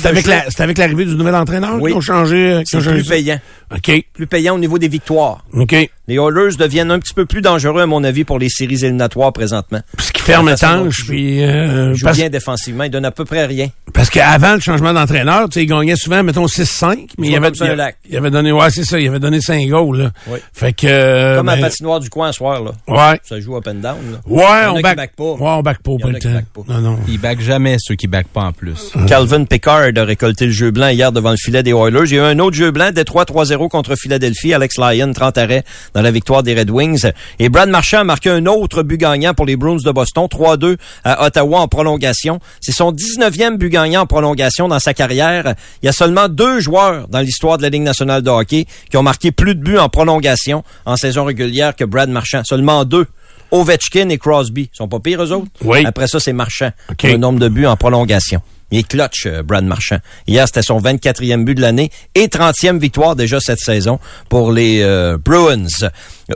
avec, 0.04 0.78
l'arrivée 0.78 1.04
du 1.04 1.14
nouvel 1.14 1.34
entraîneur 1.34 1.76
Oui. 1.80 1.90
qui 1.90 1.96
ont 1.96 2.00
changé. 2.00 2.52
euh, 2.52 2.62
c'est 2.64 2.78
plus 2.78 3.04
ça? 3.04 3.10
payant. 3.10 3.38
Plus 4.14 4.26
payant 4.26 4.54
au 4.54 4.58
niveau 4.58 4.78
des 4.78 4.88
victoires. 4.88 5.44
Les 6.08 6.14
Oilers 6.14 6.56
deviennent 6.58 6.90
un 6.90 6.98
petit 6.98 7.12
peu 7.12 7.26
plus 7.26 7.42
dangereux, 7.42 7.82
à 7.82 7.86
mon 7.86 8.02
avis, 8.02 8.24
pour 8.24 8.38
les 8.38 8.48
séries 8.48 8.82
éliminatoires 8.82 9.30
présentement. 9.30 9.80
Parce 9.94 10.10
qu'ils 10.10 10.24
ferment 10.24 10.50
le 10.84 10.90
jouent. 10.90 11.04
puis 11.06 11.44
euh, 11.44 11.94
parce, 12.02 12.16
bien 12.16 12.30
défensivement, 12.30 12.84
ils 12.84 12.90
donnent 12.90 13.04
à 13.04 13.10
peu 13.10 13.26
près 13.26 13.44
rien. 13.44 13.68
parce 13.92 14.08
qu'avant 14.08 14.54
le 14.54 14.60
changement 14.60 14.94
d'entraîneur, 14.94 15.17
tu 15.24 15.52
sais, 15.52 15.62
ils 15.62 15.66
gagnaient 15.66 15.96
souvent, 15.96 16.22
mettons, 16.22 16.46
6-5, 16.46 17.11
mais 17.18 17.28
il 17.28 17.37
avait, 17.37 17.50
il, 17.50 17.66
lac. 17.72 17.96
il 18.09 18.16
avait 18.16 18.31
donné, 18.31 18.52
ouais, 18.52 18.70
c'est 18.70 18.85
ça, 18.85 18.98
il 18.98 19.09
avait 19.09 19.18
donné 19.18 19.40
5 19.40 19.66
goals, 19.68 19.98
là. 19.98 20.11
Oui. 20.26 20.38
Fait 20.52 20.72
que, 20.72 20.87
euh, 20.88 21.37
Comme 21.38 21.48
à 21.48 21.54
ben, 21.57 21.61
la 21.62 21.68
patinoire 21.68 22.00
du 22.00 22.11
coin 22.11 22.33
ce 22.33 22.38
soir, 22.38 22.62
là. 22.62 22.72
ouais. 22.88 23.20
Ça 23.24 23.40
joue 23.40 23.57
up 23.57 23.66
and 23.68 23.74
down. 23.74 23.96
Là. 24.12 24.18
Ouais, 24.26 24.44
Il 24.74 24.78
on 24.78 24.81
back, 24.81 25.12
pas. 25.16 25.24
Ouais, 25.24 25.37
on 25.40 25.62
back 25.62 25.78
pas, 25.83 25.90
Il 25.92 25.94
y 25.94 25.96
en 25.96 25.98
pas 25.98 26.09
a 26.09 26.12
le 26.12 26.18
qui 26.18 26.26
temps. 26.28 26.35
backent 26.35 26.46
pas. 26.66 26.72
Non, 26.74 26.78
non. 26.81 26.98
Ils 27.09 27.18
backent 27.18 27.40
jamais 27.40 27.76
ceux 27.81 27.94
qui 27.94 28.07
backent 28.07 28.28
pas 28.28 28.42
en 28.42 28.52
plus. 28.52 28.92
Calvin 29.07 29.44
Pickard 29.44 29.88
a 29.96 30.04
récolté 30.04 30.46
le 30.46 30.52
jeu 30.52 30.70
blanc 30.70 30.88
hier 30.88 31.12
devant 31.12 31.31
le 31.31 31.37
filet 31.37 31.62
des 31.62 31.72
Oilers. 31.72 32.04
Il 32.07 32.14
y 32.16 32.18
a 32.18 32.22
eu 32.28 32.33
un 32.33 32.38
autre 32.38 32.57
jeu 32.57 32.70
blanc, 32.70 32.90
Détroit 32.92 33.24
3-0 33.24 33.68
contre 33.68 33.96
Philadelphie. 33.96 34.54
Alex 34.54 34.76
Lyon, 34.78 35.12
30 35.12 35.38
arrêts 35.38 35.64
dans 35.94 36.02
la 36.02 36.11
victoire 36.11 36.42
des 36.42 36.54
Red 36.54 36.70
Wings. 36.70 37.07
Et 37.38 37.48
Brad 37.48 37.68
Marchand 37.68 37.98
a 38.00 38.04
marqué 38.04 38.31
un 38.31 38.46
autre 38.46 38.83
but 38.83 38.96
gagnant 38.98 39.35
pour 39.35 39.46
les 39.46 39.57
Bruins 39.57 39.76
de 39.85 39.90
Boston, 39.90 40.26
3-2 40.31 40.76
à 41.04 41.26
Ottawa 41.26 41.61
en 41.61 41.68
prolongation. 41.68 42.40
C'est 42.61 42.72
son 42.72 42.92
19e 42.92 43.57
but 43.57 43.68
gagnant 43.70 44.02
en 44.02 44.07
prolongation 44.07 44.68
dans 44.68 44.78
sa 44.78 44.94
carrière. 44.94 45.08
Il 45.11 45.87
y 45.87 45.88
a 45.88 45.92
seulement 45.92 46.29
deux 46.29 46.61
joueurs 46.61 47.09
dans 47.09 47.21
l'histoire 47.21 47.59
de 47.59 47.62
la 47.62 47.68
Ligue 47.68 47.83
nationale 47.83 48.23
de 48.23 48.31
hockey 48.31 48.66
qui 48.90 48.97
ont 48.97 49.03
marqué 49.03 49.33
plus 49.33 49.55
de 49.55 49.62
buts 49.62 49.79
en 49.79 49.88
prolongation 49.88 50.64
en 50.85 50.97
saison 50.97 51.25
régulière 51.25 51.77
que 51.77 51.85
Brad 51.85 52.09
Marchand. 52.09 52.42
Seulement 52.44 52.85
deux. 52.85 53.07
Ovechkin 53.51 54.09
et 54.11 54.18
Crosby. 54.18 54.68
Ils 54.73 54.77
sont 54.77 54.88
pas 54.88 55.01
pires, 55.01 55.23
eux 55.23 55.33
autres? 55.33 55.49
Oui. 55.64 55.85
Après 55.87 56.07
ça, 56.07 56.21
c'est 56.21 56.33
Marchand. 56.33 56.71
OK. 56.90 57.05
Le 57.05 57.16
nombre 57.16 57.38
de 57.38 57.49
buts 57.49 57.66
en 57.66 57.77
prolongation. 57.77 58.42
Il 58.71 58.81
est 58.81 58.87
clutch, 58.87 59.27
euh, 59.27 59.42
Brad 59.42 59.64
Marchand. 59.64 59.99
Hier, 60.27 60.47
c'était 60.47 60.62
son 60.62 60.79
24e 60.79 61.44
but 61.44 61.55
de 61.55 61.62
l'année 61.62 61.90
et 62.14 62.27
30e 62.27 62.79
victoire 62.79 63.16
déjà 63.16 63.40
cette 63.40 63.61
saison 63.61 63.99
pour 64.29 64.53
les 64.53 64.83
euh, 64.83 65.16
Bruins. 65.16 65.66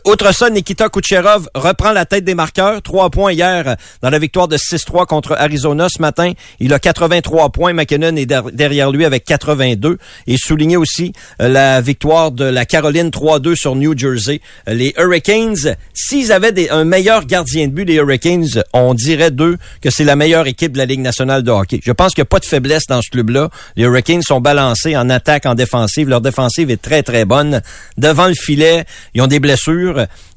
Outre 0.07 0.33
ça, 0.35 0.49
Nikita 0.49 0.89
Kucherov 0.89 1.49
reprend 1.55 1.93
la 1.93 2.07
tête 2.07 2.25
des 2.25 2.35
marqueurs. 2.35 2.81
Trois 2.81 3.11
points 3.11 3.33
hier 3.33 3.77
dans 4.01 4.09
la 4.09 4.19
victoire 4.19 4.49
de 4.49 4.57
6-3 4.57 5.05
contre 5.05 5.33
Arizona 5.39 5.89
ce 5.95 6.01
matin. 6.01 6.33
Il 6.61 6.73
a 6.73 6.79
83 6.79 7.51
points. 7.51 7.75
McKinnon 7.75 8.17
est 8.17 8.25
der- 8.25 8.51
derrière 8.53 8.91
lui 8.91 9.05
avec 9.05 9.25
82. 9.27 9.99
Et 10.27 10.37
souligné 10.39 10.79
aussi 10.79 11.13
euh, 11.43 11.49
la 11.49 11.83
victoire 11.83 12.33
de 12.33 12.45
la 12.45 12.65
Caroline 12.65 13.11
3-2 13.11 13.55
sur 13.55 13.77
New 13.77 13.97
Jersey. 13.97 14.41
Euh, 14.69 14.73
Les 14.73 14.95
Hurricanes, 14.97 15.77
s'ils 15.93 16.33
avaient 16.33 16.71
un 16.71 16.85
meilleur 16.85 17.27
gardien 17.27 17.67
de 17.67 17.73
but, 17.73 17.85
les 17.85 17.97
Hurricanes, 17.97 18.47
on 18.73 18.95
dirait 18.95 19.31
d'eux 19.31 19.59
que 19.83 19.91
c'est 19.91 20.05
la 20.05 20.17
meilleure 20.17 20.47
équipe 20.47 20.73
de 20.73 20.79
la 20.79 20.87
Ligue 20.87 21.01
nationale 21.01 21.43
de 21.43 21.51
hockey. 21.51 21.81
Je 21.85 21.93
pense 21.93 22.15
qu'il 22.15 22.23
n'y 22.23 22.27
a 22.29 22.31
pas 22.31 22.39
de 22.41 22.47
faiblesse 22.47 22.85
dans 22.89 23.03
ce 23.03 23.11
club-là. 23.11 23.51
Les 23.77 23.85
Hurricanes 23.85 24.23
sont 24.23 24.41
balancés 24.41 24.97
en 24.97 25.11
attaque, 25.11 25.45
en 25.45 25.55
défensive. 25.55 26.09
Leur 26.09 26.23
défensive 26.23 26.71
est 26.71 26.81
très, 26.81 27.03
très 27.03 27.27
bonne. 27.27 27.61
Devant 27.99 28.29
le 28.29 28.35
filet, 28.35 28.85
ils 29.13 29.21
ont 29.21 29.27
des 29.27 29.39
blessures 29.41 29.82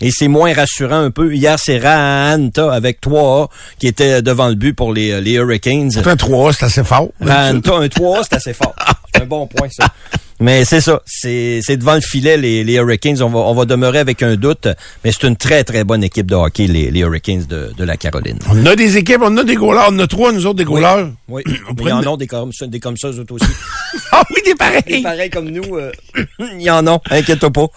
et 0.02 0.12
c'est 0.12 0.28
moins 0.28 0.54
rassurant 0.54 1.00
un 1.02 1.12
peu. 1.12 1.34
Hier, 1.34 1.58
c'est 1.60 1.78
Rahanta 1.78 2.72
avec 2.74 3.02
3A 3.02 3.50
qui 3.80 3.88
était 3.88 4.22
devant 4.22 4.48
le 4.50 4.56
but 4.56 4.74
pour 4.74 4.94
les, 4.94 5.22
les 5.22 5.34
Hurricanes. 5.34 5.92
Pourtant, 5.94 6.16
3 6.16 6.54
c'est 6.54 6.66
assez 6.66 6.84
fort. 6.84 7.10
Rahanta, 7.22 7.76
un 7.76 7.88
3A, 7.88 8.22
c'est 8.24 8.36
assez 8.36 8.54
fort. 8.54 8.76
C'est 9.16 9.22
un 9.22 9.28
bon 9.28 9.48
point, 9.48 9.70
ça. 9.72 9.88
Mais 10.42 10.66
c'est 10.66 10.82
ça, 10.82 11.02
c'est 11.06 11.62
c'est 11.64 11.78
devant 11.78 11.96
le 11.96 12.02
filet, 12.02 12.36
les, 12.36 12.66
les 12.66 12.74
Hurricanes. 12.74 13.22
On 13.24 13.30
va, 13.30 13.40
on 13.40 13.54
va 13.54 13.64
demeurer 13.64 14.00
avec 14.00 14.22
un 14.22 14.36
doute, 14.36 14.68
mais 15.06 15.14
c'est 15.14 15.26
une 15.26 15.38
très, 15.38 15.64
très 15.64 15.86
bonne 15.86 16.04
équipe 16.04 16.26
de 16.30 16.36
hockey, 16.36 16.68
les, 16.68 16.92
les 16.92 17.00
Hurricanes 17.00 17.46
de, 17.46 17.72
de 17.78 17.84
la 17.86 17.96
Caroline. 17.96 18.38
On 18.50 18.66
a 18.66 18.76
des 18.76 18.98
équipes, 18.98 19.22
on 19.24 19.38
a 19.38 19.46
des 19.46 19.56
goalers, 19.56 19.88
on 19.90 20.00
a 20.00 20.08
trois, 20.08 20.34
nous 20.34 20.46
autres, 20.46 20.58
des 20.58 20.66
goalers. 20.66 21.08
Oui, 21.30 21.44
On 21.70 21.74
mais 21.76 21.84
il 21.84 21.88
y 21.88 21.92
en 21.94 22.14
a 22.14 22.18
des 22.18 22.28
comme 22.28 22.52
ça, 22.52 22.68
des 22.68 22.82
comme 22.82 22.98
ça, 22.98 23.08
eux 23.12 23.20
autres 23.22 23.36
aussi. 23.36 23.46
Ah 24.12 24.24
oui, 24.30 24.42
des 24.44 24.52
Des 24.52 24.56
pareils. 24.56 25.02
pareils 25.02 25.30
comme 25.30 25.50
nous, 25.50 25.78
euh, 25.78 25.90
il 26.58 26.62
y 26.62 26.70
en 26.70 26.86
a, 26.86 27.00
inquiète 27.12 27.48
pas. 27.48 27.68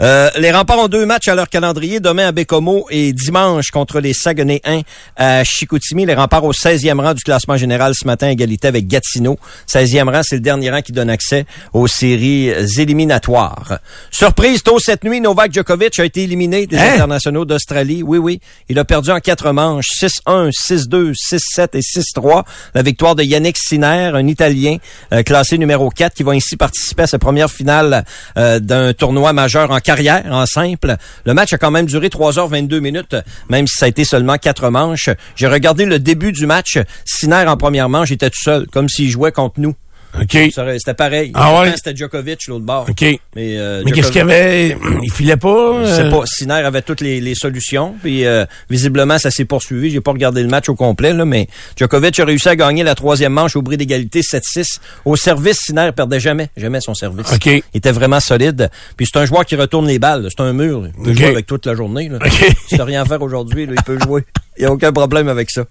Euh, 0.00 0.30
les 0.38 0.52
remparts 0.52 0.78
ont 0.78 0.88
deux 0.88 1.04
matchs 1.06 1.28
à 1.28 1.34
leur 1.34 1.48
calendrier, 1.48 1.98
demain 2.00 2.28
à 2.28 2.32
Bécomo 2.32 2.86
et 2.90 3.12
dimanche 3.12 3.70
contre 3.70 3.98
les 4.00 4.12
Saguenay-1 4.12 4.82
à 5.16 5.42
Chicoutimi. 5.44 6.06
Les 6.06 6.14
remparts 6.14 6.44
au 6.44 6.52
16e 6.52 7.00
rang 7.00 7.14
du 7.14 7.22
classement 7.24 7.56
général 7.56 7.92
ce 7.94 8.06
matin, 8.06 8.28
égalité 8.28 8.68
avec 8.68 8.86
Gatineau. 8.86 9.38
16e 9.68 10.08
rang, 10.08 10.20
c'est 10.22 10.36
le 10.36 10.40
dernier 10.40 10.70
rang 10.70 10.82
qui 10.82 10.92
donne 10.92 11.10
accès 11.10 11.46
aux 11.72 11.86
séries 11.88 12.48
éliminatoires. 12.78 13.78
Surprise, 14.10 14.62
tôt 14.62 14.78
cette 14.78 15.04
nuit, 15.04 15.20
Novak 15.20 15.52
Djokovic 15.52 15.98
a 15.98 16.04
été 16.04 16.22
éliminé 16.22 16.66
des 16.66 16.76
Hein? 16.78 16.92
internationaux 16.94 17.44
d'Australie. 17.44 18.02
Oui, 18.04 18.18
oui. 18.18 18.40
Il 18.68 18.78
a 18.78 18.84
perdu 18.84 19.10
en 19.10 19.18
quatre 19.20 19.50
manches, 19.52 19.88
6-1, 20.00 20.50
6-2, 20.52 21.12
6-7 21.14 21.68
et 21.74 21.80
6-3. 21.80 22.44
La 22.74 22.82
victoire 22.82 23.14
de 23.16 23.22
Yannick 23.24 23.56
Sinner, 23.58 24.12
un 24.14 24.26
Italien 24.26 24.76
euh, 25.12 25.22
classé 25.22 25.58
numéro 25.58 25.90
4 25.90 26.14
qui 26.14 26.22
va 26.22 26.32
ainsi 26.32 26.56
participer 26.56 27.02
à 27.02 27.06
sa 27.08 27.18
première 27.18 27.50
finale 27.50 28.04
euh, 28.36 28.60
d'un 28.60 28.92
tournoi 28.92 29.32
majeur 29.32 29.70
en 29.70 29.80
carrière, 29.88 30.24
en 30.30 30.44
simple. 30.44 30.96
Le 31.24 31.32
match 31.32 31.54
a 31.54 31.56
quand 31.56 31.70
même 31.70 31.86
duré 31.86 32.08
3h22 32.08 32.78
minutes, 32.80 33.16
même 33.48 33.66
si 33.66 33.78
ça 33.78 33.86
a 33.86 33.88
été 33.88 34.04
seulement 34.04 34.36
quatre 34.36 34.68
manches. 34.68 35.08
J'ai 35.34 35.46
regardé 35.46 35.86
le 35.86 35.98
début 35.98 36.30
du 36.30 36.44
match. 36.44 36.78
Sinner 37.06 37.46
en 37.48 37.56
première 37.56 37.88
manche 37.88 38.10
était 38.10 38.28
tout 38.28 38.42
seul, 38.42 38.66
comme 38.66 38.90
s'il 38.90 39.08
jouait 39.08 39.32
contre 39.32 39.60
nous. 39.60 39.74
OK. 40.14 40.52
C'était 40.78 40.94
pareil. 40.94 41.32
Ah 41.34 41.60
ouais? 41.60 41.72
C'était 41.76 41.94
Djokovic, 41.94 42.46
l'autre 42.46 42.64
bord. 42.64 42.86
OK. 42.88 43.02
Mais, 43.02 43.20
euh, 43.36 43.82
Mais 43.84 43.92
qu'est-ce 43.92 44.08
qu'il 44.08 44.18
y 44.18 44.22
avait? 44.22 44.76
Il 45.02 45.12
filait 45.12 45.36
pas? 45.36 45.84
Je 45.84 45.92
sais 45.92 46.04
euh, 46.04 46.10
pas. 46.10 46.22
Sinner 46.26 46.54
avait 46.54 46.82
toutes 46.82 47.00
les, 47.00 47.20
les 47.20 47.34
solutions. 47.34 47.94
Puis 48.02 48.24
euh, 48.24 48.44
visiblement, 48.70 49.18
ça 49.18 49.30
s'est 49.30 49.44
poursuivi. 49.44 49.90
J'ai 49.90 50.00
pas 50.00 50.12
regardé 50.12 50.42
le 50.42 50.48
match 50.48 50.68
au 50.68 50.74
complet, 50.74 51.12
là, 51.12 51.24
mais 51.24 51.48
Djokovic 51.76 52.18
a 52.20 52.24
réussi 52.24 52.48
à 52.48 52.56
gagner 52.56 52.82
la 52.82 52.94
troisième 52.94 53.32
manche 53.32 53.56
au 53.56 53.62
bris 53.62 53.76
d'égalité 53.76 54.20
7-6. 54.20 54.78
Au 55.04 55.16
service, 55.16 55.58
Sinner 55.66 55.90
perdait 55.94 56.20
jamais, 56.20 56.48
jamais 56.56 56.80
son 56.80 56.94
service. 56.94 57.32
OK. 57.32 57.46
Il 57.46 57.62
était 57.74 57.92
vraiment 57.92 58.20
solide. 58.20 58.70
Puis 58.96 59.06
c'est 59.12 59.18
un 59.18 59.24
joueur 59.24 59.44
qui 59.44 59.56
retourne 59.56 59.86
les 59.86 59.98
balles. 59.98 60.28
C'est 60.30 60.42
un 60.42 60.52
mur. 60.52 60.84
Il 60.86 61.02
peut 61.04 61.10
OK. 61.10 61.16
jouer 61.16 61.26
avec 61.26 61.46
toute 61.46 61.66
la 61.66 61.74
journée. 61.74 62.08
Là. 62.08 62.18
OK. 62.24 62.56
Si 62.68 62.80
rien 62.80 63.02
à 63.02 63.04
faire 63.04 63.22
aujourd'hui, 63.22 63.68
il 63.68 63.82
peut 63.82 63.98
jouer. 64.00 64.24
Il 64.58 64.62
n'y 64.62 64.66
a 64.66 64.72
aucun 64.72 64.92
problème 64.92 65.28
avec 65.28 65.50
ça. 65.50 65.64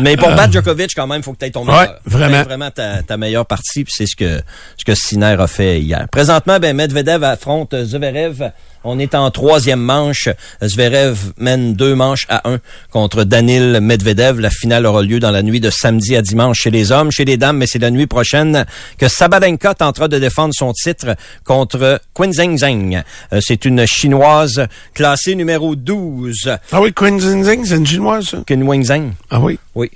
Mais 0.00 0.16
pour 0.16 0.28
battre 0.30 0.52
Djokovic, 0.52 0.90
quand 0.96 1.06
même, 1.06 1.18
il 1.18 1.22
faut 1.22 1.32
que 1.32 1.38
tu 1.38 1.44
aies 1.44 1.50
ton 1.50 1.64
meilleur. 1.64 1.82
Euh. 1.82 1.86
Ouais, 1.86 1.92
vraiment. 2.06 2.38
T'aies 2.38 2.42
vraiment 2.42 2.70
ta, 2.70 3.02
ta 3.02 3.16
meilleure 3.16 3.46
partie. 3.46 3.73
Puis 3.82 3.92
c'est 3.96 4.06
ce 4.06 4.14
que, 4.14 4.40
ce 4.76 4.84
que 4.84 4.94
Sinner 4.94 5.34
a 5.40 5.48
fait 5.48 5.80
hier. 5.80 6.06
Présentement, 6.12 6.60
ben, 6.60 6.76
Medvedev 6.76 7.24
affronte 7.24 7.74
Zverev. 7.84 8.52
On 8.86 8.98
est 8.98 9.14
en 9.14 9.30
troisième 9.30 9.80
manche. 9.80 10.28
Zverev 10.62 11.16
mène 11.38 11.72
deux 11.74 11.94
manches 11.94 12.26
à 12.28 12.48
un 12.48 12.58
contre 12.90 13.24
Danil 13.24 13.80
Medvedev. 13.80 14.38
La 14.40 14.50
finale 14.50 14.84
aura 14.84 15.02
lieu 15.02 15.18
dans 15.20 15.30
la 15.30 15.42
nuit 15.42 15.58
de 15.58 15.70
samedi 15.70 16.14
à 16.14 16.22
dimanche 16.22 16.58
chez 16.60 16.70
les 16.70 16.92
hommes. 16.92 17.10
Chez 17.10 17.24
les 17.24 17.38
dames, 17.38 17.56
mais 17.56 17.66
c'est 17.66 17.78
la 17.78 17.90
nuit 17.90 18.06
prochaine 18.06 18.66
que 18.98 19.08
Sabalenka 19.08 19.74
tentera 19.74 20.06
de 20.08 20.18
défendre 20.18 20.52
son 20.54 20.72
titre 20.74 21.16
contre 21.44 21.98
Qin 22.14 22.32
Zheng. 22.32 23.02
Euh, 23.32 23.40
C'est 23.40 23.64
une 23.64 23.86
chinoise 23.86 24.66
classée 24.92 25.34
numéro 25.34 25.74
12. 25.74 26.56
Ah 26.70 26.82
oui, 26.82 26.92
Zing, 27.00 27.64
c'est 27.64 27.76
une 27.76 27.86
chinoise, 27.86 28.24
ça? 28.26 28.38
Qin 28.46 28.60
Wang 28.62 28.82
Zheng. 28.84 29.12
Ah 29.30 29.40
oui? 29.40 29.58
Oui. 29.74 29.90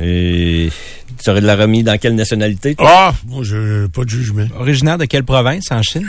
Et 0.00 0.70
tu 1.22 1.30
aurais 1.30 1.40
de 1.40 1.46
la 1.46 1.56
remis 1.56 1.82
dans 1.82 1.98
quelle 1.98 2.14
nationalité? 2.14 2.76
Ah, 2.78 3.12
moi, 3.26 3.42
je 3.42 3.86
pas 3.88 4.04
de 4.04 4.08
jugement. 4.08 4.46
Originaire 4.58 4.98
de 4.98 5.04
quelle 5.06 5.24
province 5.24 5.70
en 5.70 5.82
Chine? 5.82 6.08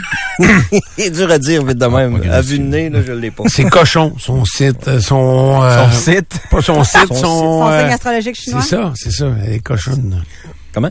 C'est 0.96 1.10
dur 1.14 1.30
à 1.30 1.38
dire 1.38 1.64
vite 1.64 1.78
de 1.78 1.86
même. 1.86 2.14
ok, 2.14 2.26
à 2.26 2.40
vue 2.40 2.58
de 2.58 2.64
nez, 2.64 2.88
là, 2.90 3.00
je 3.06 3.12
l'ai 3.12 3.30
pas. 3.30 3.44
C'est 3.48 3.64
cochon, 3.64 4.14
son 4.18 4.44
site, 4.44 4.86
euh, 4.88 5.00
son... 5.00 5.60
euh, 5.62 5.90
Son 5.90 5.98
site? 5.98 6.40
Pas 6.50 6.62
son 6.62 6.84
site, 6.84 7.08
son... 7.08 7.14
Son 7.14 7.68
euh, 7.68 7.80
signe 7.82 7.92
astrologique 7.92 8.36
c'est 8.36 8.42
chinois. 8.44 8.62
ça, 8.62 8.92
c'est 8.94 9.10
ça, 9.12 9.26
elle 9.44 9.54
est 9.54 9.60
cochonne. 9.60 10.22
Comment? 10.72 10.90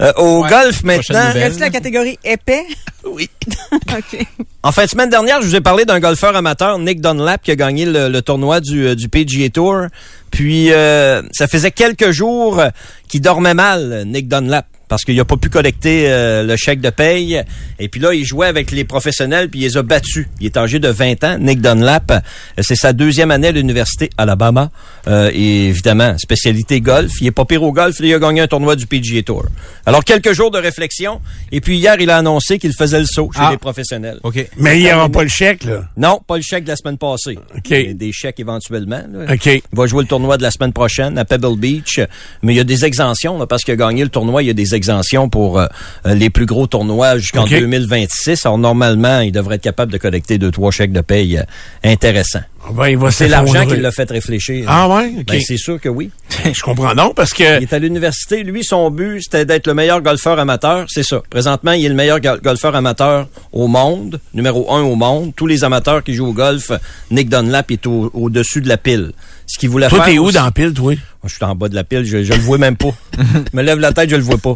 Euh, 0.00 0.12
au 0.16 0.42
Ouais. 0.42 0.48
golf 0.50 0.82
maintenant. 0.84 1.30
Est-ce 1.34 1.60
la 1.60 1.70
catégorie 1.70 2.18
épais? 2.24 2.64
Oui. 3.04 3.28
OK. 3.72 4.24
En 4.62 4.70
fin 4.70 4.84
de 4.84 4.88
semaine 4.90 5.10
dernière, 5.10 5.42
je 5.42 5.46
vous 5.48 5.56
ai 5.56 5.60
parlé 5.60 5.84
d'un 5.84 5.98
golfeur 5.98 6.36
amateur, 6.36 6.78
Nick 6.78 7.00
Dunlap, 7.00 7.42
qui 7.42 7.50
a 7.50 7.56
gagné 7.56 7.84
le, 7.84 8.08
le 8.08 8.22
tournoi 8.22 8.60
du, 8.60 8.86
euh, 8.86 8.94
du 8.94 9.08
PGA 9.08 9.48
Tour. 9.48 9.86
Puis, 10.30 10.72
euh, 10.72 11.20
ça 11.32 11.48
faisait 11.48 11.72
quelques 11.72 12.12
jours 12.12 12.62
qu'il 13.08 13.20
dormait 13.20 13.54
mal, 13.54 14.04
Nick 14.06 14.28
Dunlap, 14.28 14.66
parce 14.88 15.04
qu'il 15.04 15.16
n'a 15.16 15.24
pas 15.24 15.36
pu 15.36 15.48
collecter 15.48 16.04
euh, 16.10 16.42
le 16.42 16.56
chèque 16.56 16.80
de 16.80 16.90
paye. 16.90 17.42
Et 17.78 17.88
puis 17.88 18.00
là, 18.00 18.12
il 18.14 18.24
jouait 18.24 18.46
avec 18.46 18.70
les 18.70 18.84
professionnels, 18.84 19.48
puis 19.48 19.60
il 19.60 19.62
les 19.64 19.76
a 19.76 19.82
battus. 19.82 20.26
Il 20.40 20.46
est 20.46 20.56
âgé 20.56 20.78
de 20.78 20.88
20 20.88 21.24
ans, 21.24 21.38
Nick 21.38 21.60
Dunlap. 21.60 22.10
Euh, 22.10 22.18
C'est 22.62 22.74
sa 22.76 22.92
deuxième 22.92 23.30
année 23.30 23.48
à 23.48 23.52
l'université 23.52 24.10
Alabama. 24.18 24.70
Euh, 25.08 25.30
et 25.34 25.68
évidemment, 25.68 26.16
spécialité 26.18 26.80
golf. 26.80 27.12
Il 27.20 27.26
est 27.26 27.30
pas 27.32 27.44
pire 27.44 27.62
au 27.62 27.72
golf, 27.72 27.96
il 28.00 28.12
a 28.14 28.18
gagné 28.18 28.40
un 28.42 28.46
tournoi 28.46 28.76
du 28.76 28.86
PGA 28.86 29.22
Tour. 29.22 29.46
Alors, 29.86 30.04
quelques 30.04 30.32
jours 30.32 30.50
de 30.50 30.58
réflexion. 30.58 31.20
Et 31.50 31.60
puis 31.60 31.78
hier, 31.78 31.96
il 31.98 32.10
a 32.10 32.18
annoncé 32.18 32.58
qu'il 32.58 32.72
faisait 32.74 33.00
le 33.00 33.06
saut 33.06 33.30
chez 33.34 33.40
Ah. 33.42 33.48
les 33.50 33.56
professionnels. 33.58 34.18
OK. 34.22 34.46
Mais 34.58 34.78
il 34.78 34.84
n'y 34.84 34.92
aura 34.92 35.08
pas 35.08 35.22
le 35.22 35.28
chèque, 35.28 35.64
là. 35.64 35.84
Non, 35.96 36.20
pas 36.26 36.36
le 36.36 36.42
chèque 36.42 36.64
de 36.64 36.68
la 36.68 36.76
semaine 36.76 36.98
passée. 36.98 37.38
OK. 37.56 37.68
Des 37.94 38.12
chèques 38.12 38.38
éventuellement. 38.40 39.02
là. 39.10 39.32
OK. 39.34 39.46
Il 39.46 39.60
va 39.72 39.86
jouer 39.86 40.02
le 40.02 40.08
tournoi 40.08 40.36
de 40.36 40.42
la 40.42 40.50
semaine 40.50 40.72
prochaine 40.72 41.16
à 41.18 41.24
Pebble 41.24 41.56
Beach. 41.58 41.98
Mais 42.42 42.52
il 42.52 42.56
y 42.56 42.60
a 42.60 42.64
des 42.64 42.84
exemptions, 42.84 43.38
là, 43.38 43.46
parce 43.46 43.64
qu'il 43.64 43.72
a 43.72 43.76
gagné 43.76 44.02
le 44.04 44.10
tournoi, 44.10 44.42
il 44.42 44.46
y 44.46 44.50
a 44.50 44.54
des 44.54 44.74
exemptions 44.74 44.81
pour 45.30 45.58
euh, 45.58 45.66
euh, 46.06 46.14
les 46.14 46.30
plus 46.30 46.46
gros 46.46 46.66
tournois 46.66 47.18
jusqu'en 47.18 47.44
OK. 47.44 47.50
2026. 47.50 48.46
Alors 48.46 48.58
normalement, 48.58 49.20
il 49.20 49.32
devrait 49.32 49.56
être 49.56 49.62
capable 49.62 49.92
de 49.92 49.98
collecter 49.98 50.38
deux, 50.38 50.50
trois 50.50 50.70
chèques 50.70 50.92
de 50.92 51.00
paye 51.00 51.38
euh, 51.38 51.42
intéressants. 51.84 52.40
Ah 52.64 52.70
ben, 52.72 53.10
C'est 53.10 53.26
l'argent 53.28 53.66
qui 53.66 53.76
l'a 53.76 53.90
fait 53.90 54.08
réfléchir. 54.08 54.64
Ah 54.68 54.88
ouais? 54.88 55.12
Ben, 55.26 55.40
c'est 55.44 55.56
sûr 55.56 55.80
que 55.80 55.88
oui. 55.88 56.10
je 56.52 56.62
comprends 56.62 56.94
non, 56.94 57.12
parce 57.14 57.34
que... 57.34 57.58
Il 57.58 57.62
est 57.64 57.72
à 57.72 57.78
l'université. 57.80 58.44
Lui, 58.44 58.62
son 58.62 58.88
but, 58.90 59.20
c'était 59.22 59.44
d'être 59.44 59.66
le 59.66 59.74
meilleur 59.74 60.00
golfeur 60.00 60.38
amateur. 60.38 60.86
C'est 60.88 61.02
ça. 61.02 61.20
Présentement, 61.28 61.72
il 61.72 61.84
est 61.84 61.88
le 61.88 61.94
meilleur 61.96 62.20
go- 62.20 62.38
golfeur 62.42 62.76
amateur 62.76 63.28
au 63.52 63.66
monde, 63.66 64.20
numéro 64.32 64.72
un 64.72 64.82
au 64.82 64.94
monde. 64.94 65.32
Tous 65.34 65.46
les 65.48 65.64
amateurs 65.64 66.04
qui 66.04 66.14
jouent 66.14 66.28
au 66.28 66.32
golf, 66.32 66.70
Nick 67.10 67.28
Dunlap 67.28 67.70
est 67.72 67.84
au- 67.86 68.10
au-dessus 68.14 68.60
de 68.60 68.68
la 68.68 68.76
pile. 68.76 69.10
Ce 69.46 69.58
qu'il 69.58 69.68
voulait 69.68 69.88
Toi, 69.88 69.98
faire. 69.98 70.06
t'es 70.06 70.18
où 70.18 70.24
aussi- 70.24 70.34
dans 70.34 70.44
la 70.44 70.50
pile, 70.50 70.72
toi? 70.72 70.92
Moi, 70.94 70.98
je 71.28 71.34
suis 71.34 71.44
en 71.44 71.54
bas 71.54 71.68
de 71.68 71.74
la 71.74 71.84
pile, 71.84 72.04
je, 72.04 72.22
je 72.22 72.32
le 72.32 72.38
vois 72.40 72.58
même 72.58 72.76
pas. 72.76 72.90
je 73.18 73.56
me 73.56 73.62
lève 73.62 73.78
la 73.78 73.92
tête, 73.92 74.08
je 74.10 74.16
le 74.16 74.22
vois 74.22 74.38
pas. 74.38 74.54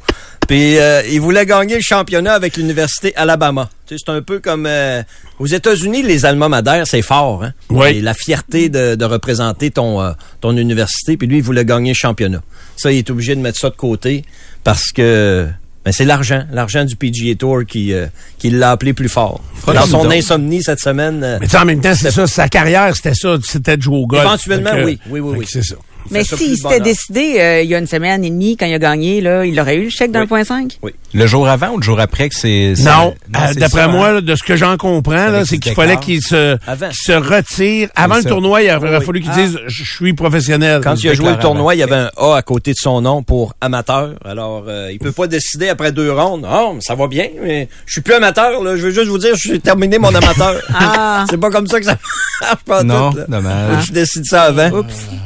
Puis 0.49 0.79
euh, 0.79 1.03
il 1.11 1.21
voulait 1.21 1.45
gagner 1.45 1.75
le 1.75 1.81
championnat 1.83 2.33
avec 2.35 2.57
l'université 2.57 3.15
Alabama. 3.17 3.69
Tu 3.87 3.97
sais, 3.99 4.05
c'est 4.07 4.13
un 4.13 4.23
peu 4.23 4.39
comme 4.39 4.67
euh, 4.67 5.03
aux 5.41 5.47
États-Unis, 5.47 6.03
les 6.03 6.25
alma 6.25 6.49
mater, 6.49 6.83
c'est 6.87 7.03
fort. 7.03 7.43
Hein? 7.45 7.53
Oui. 7.69 7.89
Et 7.89 8.01
la 8.01 8.15
fierté 8.15 8.69
de, 8.69 8.95
de 8.95 9.05
représenter 9.05 9.71
ton 9.73 10.01
euh, 10.01 10.13
ton 10.41 10.57
université. 10.57 11.17
Puis 11.17 11.27
lui, 11.27 11.39
il 11.39 11.43
voulait 11.43 11.65
gagner 11.65 11.91
le 11.91 11.97
championnat. 11.97 12.43
Ça, 12.77 12.93
il 12.93 12.99
est 12.99 13.11
obligé 13.11 13.35
de 13.35 13.41
mettre 13.41 13.59
ça 13.59 13.71
de 13.71 13.77
côté 13.77 14.25
parce 14.65 14.93
que 14.93 15.49
ben, 15.87 15.93
c'est 15.93 16.05
l'argent, 16.05 16.43
l'argent 16.53 16.85
du 16.85 16.97
PGA 16.97 17.37
Tour 17.37 17.61
qui 17.65 17.93
euh, 17.95 18.07
qui 18.39 18.51
l'a 18.51 18.73
appelé 18.73 18.93
plus 18.93 19.09
fort. 19.09 19.41
Dans 19.67 19.87
son 19.87 20.03
donc. 20.03 20.13
insomnie 20.15 20.61
cette 20.61 20.81
semaine. 20.81 21.23
euh, 21.23 21.39
Mais 21.41 21.57
en 21.57 21.65
même 21.65 21.81
temps, 21.81 21.95
c'est 21.95 22.11
ça, 22.11 22.27
sa 22.27 22.49
carrière, 22.49 22.95
c'était 22.97 23.15
ça, 23.15 23.37
c'était 23.43 23.77
de 23.77 23.83
jouer 23.83 23.97
au 23.99 24.07
golf. 24.07 24.25
Éventuellement, 24.25 24.71
que- 24.73 24.85
oui. 24.85 24.99
Oui, 25.09 25.21
oui, 25.21 25.37
oui. 25.39 25.47
C'est 25.49 25.63
ça. 25.63 25.77
Mais 26.11 26.25
s'il 26.25 26.57
s'était 26.57 26.81
décidé 26.81 27.37
euh, 27.39 27.63
il 27.63 27.69
y 27.71 27.75
a 27.75 27.79
une 27.79 27.87
semaine 27.87 28.25
et 28.25 28.31
demie, 28.31 28.57
quand 28.57 28.67
il 28.67 28.75
a 28.75 28.79
gagné, 28.79 29.21
là, 29.21 29.45
il 29.45 29.59
aurait 29.61 29.77
eu 29.77 29.85
le 29.85 29.91
chèque 29.91 30.11
d'un 30.13 30.23
Oui. 30.23 30.27
point 30.27 30.45
cinq? 30.45 30.79
Le 31.15 31.27
jour 31.27 31.49
avant 31.49 31.71
ou 31.71 31.77
le 31.79 31.83
jour 31.83 31.99
après 32.01 32.29
que 32.29 32.35
c'est... 32.35 32.75
c'est- 32.77 32.83
Non, 32.85 33.15
euh, 33.35 33.55
d'après 33.55 33.89
moi, 33.89 34.09
hein? 34.09 34.13
là, 34.15 34.21
de 34.21 34.35
ce 34.35 34.43
que 34.43 34.57
j'en 34.57 34.77
comprends, 34.77 35.45
c'est 35.45 35.59
qu'il 35.59 35.73
fallait 35.75 35.97
qu'il 35.97 36.21
se, 36.23 36.57
Avant. 36.67 36.89
qu'il 36.89 36.97
se 36.97 37.13
retire. 37.13 37.89
Avant 37.95 38.17
le 38.17 38.23
ça. 38.23 38.29
tournoi, 38.29 38.63
il 38.63 38.71
aurait 38.71 38.99
Oui. 38.99 39.05
fallu 39.05 39.21
qu'il 39.23 39.31
Ah. 39.33 39.37
dise 39.37 39.59
«Je 39.67 39.85
suis 39.85 40.13
professionnel». 40.15 40.81
Quand 40.85 41.03
il 41.03 41.09
a 41.11 41.15
joué 41.15 41.31
le 41.31 41.39
tournoi, 41.39 41.75
il 41.75 41.79
y 41.79 41.83
avait 41.83 41.95
un 41.97 42.11
A 42.17 42.37
à 42.37 42.43
côté 42.43 42.73
de 42.73 42.79
son 42.79 43.01
nom 43.01 43.23
pour 43.23 43.55
amateur. 43.61 44.11
Alors, 44.25 44.65
euh, 44.69 44.91
il 44.93 44.99
peut 44.99 45.13
pas 45.13 45.27
décider 45.27 45.69
après 45.69 45.93
deux 45.93 46.13
rondes. 46.13 46.47
Ah, 46.49 46.67
mais 46.75 46.81
ça 46.81 46.95
va 46.95 47.07
bien, 47.07 47.27
mais 47.43 47.69
je 47.87 47.93
suis 47.93 48.01
plus 48.03 48.15
amateur. 48.15 48.63
Là. 48.63 48.77
Je 48.77 48.83
veux 48.83 48.91
juste 48.91 49.09
vous 49.09 49.19
dire, 49.19 49.35
j'ai 49.37 49.59
terminé 49.61 49.99
mon 49.99 50.15
amateur. 50.15 50.55
Ah. 50.79 51.25
C'est 51.31 51.39
pas 51.39 51.51
comme 51.51 51.67
ça 51.67 51.79
que 51.81 51.87
ça 51.87 51.97
marche 52.41 52.57
pas 52.67 52.83
Non, 52.83 53.11
tout, 53.13 53.19
dommage. 53.29 53.87
Je 53.87 53.93
décide 53.93 54.25
ça 54.27 54.43
avant. 54.45 54.71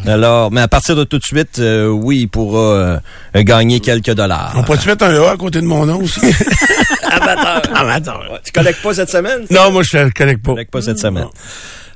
Alors, 0.07 0.51
mais 0.51 0.61
partir 0.71 0.97
de 0.97 1.05
tout 1.05 1.19
de 1.19 1.25
suite, 1.25 1.59
euh, 1.59 1.89
oui, 1.89 2.21
il 2.21 2.29
pourra 2.29 2.61
euh, 2.61 2.99
gagner 3.35 3.81
quelques 3.81 4.13
dollars. 4.13 4.55
On 4.57 4.63
peut-tu 4.63 4.89
mettre 4.89 5.05
un 5.05 5.23
A 5.23 5.33
à 5.33 5.37
côté 5.37 5.61
de 5.61 5.67
mon 5.67 5.85
nom 5.85 6.01
aussi? 6.01 6.21
amateur. 7.11 7.63
Amateur. 7.75 8.21
Ouais, 8.33 8.39
tu 8.45 8.53
collectes 8.53 8.83
pas 8.83 8.95
cette 8.95 9.11
semaine? 9.11 9.47
Non, 9.51 9.71
moi, 9.71 9.83
je 9.83 9.99
ne 9.99 10.11
connecte 10.11 10.43
pas. 10.45 10.53
Collecte 10.53 10.73
pas 10.73 10.83
cette 10.83 10.99
semaine. 10.99 11.27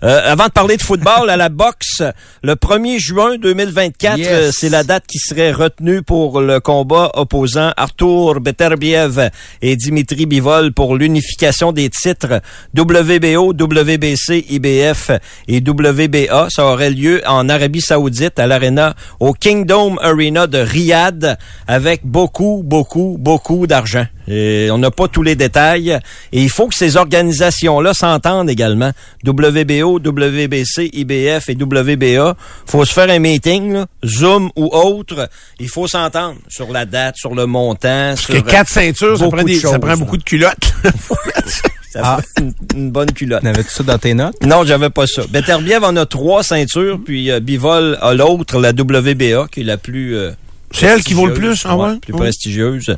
Euh, 0.04 0.20
avant 0.24 0.48
de 0.48 0.50
parler 0.52 0.76
de 0.76 0.82
football, 0.82 1.30
à 1.30 1.36
la 1.38 1.48
boxe, 1.48 2.02
le 2.42 2.56
1er 2.56 2.98
juin 2.98 3.38
2024, 3.38 4.18
Yes. 4.18 4.28
euh, 4.30 4.50
c'est 4.52 4.68
la 4.68 4.84
date 4.84 5.04
qui 5.06 5.18
serait 5.18 5.50
retenue 5.50 6.02
pour 6.02 6.42
le 6.42 6.60
combat 6.60 7.10
opposant 7.14 7.72
Artur 7.78 8.38
Beterbiev 8.40 9.30
et 9.62 9.76
Dimitri 9.76 10.26
Bivol 10.26 10.72
pour 10.74 10.96
l'unification 10.96 11.72
des 11.72 11.88
titres 11.88 12.42
WBO, 12.76 13.54
WBC, 13.54 14.44
IBF 14.50 15.10
et 15.48 15.60
WBA. 15.66 16.48
Ça 16.50 16.66
aurait 16.66 16.90
lieu 16.90 17.22
en 17.26 17.48
Arabie 17.48 17.80
Saoudite 17.80 18.38
à 18.38 18.46
l'arena 18.46 18.94
au 19.20 19.32
Kingdom 19.32 19.96
Arena 20.02 20.46
de 20.46 20.58
Riyad 20.58 21.38
avec 21.66 22.02
beaucoup, 22.04 22.60
beaucoup, 22.62 23.16
beaucoup 23.18 23.66
d'argent. 23.66 24.04
Et 24.26 24.68
on 24.70 24.78
n'a 24.78 24.90
pas 24.90 25.06
tous 25.08 25.22
les 25.22 25.36
détails. 25.36 25.98
Et 26.32 26.42
il 26.42 26.48
faut 26.48 26.66
que 26.66 26.74
ces 26.74 26.96
organisations-là 26.96 27.92
s'entendent 27.92 28.48
également. 28.48 28.90
WBO, 29.26 29.93
WBC, 29.98 30.90
IBF 30.92 31.48
et 31.48 31.54
WBA. 31.54 32.36
faut 32.66 32.84
se 32.84 32.92
faire 32.92 33.10
un 33.10 33.18
meeting, 33.18 33.72
là, 33.72 33.86
Zoom 34.04 34.50
ou 34.56 34.66
autre. 34.72 35.28
Il 35.60 35.68
faut 35.68 35.86
s'entendre 35.86 36.36
sur 36.48 36.70
la 36.70 36.84
date, 36.86 37.16
sur 37.16 37.34
le 37.34 37.46
montant. 37.46 38.10
Parce 38.14 38.22
sur 38.22 38.34
que 38.34 38.40
quatre 38.50 38.70
ceintures, 38.70 39.18
ça 39.18 39.28
prend, 39.28 39.46
ça 39.46 39.78
là. 39.78 39.96
beaucoup 39.96 40.16
de 40.16 40.22
culottes. 40.24 40.74
Ça 41.94 42.00
Ah. 42.02 42.18
fait 42.20 42.42
une, 42.42 42.52
une 42.74 42.90
bonne 42.90 43.12
culotte. 43.12 43.44
N'avais-tu 43.44 43.70
ça 43.70 43.84
dans 43.84 43.98
tes 43.98 44.14
notes? 44.14 44.34
Non, 44.44 44.64
j'avais 44.64 44.90
pas 44.90 45.06
ça. 45.06 45.22
Beterbiev 45.30 45.84
en 45.84 45.94
a 45.94 46.04
trois 46.06 46.42
ceintures, 46.42 46.98
puis 47.04 47.30
euh, 47.30 47.38
Bivol 47.38 47.96
a 48.00 48.12
l'autre, 48.14 48.58
la 48.58 48.70
WBA, 48.70 49.46
qui 49.52 49.60
est 49.60 49.64
la 49.64 49.76
plus... 49.76 50.16
euh, 50.16 50.32
C'est 50.72 50.86
elle 50.86 51.04
qui 51.04 51.14
vaut 51.14 51.28
le 51.28 51.34
plus, 51.34 51.62
ah 51.66 51.76
ouais? 51.76 51.96
Plus 52.02 52.12
Ouais. 52.14 52.18
prestigieuse. 52.18 52.96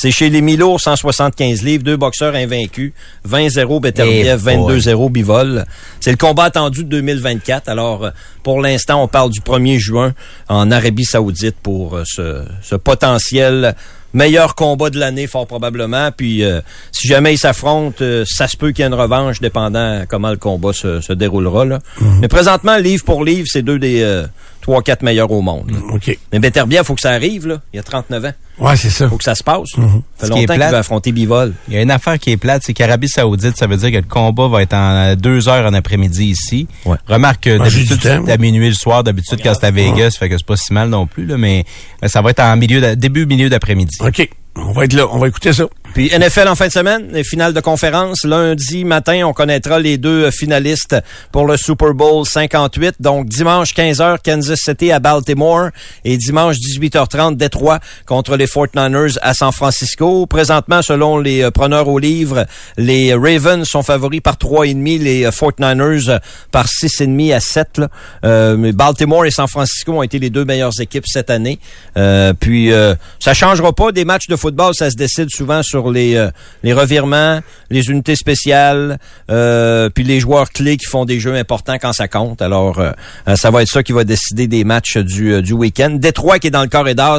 C'est 0.00 0.12
chez 0.12 0.30
les 0.30 0.42
Milo, 0.42 0.78
175 0.78 1.64
livres, 1.64 1.82
deux 1.82 1.96
boxeurs 1.96 2.36
invaincus, 2.36 2.92
20-0 3.28 3.80
Beterbiev, 3.80 4.40
Eh 4.46 4.56
22-0 4.56 5.10
Bivol. 5.10 5.64
C'est 5.98 6.12
le 6.12 6.16
combat 6.16 6.44
attendu 6.44 6.84
de 6.84 6.88
2024. 6.90 7.68
Alors, 7.68 8.04
euh, 8.04 8.10
pour 8.44 8.60
l'instant, 8.60 9.02
on 9.02 9.08
parle 9.08 9.30
du 9.30 9.40
1er 9.40 9.76
juin 9.80 10.14
en 10.48 10.70
Arabie 10.70 11.04
Saoudite 11.04 11.56
pour 11.60 11.96
euh, 11.96 12.04
ce, 12.06 12.44
ce 12.62 12.76
potentiel 12.76 13.74
meilleur 14.14 14.54
combat 14.54 14.90
de 14.90 14.98
l'année, 14.98 15.26
fort 15.26 15.46
probablement. 15.46 16.10
Puis, 16.16 16.42
euh, 16.42 16.60
si 16.92 17.08
jamais 17.08 17.34
ils 17.34 17.38
s'affrontent, 17.38 17.98
euh, 18.02 18.24
ça 18.26 18.48
se 18.48 18.56
peut 18.56 18.72
qu'il 18.72 18.82
y 18.82 18.84
ait 18.84 18.88
une 18.88 18.94
revanche, 18.94 19.40
dépendant 19.40 20.04
comment 20.08 20.30
le 20.30 20.36
combat 20.36 20.72
se, 20.72 21.00
se 21.00 21.12
déroulera. 21.12 21.64
Là. 21.64 21.78
Mhm. 22.00 22.18
Mais 22.20 22.28
présentement, 22.28 22.76
livre 22.76 23.04
pour 23.04 23.24
livre, 23.24 23.46
c'est 23.50 23.62
deux 23.62 23.78
des 23.78 24.02
euh, 24.02 24.26
3-4 24.68 25.04
meilleurs 25.04 25.30
au 25.30 25.40
monde. 25.40 25.70
là. 25.70 25.78
OK. 25.94 26.16
Mais 26.32 26.38
Beterbiev, 26.38 26.84
faut 26.84 26.94
que 26.94 27.00
ça 27.00 27.10
arrive, 27.10 27.46
là. 27.46 27.60
Il 27.72 27.76
y 27.76 27.80
a 27.80 27.82
39 27.82 28.24
ans. 28.26 28.32
Ouais, 28.60 28.76
c'est 28.76 28.90
ça. 28.90 29.08
faut 29.08 29.16
que 29.16 29.24
ça 29.24 29.34
se 29.36 29.42
passe. 29.44 29.76
là. 29.76 29.84
Ça 29.84 29.90
Ce 30.20 30.24
fait 30.26 30.28
longtemps 30.30 30.38
qu'il 30.40 30.46
plate- 30.56 30.70
veut 30.72 30.76
affronter 30.76 31.12
Bivol. 31.12 31.54
Il 31.68 31.74
y 31.74 31.76
a 31.78 31.82
une 31.82 31.90
affaire 31.92 32.18
qui 32.18 32.32
est 32.32 32.36
plate, 32.36 32.62
c'est 32.64 32.74
qu'Arabie 32.74 33.08
Saoudite, 33.08 33.56
ça 33.56 33.66
veut 33.68 33.76
dire 33.76 33.90
que 33.92 33.96
le 33.96 34.02
combat 34.02 34.48
va 34.48 34.62
être 34.62 34.74
en 34.74 35.14
deux 35.14 35.48
heures 35.48 35.64
en 35.66 35.74
après-midi 35.74 36.24
ici. 36.26 36.66
Ouais. 36.84 36.96
Remarque 37.06 37.44
que 37.44 37.56
d'habitude, 37.58 37.98
c'est 38.02 38.30
à 38.32 38.36
minuit 38.36 38.68
le 38.68 38.74
soir, 38.74 39.04
d'habitude 39.04 39.38
quand 39.42 39.54
c'est 39.54 39.66
à 39.66 39.70
Vegas, 39.70 40.16
fait 40.18 40.28
que 40.28 40.36
c'est 40.36 40.46
pas 40.46 40.56
si 40.56 40.72
mal 40.72 40.88
non 40.90 41.06
plus, 41.06 41.24
là, 41.24 41.36
mais 41.38 41.64
euh, 42.04 42.08
ça 42.08 42.20
va 42.20 42.30
être 42.30 42.40
en 42.40 42.56
milieu, 42.56 42.80
de- 42.80 42.94
début, 42.94 43.26
milieu 43.26 43.48
d'après-midi. 43.48 43.96
OK. 44.00 44.28
On 44.56 44.72
va 44.72 44.84
être 44.86 44.92
là. 44.92 45.06
On 45.12 45.18
va 45.18 45.28
écouter 45.28 45.52
ça. 45.52 45.66
Puis 45.98 46.16
NFL 46.16 46.46
en 46.46 46.54
fin 46.54 46.68
de 46.68 46.72
semaine, 46.72 47.08
les 47.10 47.24
finales 47.24 47.52
de 47.52 47.58
conférence. 47.58 48.22
Lundi 48.22 48.84
matin, 48.84 49.24
on 49.26 49.32
connaîtra 49.32 49.80
les 49.80 49.98
deux 49.98 50.30
finalistes 50.30 50.94
pour 51.32 51.44
le 51.44 51.56
Super 51.56 51.92
Bowl 51.92 52.24
58. 52.24 52.94
Donc 53.00 53.26
dimanche 53.26 53.74
15h, 53.74 54.18
Kansas 54.24 54.60
City 54.62 54.92
à 54.92 55.00
Baltimore 55.00 55.70
et 56.04 56.16
dimanche 56.16 56.54
18h30, 56.54 57.34
Détroit 57.34 57.80
contre 58.06 58.36
les 58.36 58.46
49ers 58.46 59.18
à 59.22 59.34
San 59.34 59.50
Francisco. 59.50 60.26
Présentement, 60.26 60.82
selon 60.82 61.18
les 61.18 61.42
euh, 61.42 61.50
preneurs 61.50 61.88
au 61.88 61.98
livre, 61.98 62.46
les 62.76 63.12
Ravens 63.12 63.64
sont 63.64 63.82
favoris 63.82 64.20
par 64.20 64.36
3,5, 64.36 65.00
les 65.00 65.24
euh, 65.24 65.30
49ers 65.30 66.10
euh, 66.10 66.18
par 66.52 66.66
6,5 66.66 67.34
à 67.34 67.40
7. 67.40 67.78
là. 67.78 67.88
Euh, 68.24 68.72
Baltimore 68.72 69.26
et 69.26 69.32
San 69.32 69.48
Francisco 69.48 69.94
ont 69.94 70.04
été 70.04 70.20
les 70.20 70.30
deux 70.30 70.44
meilleures 70.44 70.80
équipes 70.80 71.08
cette 71.08 71.28
année. 71.28 71.58
Euh, 71.96 72.34
puis 72.38 72.72
euh, 72.72 72.94
ça 73.18 73.34
changera 73.34 73.72
pas 73.72 73.90
des 73.90 74.04
matchs 74.04 74.28
de 74.28 74.36
football, 74.36 74.76
ça 74.76 74.92
se 74.92 74.94
décide 74.96 75.30
souvent 75.30 75.64
sur 75.64 75.87
les 75.90 76.16
euh, 76.16 76.30
les 76.62 76.72
revirements, 76.72 77.40
les 77.70 77.90
unités 77.90 78.16
spéciales, 78.16 78.98
euh, 79.30 79.88
puis 79.90 80.04
les 80.04 80.20
joueurs 80.20 80.50
clés 80.50 80.76
qui 80.76 80.86
font 80.86 81.04
des 81.04 81.20
jeux 81.20 81.34
importants 81.34 81.76
quand 81.80 81.92
ça 81.92 82.08
compte. 82.08 82.42
Alors 82.42 82.78
euh, 82.78 82.92
ça 83.36 83.50
va 83.50 83.62
être 83.62 83.68
ça 83.68 83.82
qui 83.82 83.92
va 83.92 84.04
décider 84.04 84.46
des 84.46 84.64
matchs 84.64 84.98
du 84.98 85.42
du 85.42 85.52
week-end. 85.52 85.90
Détroit 85.90 86.38
qui 86.38 86.48
est 86.48 86.50
dans 86.50 86.62
le 86.62 86.68
corridor, 86.68 87.18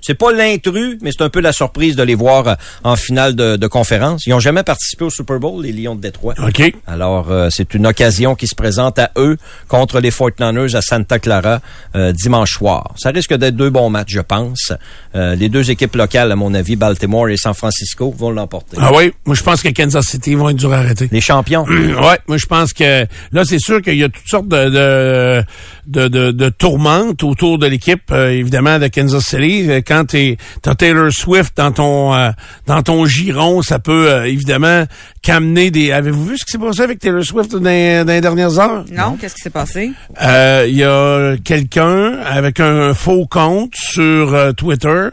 c'est 0.00 0.14
pas 0.14 0.32
l'intrus, 0.32 0.98
mais 1.02 1.10
c'est 1.12 1.22
un 1.22 1.28
peu 1.28 1.40
la 1.40 1.52
surprise 1.52 1.96
de 1.96 2.02
les 2.02 2.14
voir 2.14 2.56
en 2.84 2.96
finale 2.96 3.34
de, 3.34 3.56
de 3.56 3.66
conférence. 3.66 4.26
Ils 4.26 4.34
ont 4.34 4.40
jamais 4.40 4.62
participé 4.62 5.04
au 5.04 5.10
Super 5.10 5.38
Bowl, 5.38 5.62
les 5.62 5.72
Lions 5.72 5.94
de 5.94 6.00
Détroit. 6.00 6.34
OK. 6.46 6.74
Alors, 6.86 7.32
c'est 7.50 7.74
une 7.74 7.86
occasion 7.86 8.34
qui 8.34 8.46
se 8.46 8.54
présente 8.54 8.98
à 8.98 9.10
eux 9.16 9.36
contre 9.68 10.00
les 10.00 10.10
49ers 10.10 10.76
à 10.76 10.82
Santa 10.82 11.18
Clara 11.18 11.60
dimanche 11.94 12.52
soir. 12.52 12.94
Ça 12.96 13.10
risque 13.10 13.34
d'être 13.34 13.56
deux 13.56 13.70
bons 13.70 13.90
matchs, 13.90 14.12
je 14.12 14.20
pense. 14.20 14.72
Les 15.14 15.48
deux 15.48 15.70
équipes 15.70 15.96
locales, 15.96 16.32
à 16.32 16.36
mon 16.36 16.54
avis, 16.54 16.76
Baltimore 16.76 17.28
et 17.28 17.36
San 17.36 17.54
Francisco, 17.54 17.99
vont 18.08 18.30
l'emporter. 18.30 18.76
Ah 18.80 18.90
oui, 18.94 19.12
moi 19.26 19.34
je 19.36 19.42
pense 19.42 19.62
que 19.62 19.68
Kansas 19.68 20.04
City 20.06 20.34
vont 20.34 20.48
être 20.48 20.56
dur 20.56 20.72
à 20.72 20.78
arrêter. 20.78 21.08
Les 21.12 21.20
champions. 21.20 21.64
ouais, 21.68 22.18
moi 22.28 22.36
je 22.36 22.46
pense 22.46 22.72
que 22.72 23.06
là 23.32 23.44
c'est 23.44 23.58
sûr 23.58 23.82
qu'il 23.82 23.96
y 23.98 24.04
a 24.04 24.08
toutes 24.08 24.26
sortes 24.28 24.48
de 24.48 24.68
de 24.70 25.42
de, 25.86 26.08
de, 26.08 26.30
de 26.30 26.48
tourmentes 26.48 27.22
autour 27.24 27.58
de 27.58 27.66
l'équipe 27.66 28.02
euh, 28.12 28.28
évidemment 28.30 28.78
de 28.78 28.88
Kansas 28.88 29.24
City. 29.24 29.66
Euh, 29.68 29.80
Quand 29.86 30.04
t'es 30.06 30.36
t'as 30.62 30.74
Taylor 30.74 31.10
Swift 31.12 31.56
dans 31.56 31.72
ton 31.72 32.14
euh, 32.14 32.30
dans 32.66 32.82
ton 32.82 33.04
giron, 33.06 33.62
ça 33.62 33.78
peut 33.78 34.08
euh, 34.10 34.24
évidemment 34.24 34.84
qu'amener 35.22 35.70
des. 35.70 35.92
Avez-vous 35.92 36.24
vu 36.26 36.38
ce 36.38 36.44
qui 36.44 36.52
s'est 36.52 36.58
passé 36.58 36.80
avec 36.82 36.98
Taylor 37.00 37.24
Swift 37.24 37.52
dans, 37.52 37.68
les- 37.68 38.04
dans 38.04 38.12
les 38.12 38.20
dernières 38.20 38.58
heures? 38.58 38.84
Non, 38.90 39.16
qu'est-ce 39.20 39.34
qui 39.34 39.42
s'est 39.42 39.50
passé? 39.50 39.90
Euh, 40.22 40.66
Il 40.68 40.76
y 40.76 40.84
a 40.84 41.36
quelqu'un 41.44 42.14
avec 42.24 42.60
un, 42.60 42.94
faux 42.94 43.26
compte 43.26 43.72
sur 43.74 44.34
euh, 44.34 44.52
Twitter 44.52 45.08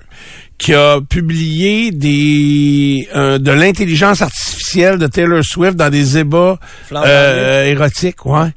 qui 0.58 0.74
a 0.74 1.00
publié 1.02 1.92
des 1.92 3.08
euh, 3.16 3.38
de 3.38 3.52
l'intelligence 3.52 4.22
artificielle 4.22 4.98
de 4.98 5.08
Taylor 5.08 5.44
Swift 5.44 5.76
dans 5.76 5.90
des 5.90 6.18
ébats 6.18 6.58
euh, 6.92 7.66
érotiques, 7.66 8.26
ouais. 8.26 8.50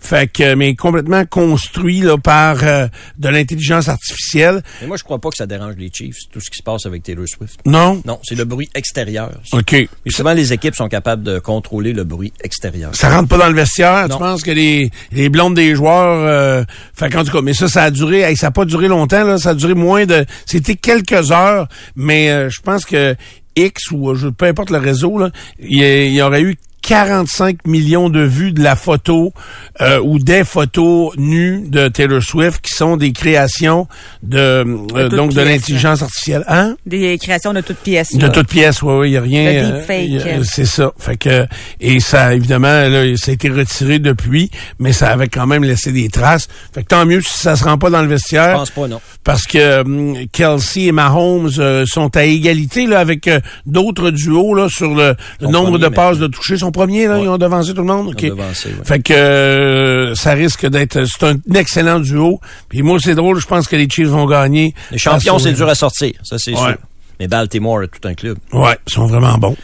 Fait 0.00 0.30
que 0.30 0.54
mais 0.54 0.74
complètement 0.76 1.24
construit 1.26 2.00
là 2.00 2.16
par 2.18 2.62
euh, 2.62 2.86
de 3.18 3.28
l'intelligence 3.28 3.88
artificielle. 3.88 4.62
Mais 4.80 4.86
moi, 4.86 4.96
je 4.96 5.02
crois 5.04 5.18
pas 5.18 5.28
que 5.30 5.36
ça 5.36 5.46
dérange 5.46 5.74
les 5.76 5.90
Chiefs, 5.92 6.16
tout 6.32 6.40
ce 6.40 6.50
qui 6.50 6.58
se 6.58 6.62
passe 6.62 6.86
avec 6.86 7.02
Taylor 7.02 7.26
Swift. 7.26 7.58
Non. 7.66 8.00
Non, 8.06 8.20
c'est 8.22 8.36
le 8.36 8.44
bruit 8.44 8.68
extérieur. 8.74 9.32
ça. 9.44 9.56
OK. 9.58 9.72
Et 9.72 9.88
souvent, 10.10 10.32
les 10.34 10.52
équipes 10.52 10.76
sont 10.76 10.88
capables 10.88 11.22
de 11.24 11.38
contrôler 11.40 11.92
le 11.92 12.04
bruit 12.04 12.32
extérieur. 12.44 12.94
Ça 12.94 13.10
rentre 13.10 13.28
pas 13.28 13.38
dans 13.38 13.48
le 13.48 13.54
vestiaire? 13.54 14.08
Non. 14.08 14.16
Tu 14.16 14.20
penses 14.22 14.42
que 14.42 14.50
les, 14.52 14.90
les 15.12 15.28
blondes 15.28 15.54
des 15.54 15.74
joueurs, 15.74 16.24
euh, 16.26 16.64
fait 16.94 17.10
qu'en 17.10 17.24
tout 17.24 17.32
cas, 17.32 17.40
mais 17.42 17.54
ça, 17.54 17.66
ça 17.68 17.82
a 17.84 17.90
duré, 17.90 18.20
hey, 18.20 18.36
ça 18.36 18.48
a 18.48 18.50
pas 18.52 18.64
duré 18.64 18.86
longtemps, 18.88 19.24
là, 19.24 19.38
ça 19.38 19.50
a 19.50 19.54
duré 19.54 19.74
moins 19.74 20.06
de, 20.06 20.24
c'était 20.46 20.76
quelques 20.76 21.32
heures, 21.32 21.66
mais 21.96 22.30
euh, 22.30 22.48
je 22.50 22.60
pense 22.60 22.84
que 22.84 23.16
X 23.56 23.90
ou 23.90 24.10
euh, 24.10 24.14
je, 24.14 24.28
peu 24.28 24.46
importe 24.46 24.70
le 24.70 24.78
réseau, 24.78 25.18
là, 25.18 25.30
il 25.58 25.78
y, 25.78 25.82
a- 25.84 26.04
il 26.06 26.12
y 26.14 26.22
aurait 26.22 26.42
eu 26.42 26.56
45 26.92 27.66
millions 27.66 28.08
de 28.08 28.20
vues 28.20 28.52
de 28.52 28.62
la 28.62 28.74
photo 28.74 29.34
euh, 29.82 30.00
ou 30.00 30.18
des 30.18 30.42
photos 30.42 31.14
nues 31.18 31.64
de 31.68 31.88
Taylor 31.88 32.22
Swift 32.22 32.62
qui 32.62 32.74
sont 32.74 32.96
des 32.96 33.12
créations 33.12 33.86
de, 34.22 34.38
euh, 34.38 34.64
toutes 35.10 35.14
donc 35.14 35.34
de 35.34 35.42
l'intelligence 35.42 36.00
artificielle. 36.00 36.44
Hein? 36.48 36.76
Des 36.86 37.18
créations 37.18 37.52
de 37.52 37.60
toutes 37.60 37.76
pièces. 37.76 38.16
De 38.16 38.28
toutes 38.28 38.48
pièces, 38.48 38.80
oui, 38.80 38.94
oui, 38.94 39.08
il 39.08 39.10
n'y 39.10 39.16
a 39.18 39.20
rien. 39.20 39.64
Euh, 39.64 40.40
a- 40.40 40.44
C'est 40.44 40.64
ça. 40.64 40.92
Fait 40.98 41.18
que 41.18 41.46
et 41.78 42.00
ça, 42.00 42.34
évidemment, 42.34 42.68
là, 42.88 43.04
ça 43.18 43.32
a 43.32 43.34
été 43.34 43.50
retiré 43.50 43.98
depuis, 43.98 44.50
mais 44.78 44.92
ça 44.94 45.10
avait 45.10 45.28
quand 45.28 45.46
même 45.46 45.64
laissé 45.64 45.92
des 45.92 46.08
traces. 46.08 46.48
Fait 46.72 46.82
que 46.84 46.88
tant 46.88 47.04
mieux 47.04 47.20
si 47.20 47.36
ça 47.38 47.54
se 47.56 47.64
rend 47.64 47.76
pas 47.76 47.90
dans 47.90 47.98
le 48.00 48.04
Je 48.08 48.14
vestiaire. 48.14 48.54
pense 48.54 48.70
pas, 48.70 48.88
non. 48.88 49.00
Parce 49.24 49.42
que 49.44 49.82
hum, 49.82 50.16
Kelsey 50.32 50.84
et 50.84 50.92
Mahomes 50.92 51.50
euh, 51.58 51.84
sont 51.86 52.16
à 52.16 52.24
égalité 52.24 52.86
là 52.86 53.00
avec 53.00 53.28
euh, 53.28 53.40
d'autres 53.66 54.10
duos 54.10 54.54
là 54.54 54.68
sur 54.70 54.94
le, 54.94 55.14
le 55.42 55.48
nombre 55.48 55.76
de 55.78 55.88
passes 55.88 56.18
de 56.18 56.26
toucher. 56.28 56.56
Premier 56.78 57.06
là, 57.06 57.16
Ouais. 57.18 57.24
ils 57.24 57.28
ont 57.28 57.38
devancé 57.38 57.70
tout 57.74 57.80
le 57.82 57.86
monde. 57.86 58.08
Ok. 58.08 58.22
Ils 58.22 58.32
ont 58.32 58.36
devancé, 58.36 58.68
ouais. 58.70 58.84
Fait 58.84 59.00
que 59.00 59.12
euh, 59.12 60.14
ça 60.14 60.32
risque 60.32 60.66
d'être 60.66 61.04
c'est 61.04 61.26
un 61.26 61.36
excellent 61.54 62.00
duo. 62.00 62.40
Puis 62.68 62.82
moi 62.82 62.98
c'est 63.02 63.14
drôle, 63.14 63.40
je 63.40 63.46
pense 63.46 63.66
que 63.66 63.76
les 63.76 63.88
Chiefs 63.88 64.08
vont 64.08 64.26
gagner. 64.26 64.74
Les 64.90 64.98
champions, 64.98 65.38
c'est 65.38 65.52
dur 65.52 65.68
à 65.68 65.74
sortir, 65.74 66.12
ça 66.22 66.36
c'est 66.38 66.54
sûr. 66.54 66.76
Mais 67.20 67.26
Baltimore 67.26 67.82
est 67.82 67.88
tout 67.88 68.06
un 68.06 68.14
club. 68.14 68.38
Ouais, 68.52 68.76
ils 68.86 68.92
sont 68.92 69.06
vraiment 69.06 69.36
bons. 69.38 69.56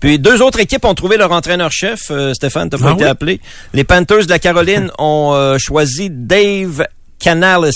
Puis 0.00 0.18
deux 0.18 0.40
autres 0.40 0.58
équipes 0.60 0.84
ont 0.86 0.94
trouvé 0.94 1.18
leur 1.18 1.32
entraîneur-chef. 1.32 2.00
Euh, 2.10 2.32
Stéphane, 2.32 2.70
t'as 2.70 2.78
pas 2.78 2.88
Ah 2.90 2.92
été 2.94 3.04
oui? 3.04 3.10
appelé. 3.10 3.40
Les 3.74 3.84
Panthers 3.84 4.24
de 4.24 4.30
la 4.30 4.38
Caroline 4.38 4.90
ont 4.98 5.32
euh, 5.34 5.56
choisi 5.58 6.08
Dave 6.10 6.86
Canales. 7.18 7.70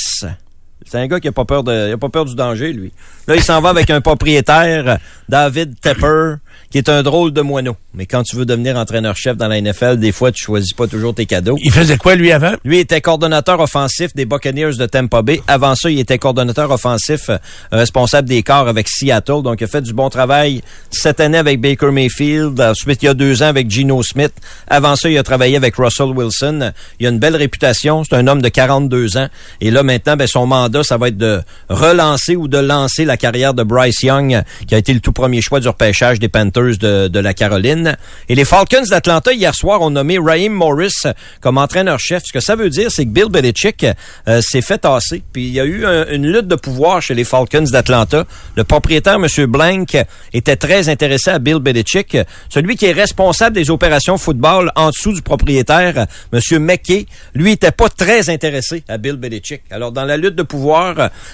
C'est 0.86 0.98
un 0.98 1.06
gars 1.06 1.20
qui 1.20 1.28
a 1.28 1.32
pas 1.32 1.44
peur 1.44 1.64
de, 1.64 1.88
il 1.88 1.92
a 1.92 1.98
pas 1.98 2.08
peur 2.08 2.24
du 2.24 2.34
danger, 2.34 2.72
lui. 2.72 2.92
Là, 3.26 3.36
il 3.36 3.42
s'en 3.42 3.60
va 3.60 3.70
avec 3.70 3.90
un 3.90 4.00
propriétaire, 4.00 4.98
David 5.28 5.78
Tepper, 5.80 6.36
qui 6.70 6.78
est 6.78 6.88
un 6.88 7.02
drôle 7.02 7.32
de 7.32 7.40
moineau. 7.40 7.76
Mais 7.94 8.06
quand 8.06 8.22
tu 8.22 8.36
veux 8.36 8.46
devenir 8.46 8.76
entraîneur-chef 8.76 9.36
dans 9.36 9.48
la 9.48 9.60
NFL, 9.60 9.98
des 9.98 10.12
fois, 10.12 10.32
tu 10.32 10.44
choisis 10.44 10.72
pas 10.72 10.86
toujours 10.86 11.14
tes 11.14 11.26
cadeaux. 11.26 11.56
Il 11.62 11.72
faisait 11.72 11.96
quoi 11.96 12.14
lui 12.14 12.30
avant? 12.30 12.52
Lui 12.64 12.78
était 12.78 13.00
coordonnateur 13.00 13.58
offensif 13.60 14.14
des 14.14 14.24
Buccaneers 14.24 14.76
de 14.78 14.86
Tampa 14.86 15.22
Bay. 15.22 15.40
Avant 15.46 15.74
ça, 15.74 15.90
il 15.90 15.98
était 15.98 16.18
coordonnateur 16.18 16.70
offensif 16.70 17.28
euh, 17.28 17.38
responsable 17.72 18.28
des 18.28 18.42
corps 18.42 18.68
avec 18.68 18.88
Seattle. 18.88 19.42
Donc, 19.42 19.60
il 19.60 19.64
a 19.64 19.66
fait 19.66 19.82
du 19.82 19.92
bon 19.92 20.10
travail 20.10 20.62
cette 20.90 21.20
année 21.20 21.38
avec 21.38 21.60
Baker 21.60 21.90
Mayfield. 21.90 22.60
Ensuite, 22.60 23.02
il 23.02 23.06
y 23.06 23.08
a 23.08 23.14
deux 23.14 23.42
ans 23.42 23.48
avec 23.48 23.70
Geno 23.70 24.02
Smith. 24.02 24.32
Avant 24.68 24.94
ça, 24.94 25.08
il 25.08 25.18
a 25.18 25.22
travaillé 25.22 25.56
avec 25.56 25.76
Russell 25.76 26.08
Wilson. 26.14 26.72
Il 27.00 27.06
a 27.06 27.10
une 27.10 27.18
belle 27.18 27.36
réputation. 27.36 28.04
C'est 28.04 28.16
un 28.16 28.26
homme 28.26 28.42
de 28.42 28.48
42 28.48 29.16
ans. 29.16 29.28
Et 29.60 29.70
là, 29.70 29.82
maintenant, 29.82 30.16
ben, 30.16 30.26
son 30.26 30.46
mandat, 30.46 30.67
ça 30.82 30.96
va 30.96 31.08
être 31.08 31.16
de 31.16 31.40
relancer 31.68 32.36
ou 32.36 32.48
de 32.48 32.58
lancer 32.58 33.04
la 33.04 33.16
carrière 33.16 33.54
de 33.54 33.62
Bryce 33.62 34.02
Young, 34.02 34.42
qui 34.66 34.74
a 34.74 34.78
été 34.78 34.92
le 34.94 35.00
tout 35.00 35.12
premier 35.12 35.40
choix 35.40 35.60
du 35.60 35.68
repêchage 35.68 36.18
des 36.18 36.28
Panthers 36.28 36.78
de, 36.78 37.08
de 37.08 37.18
la 37.18 37.34
Caroline. 37.34 37.96
Et 38.28 38.34
les 38.34 38.44
Falcons 38.44 38.82
d'Atlanta, 38.88 39.32
hier 39.32 39.54
soir, 39.54 39.80
ont 39.82 39.90
nommé 39.90 40.18
Raheem 40.18 40.52
Morris 40.52 40.92
comme 41.40 41.58
entraîneur-chef. 41.58 42.22
Ce 42.26 42.32
que 42.32 42.40
ça 42.40 42.56
veut 42.56 42.70
dire, 42.70 42.90
c'est 42.90 43.04
que 43.04 43.10
Bill 43.10 43.28
Belichick 43.30 43.86
euh, 44.28 44.40
s'est 44.42 44.62
fait 44.62 44.78
tasser. 44.78 45.22
Puis 45.32 45.46
il 45.48 45.52
y 45.54 45.60
a 45.60 45.64
eu 45.64 45.84
un- 45.86 46.06
une 46.10 46.26
lutte 46.26 46.48
de 46.48 46.56
pouvoir 46.56 47.00
chez 47.02 47.14
les 47.14 47.24
Falcons 47.24 47.62
d'Atlanta. 47.70 48.24
Le 48.56 48.64
propriétaire, 48.64 49.14
M. 49.16 49.46
Blank, 49.46 49.96
était 50.32 50.56
très 50.56 50.88
intéressé 50.88 51.30
à 51.30 51.38
Bill 51.38 51.58
Belichick. 51.58 52.16
Celui 52.48 52.76
qui 52.76 52.86
est 52.86 52.92
responsable 52.92 53.54
des 53.56 53.70
opérations 53.70 54.18
football 54.18 54.72
en 54.76 54.90
dessous 54.90 55.12
du 55.12 55.22
propriétaire, 55.22 56.06
M. 56.32 56.40
McKay, 56.58 57.06
lui 57.34 57.52
était 57.52 57.70
pas 57.72 57.88
très 57.88 58.30
intéressé 58.30 58.82
à 58.88 58.98
Bill 58.98 59.16
Belichick. 59.16 59.62
Alors 59.70 59.92
dans 59.92 60.04
la 60.04 60.16
lutte 60.16 60.34
de 60.34 60.42
pouvoir, 60.42 60.57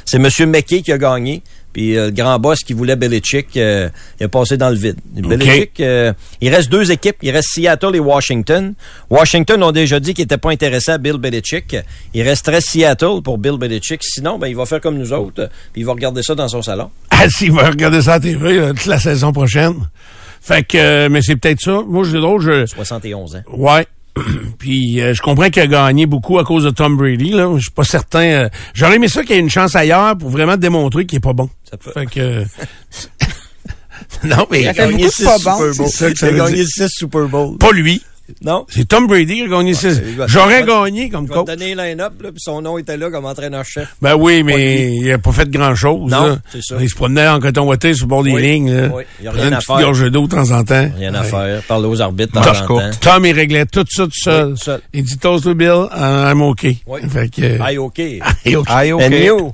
c'est 0.05 0.17
M. 0.17 0.51
McKay 0.51 0.83
qui 0.83 0.93
a 0.93 0.99
gagné. 0.99 1.43
Puis 1.73 1.99
euh, 1.99 2.07
le 2.07 2.11
grand 2.13 2.39
boss 2.39 2.61
qui 2.61 2.73
voulait 2.73 2.95
Belichick, 2.95 3.57
euh, 3.57 3.89
il 4.21 4.25
a 4.25 4.29
passé 4.29 4.57
dans 4.57 4.71
le 4.71 4.77
vide. 4.77 4.97
Belichick, 5.13 5.81
euh, 5.81 6.13
il 6.41 6.55
reste 6.55 6.71
deux 6.71 6.93
équipes. 6.93 7.17
Il 7.21 7.33
reste 7.33 7.49
Seattle 7.53 7.97
et 7.97 7.99
Washington. 7.99 8.75
Washington 9.11 9.61
ont 9.65 9.73
déjà 9.73 9.99
dit 9.99 10.15
qu'ils 10.15 10.23
n'étaient 10.23 10.39
pas 10.39 10.53
intéressés 10.53 10.93
à 10.93 10.99
Bill 10.99 11.19
Belichick. 11.19 11.77
Il 12.15 12.23
resterait 12.23 12.61
Seattle 12.61 13.23
pour 13.25 13.39
Bill 13.39 13.59
Belichick. 13.59 14.05
Sinon, 14.05 14.39
ben, 14.39 14.47
il 14.47 14.55
va 14.55 14.67
faire 14.67 14.81
comme 14.81 14.97
nous 14.97 15.13
autres. 15.13 15.51
Puis 15.73 15.83
il 15.83 15.85
va 15.85 15.93
regarder 15.93 16.23
ça 16.23 16.37
dans 16.37 16.47
son 16.47 16.63
salon. 16.63 16.91
Ah, 17.11 17.29
s'il 17.29 17.51
va 17.51 17.71
regarder 17.71 18.03
ça 18.03 18.15
à 18.15 18.21
TV 18.21 18.59
là, 18.59 18.69
toute 18.69 18.87
la 18.87 19.01
saison 19.01 19.33
prochaine. 19.33 19.89
Fait 20.41 20.63
que, 20.63 20.77
euh, 20.77 21.09
mais 21.11 21.23
c'est 21.23 21.37
peut-être 21.37 21.61
ça. 21.61 21.83
Moi, 21.87 22.05
je 22.05 22.19
drôle, 22.19 22.41
je... 22.43 22.67
71 22.67 23.37
ans. 23.37 23.43
Ouais. 23.51 23.87
Puis 24.59 25.01
euh, 25.01 25.13
je 25.15 25.21
comprends 25.23 25.51
qu'il 25.51 25.63
a 25.63 25.67
gagné 25.67 26.07
beaucoup 26.07 26.39
à 26.39 26.45
cause 26.45 26.65
de 26.65 26.71
Tom 26.71 26.97
Brady. 26.97 27.31
Là, 27.31 27.53
je 27.57 27.63
suis 27.63 27.71
pas 27.71 27.85
certain. 27.85 28.23
euh, 28.25 28.49
J'aurais 28.75 28.97
aimé 28.97 29.09
ça 29.09 29.23
qu'il 29.23 29.35
y 29.35 29.39
ait 29.39 29.41
une 29.43 29.51
chance 29.51 29.75
ailleurs 29.75 30.17
pour 30.17 30.31
vraiment 30.31 30.57
démontrer 30.57 31.05
qu'il 31.07 31.17
est 31.17 31.21
pas 31.21 31.33
bon. 31.33 31.49
Ça 31.69 31.77
peut- 31.77 31.91
Fait 31.93 32.07
que. 32.07 32.45
non 34.25 34.47
mais 34.51 34.63
bon. 35.77 35.87
Il 36.23 36.29
a 36.29 36.33
gagné 36.33 36.57
dire. 36.59 36.67
6 36.69 36.89
Super 36.89 37.29
Bowls. 37.29 37.59
Pas 37.59 37.73
lui. 37.73 38.03
Non? 38.43 38.65
C'est 38.69 38.89
Tom 38.89 39.07
Brady 39.07 39.35
qui 39.35 39.43
a 39.43 39.49
gagné. 39.49 39.75
six- 39.75 40.01
il 40.07 40.17
va- 40.17 40.27
J'aurais 40.27 40.65
gagné 40.65 41.11
comme 41.11 41.29
coach. 41.29 41.47
donner 41.47 41.73
un 41.73 41.85
line-up, 41.85 42.13
puis 42.19 42.31
son 42.39 42.63
nom 42.63 42.79
était 42.79 42.97
là 42.97 43.11
comme 43.11 43.27
entraîneur-chef. 43.27 43.97
Ben 44.01 44.15
oui, 44.17 44.43
mais 44.43 44.97
il 44.97 45.13
a 45.13 45.19
pas 45.19 45.33
fait 45.33 45.49
grand-chose. 45.51 46.11
Non, 46.11 46.39
c'est 46.51 46.63
ça. 46.63 46.77
Il 46.81 46.89
se 46.89 46.95
promenait 46.95 47.29
en 47.29 47.39
coton 47.41 47.67
ouaté 47.69 47.93
sur 47.95 48.07
le 48.07 48.09
bord 48.11 48.23
des 48.25 48.33
lignes. 48.41 48.73
Là. 48.75 48.89
oui, 48.95 49.03
il 49.21 49.25
y 49.27 49.29
a 49.29 49.31
rien 49.33 49.53
à 49.53 49.61
faire. 49.61 50.11
d'eau 50.11 50.27
de 50.27 50.31
temps 50.35 50.51
en 50.51 50.65
temps. 50.65 50.89
Rien 50.97 51.15
à 51.15 51.23
Ouais. 51.23 51.29
faire. 51.29 51.63
Parler 51.65 51.87
aux 51.87 52.01
arbitres 52.01 52.33
de 52.33 52.39
Marche 52.39 52.59
temps 52.59 52.65
en 52.65 52.67
courte. 52.67 53.01
temps. 53.01 53.13
Tom, 53.15 53.27
il 53.27 53.33
réglait 53.33 53.67
tout 53.67 53.85
ça 53.89 54.05
tout 54.05 54.11
seul. 54.15 54.47
Oui, 54.47 54.51
tout 54.55 54.65
seul. 54.65 54.81
Il 54.93 55.03
dit 55.05 55.19
toast 55.19 55.45
to 55.45 55.55
Bill, 55.55 55.87
I'm 55.95 56.41
OK. 56.43 56.67
Oui. 56.87 57.01
Fait 57.09 57.29
que, 57.29 57.61
Aïe, 57.63 57.79
OK. 57.79 58.01
Aïe, 58.69 58.93
OK. 58.93 59.03
And 59.03 59.11
you. 59.13 59.53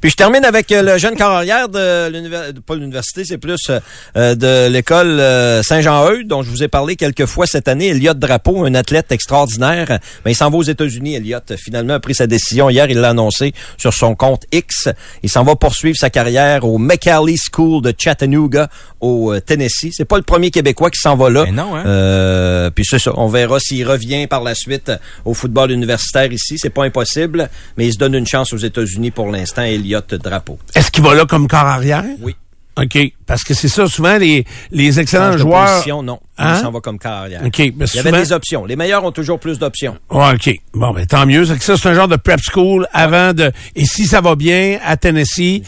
Puis 0.00 0.10
je 0.10 0.16
termine 0.16 0.44
avec 0.44 0.72
euh, 0.72 0.82
le 0.82 0.98
jeune 0.98 1.14
carrière 1.14 1.68
de 1.68 2.08
l'université, 2.08 2.60
pas 2.66 2.74
l'université, 2.74 3.24
c'est 3.24 3.38
plus 3.38 3.58
euh, 3.68 3.80
euh, 4.16 4.34
de 4.34 4.72
l'école 4.72 5.20
Saint-Jean-Eudes, 5.62 6.26
dont 6.26 6.42
je 6.42 6.50
vous 6.50 6.62
ai 6.62 6.68
parlé 6.68 6.96
quelques 6.96 7.26
fois 7.26 7.46
cette 7.46 7.68
année. 7.68 7.88
Elliot 7.88 8.14
Drapeau, 8.14 8.64
un 8.64 8.74
athlète 8.74 9.12
extraordinaire. 9.12 9.98
Ben, 10.24 10.30
il 10.30 10.34
s'en 10.34 10.50
va 10.50 10.56
aux 10.56 10.62
États-Unis, 10.62 11.16
Elliot. 11.16 11.40
Finalement, 11.58 11.94
a 11.94 12.00
pris 12.00 12.14
sa 12.14 12.26
décision 12.26 12.70
hier. 12.70 12.88
Il 12.88 12.98
l'a 12.98 13.10
annoncé 13.10 13.52
sur 13.76 13.92
son 13.92 14.14
compte 14.14 14.44
X. 14.52 14.88
Il 15.22 15.28
s'en 15.28 15.44
va 15.44 15.54
poursuivre 15.56 15.96
sa 15.98 16.08
carrière 16.08 16.64
au 16.64 16.78
McAley 16.78 17.36
School 17.36 17.82
de 17.82 17.94
Chattanooga, 17.96 18.68
au 19.00 19.38
Tennessee. 19.40 19.92
C'est 19.92 20.06
pas 20.06 20.16
le 20.16 20.22
premier 20.22 20.50
Québécois 20.50 20.90
qui 20.90 20.98
s'en 20.98 21.16
va 21.16 21.28
là. 21.28 21.46
Non, 21.52 21.76
hein? 21.76 21.84
Euh, 21.86 22.70
puis 22.70 22.84
c'est 22.88 22.98
ça. 22.98 23.12
On 23.16 23.28
verra 23.28 23.58
s'il 23.60 23.86
revient 23.86 24.26
par 24.26 24.42
la 24.42 24.54
suite 24.54 24.92
au 25.24 25.34
football 25.34 25.70
universitaire 25.70 26.32
ici. 26.32 26.56
C'est 26.58 26.70
pas 26.70 26.84
impossible, 26.84 27.50
mais 27.76 27.86
il 27.86 27.92
se 27.92 27.98
donne 27.98 28.14
une 28.14 28.26
chance 28.26 28.52
aux 28.52 28.58
États-Unis 28.58 29.10
pour 29.10 29.30
l'instant. 29.30 29.62
Drapeau. 29.98 30.58
Est-ce 30.74 30.90
qu'il 30.90 31.02
va 31.02 31.14
là 31.14 31.26
comme 31.26 31.48
corps 31.48 31.60
arrière? 31.66 32.04
Oui. 32.20 32.36
OK. 32.76 32.98
Parce 33.26 33.44
que 33.44 33.54
c'est 33.54 33.68
ça, 33.68 33.86
souvent, 33.86 34.16
les, 34.18 34.44
les 34.72 34.98
excellents 34.98 35.36
joueurs. 35.36 35.66
position, 35.74 36.02
non. 36.02 36.18
Hein? 36.38 36.54
Il 36.56 36.62
s'en 36.62 36.70
va 36.72 36.80
comme 36.80 36.98
carrière. 36.98 37.42
OK. 37.44 37.58
Ben, 37.76 37.86
Il 37.92 37.96
y 37.96 37.98
avait 38.00 38.12
des 38.12 38.32
options. 38.32 38.64
Les 38.64 38.74
meilleurs 38.74 39.04
ont 39.04 39.12
toujours 39.12 39.38
plus 39.38 39.58
d'options. 39.58 39.96
Ouais, 40.10 40.32
OK. 40.34 40.50
Bon, 40.72 40.92
ben, 40.92 41.04
tant 41.06 41.26
mieux. 41.26 41.44
C'est 41.44 41.58
que 41.58 41.64
ça, 41.64 41.76
c'est 41.76 41.88
un 41.88 41.94
genre 41.94 42.08
de 42.08 42.16
prep 42.16 42.40
school 42.40 42.86
avant 42.92 43.32
de. 43.34 43.52
Et 43.76 43.84
si 43.84 44.06
ça 44.06 44.20
va 44.20 44.34
bien 44.34 44.78
à 44.84 44.96
Tennessee, 44.96 45.62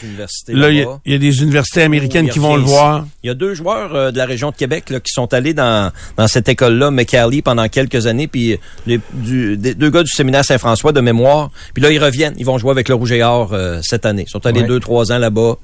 là, 0.49 0.71
il 0.71 0.79
y, 0.79 0.83
a- 0.83 0.99
y 1.05 1.19
des 1.19 1.43
universités 1.43 1.83
américaines 1.83 2.29
qui 2.31 2.39
vont 2.39 2.57
le 2.57 2.63
voir. 2.63 3.05
Il 3.23 3.27
y 3.29 3.31
a 3.31 3.35
deux 3.35 3.55
joueurs 3.55 3.95
euh, 3.95 4.11
de 4.11 4.17
la 4.19 4.25
région 4.27 4.51
de 4.51 4.57
Québec 4.57 4.89
là, 4.91 4.99
qui 5.01 5.13
sont 5.13 5.33
allés 5.35 5.55
dans, 5.55 5.93
dans 6.17 6.27
cette 6.29 6.49
école-là, 6.49 6.91
McAley, 6.91 7.43
pendant 7.43 7.69
quelques 7.69 8.07
années, 8.07 8.27
puis 8.27 8.57
les, 8.87 8.99
du, 9.13 9.57
des- 9.57 9.75
deux 9.75 9.91
gars 9.91 10.03
du 10.03 10.11
séminaire 10.11 10.45
Saint-François 10.45 10.93
de 10.93 11.01
mémoire. 11.01 11.51
Puis 11.75 11.83
là, 11.83 11.91
ils 11.91 12.03
reviennent. 12.03 12.35
Ils 12.39 12.47
vont 12.47 12.59
jouer 12.59 12.71
avec 12.71 12.89
le 12.89 12.95
Rouge 12.95 13.13
et 13.13 13.23
Or 13.23 13.51
euh, 13.53 13.81
cette 13.83 14.07
année. 14.07 14.25
Ils 14.27 14.31
sont 14.31 14.45
allés 14.47 14.63
Ouais. 14.63 14.67
deux, 14.67 14.81
trois 14.81 15.13
ans 15.13 15.19
là-bas. 15.19 15.57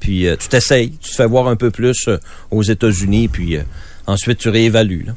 Puis 0.00 0.26
euh, 0.26 0.36
tu 0.38 0.48
t'essayes, 0.48 0.90
tu 1.00 1.10
te 1.10 1.14
fais 1.16 1.26
voir 1.26 1.48
un 1.48 1.56
peu 1.56 1.70
plus 1.70 2.08
euh, 2.08 2.18
aux 2.50 2.62
États-Unis, 2.62 3.28
puis 3.28 3.56
euh, 3.56 3.62
ensuite 4.06 4.38
tu 4.38 4.48
réévalues. 4.48 5.04
Là. 5.06 5.12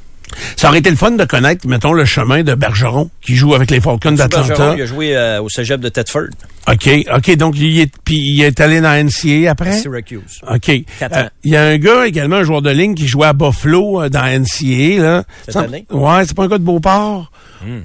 Ça 0.56 0.70
aurait 0.70 0.78
été 0.78 0.92
le 0.92 0.96
fun 0.96 1.10
de 1.12 1.26
connaître, 1.26 1.68
mettons, 1.68 1.92
le 1.92 2.06
chemin 2.06 2.44
de 2.44 2.54
Bergeron, 2.54 3.10
qui 3.20 3.36
joue 3.36 3.56
avec 3.56 3.72
les 3.72 3.82
Falcons 3.82 4.12
d'Atlanta. 4.12 4.48
Bergeron, 4.48 4.76
il 4.78 4.82
a 4.82 4.86
joué 4.86 5.18
euh, 5.18 5.42
au 5.42 5.50
cégep 5.50 5.82
de 5.82 5.90
Thetford, 5.90 6.28
OK. 6.72 6.90
OK. 7.16 7.36
Donc, 7.36 7.56
il 7.58 7.80
est, 7.80 7.92
puis 8.06 8.18
il 8.18 8.44
est 8.44 8.60
allé 8.60 8.80
dans 8.80 8.94
NCA 8.94 9.48
à 9.50 9.52
après? 9.54 9.80
Syracuse. 9.80 10.40
OK. 10.48 10.70
Euh. 10.70 11.30
Il 11.44 11.52
y 11.52 11.56
a 11.58 11.64
un 11.64 11.78
gars 11.80 12.06
également, 12.06 12.36
un 12.38 12.44
joueur 12.44 12.62
de 12.62 12.70
ligne, 12.70 12.94
qui 12.94 13.08
jouait 13.08 13.26
à 13.26 13.34
Buffalo 13.34 14.04
euh, 14.04 14.10
dans 14.10 14.24
NCA. 14.24 15.02
Là. 15.02 15.24
Cette 15.46 15.54
Ça- 15.56 15.62
année? 15.62 15.86
Ouais, 15.90 16.24
c'est 16.28 16.36
pas 16.38 16.44
un 16.44 16.48
gars 16.48 16.60
de 16.60 16.64
Beauport. 16.64 17.32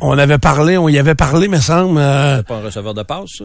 On 0.03 0.17
avait 0.19 0.39
parlé, 0.39 0.77
on 0.77 0.89
y 0.91 0.99
avait 0.99 1.15
parlé, 1.15 1.49
me 1.49 1.59
semble. 1.61 1.99
euh, 1.99 2.37
C'est 2.37 2.47
pas 2.47 2.57
un 2.57 2.63
receveur 2.63 2.93
de 2.95 3.03
passe, 3.05 3.31
ça? 3.39 3.45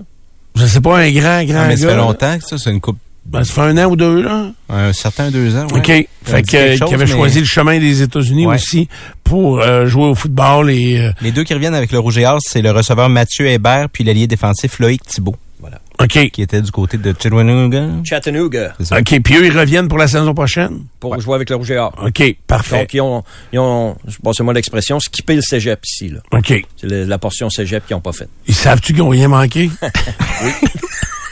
je 0.56 0.66
sais 0.66 0.82
pas, 0.82 0.98
un 1.00 1.10
grand, 1.12 1.44
grand 1.46 1.62
Ah, 1.62 1.68
mais 1.70 1.78
ça 1.78 1.88
fait 1.88 1.96
longtemps 1.96 2.38
que 2.38 2.44
ça, 2.46 2.58
c'est 2.58 2.70
une 2.70 2.82
coupe. 2.82 2.98
Ben, 3.26 3.44
ça 3.44 3.54
fait 3.54 3.62
un 3.62 3.78
an 3.78 3.90
ou 3.92 3.96
deux, 3.96 4.22
là. 4.24 4.52
Un 4.70 4.92
certain 4.94 5.30
deux 5.30 5.56
ans, 5.56 5.68
ouais. 5.72 5.78
OK. 5.80 5.86
Fait 6.24 6.42
que, 6.42 6.72
qui 6.72 6.78
chose, 6.78 6.94
avait 6.94 7.06
mais 7.06 7.12
choisi 7.12 7.40
le 7.40 7.46
chemin 7.46 7.78
des 7.80 8.02
États-Unis 8.02 8.48
Ouais. 8.48 8.56
aussi 8.56 8.88
pour 9.24 9.60
euh, 9.62 9.86
jouer 9.86 10.06
au 10.06 10.16
football 10.16 10.72
et... 10.72 10.98
euh, 11.00 11.12
Les 11.22 11.32
deux 11.32 11.44
qui 11.44 11.54
reviennent 11.54 11.76
avec 11.76 11.92
le 11.92 12.00
Rouge 12.00 12.18
et 12.18 12.26
Or, 12.26 12.40
c'est 12.42 12.62
le 12.64 12.72
receveur 12.72 13.08
Mathieu 13.10 13.46
Hébert 13.48 13.88
puis 13.92 14.04
l'allié 14.04 14.26
défensif 14.26 14.80
Loïc 14.80 15.04
Thibault, 15.06 15.36
Voilà. 15.60 15.80
OK. 16.02 16.30
qui 16.32 16.42
était 16.42 16.62
du 16.62 16.72
côté 16.72 16.98
de 16.98 17.12
Chattanooga. 17.14 17.86
Chattanooga. 18.04 18.74
OK. 18.80 19.20
Puis 19.22 19.36
eux, 19.36 19.46
ils 19.46 19.56
reviennent 19.58 19.88
pour 19.90 19.98
la 20.00 20.08
saison 20.08 20.34
prochaine? 20.34 20.80
pour 21.00 21.20
jouer 21.22 21.36
avec 21.36 21.50
le 21.52 21.58
Rouge 21.58 21.70
et 21.72 21.78
Or. 21.78 21.94
OK. 22.04 22.36
Parfait. 22.48 22.80
Donc, 22.80 22.94
ils 22.96 23.02
ont, 23.02 23.24
ils 23.54 23.60
ont 23.60 23.96
passez-moi 24.24 24.54
l'expression, 24.56 25.00
skippé 25.00 25.36
le 25.36 25.42
cégep 25.42 25.80
ici. 25.86 26.10
Là. 26.10 26.20
OK. 26.32 26.66
C'est 26.78 26.88
la 26.88 27.18
portion 27.20 27.50
cégep 27.52 27.86
qu'ils 27.86 27.96
n'ont 27.96 28.02
pas 28.02 28.14
faite. 28.14 28.30
Ils 28.48 28.56
savent-tu 28.56 28.94
qu'ils 28.94 29.04
n'ont 29.04 29.10
rien 29.10 29.28
manqué? 29.28 29.70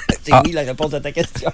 C'est 0.24 0.46
mis 0.46 0.52
la 0.54 0.62
réponse 0.62 0.94
à 0.94 1.00
ta 1.00 1.12
question. 1.12 1.52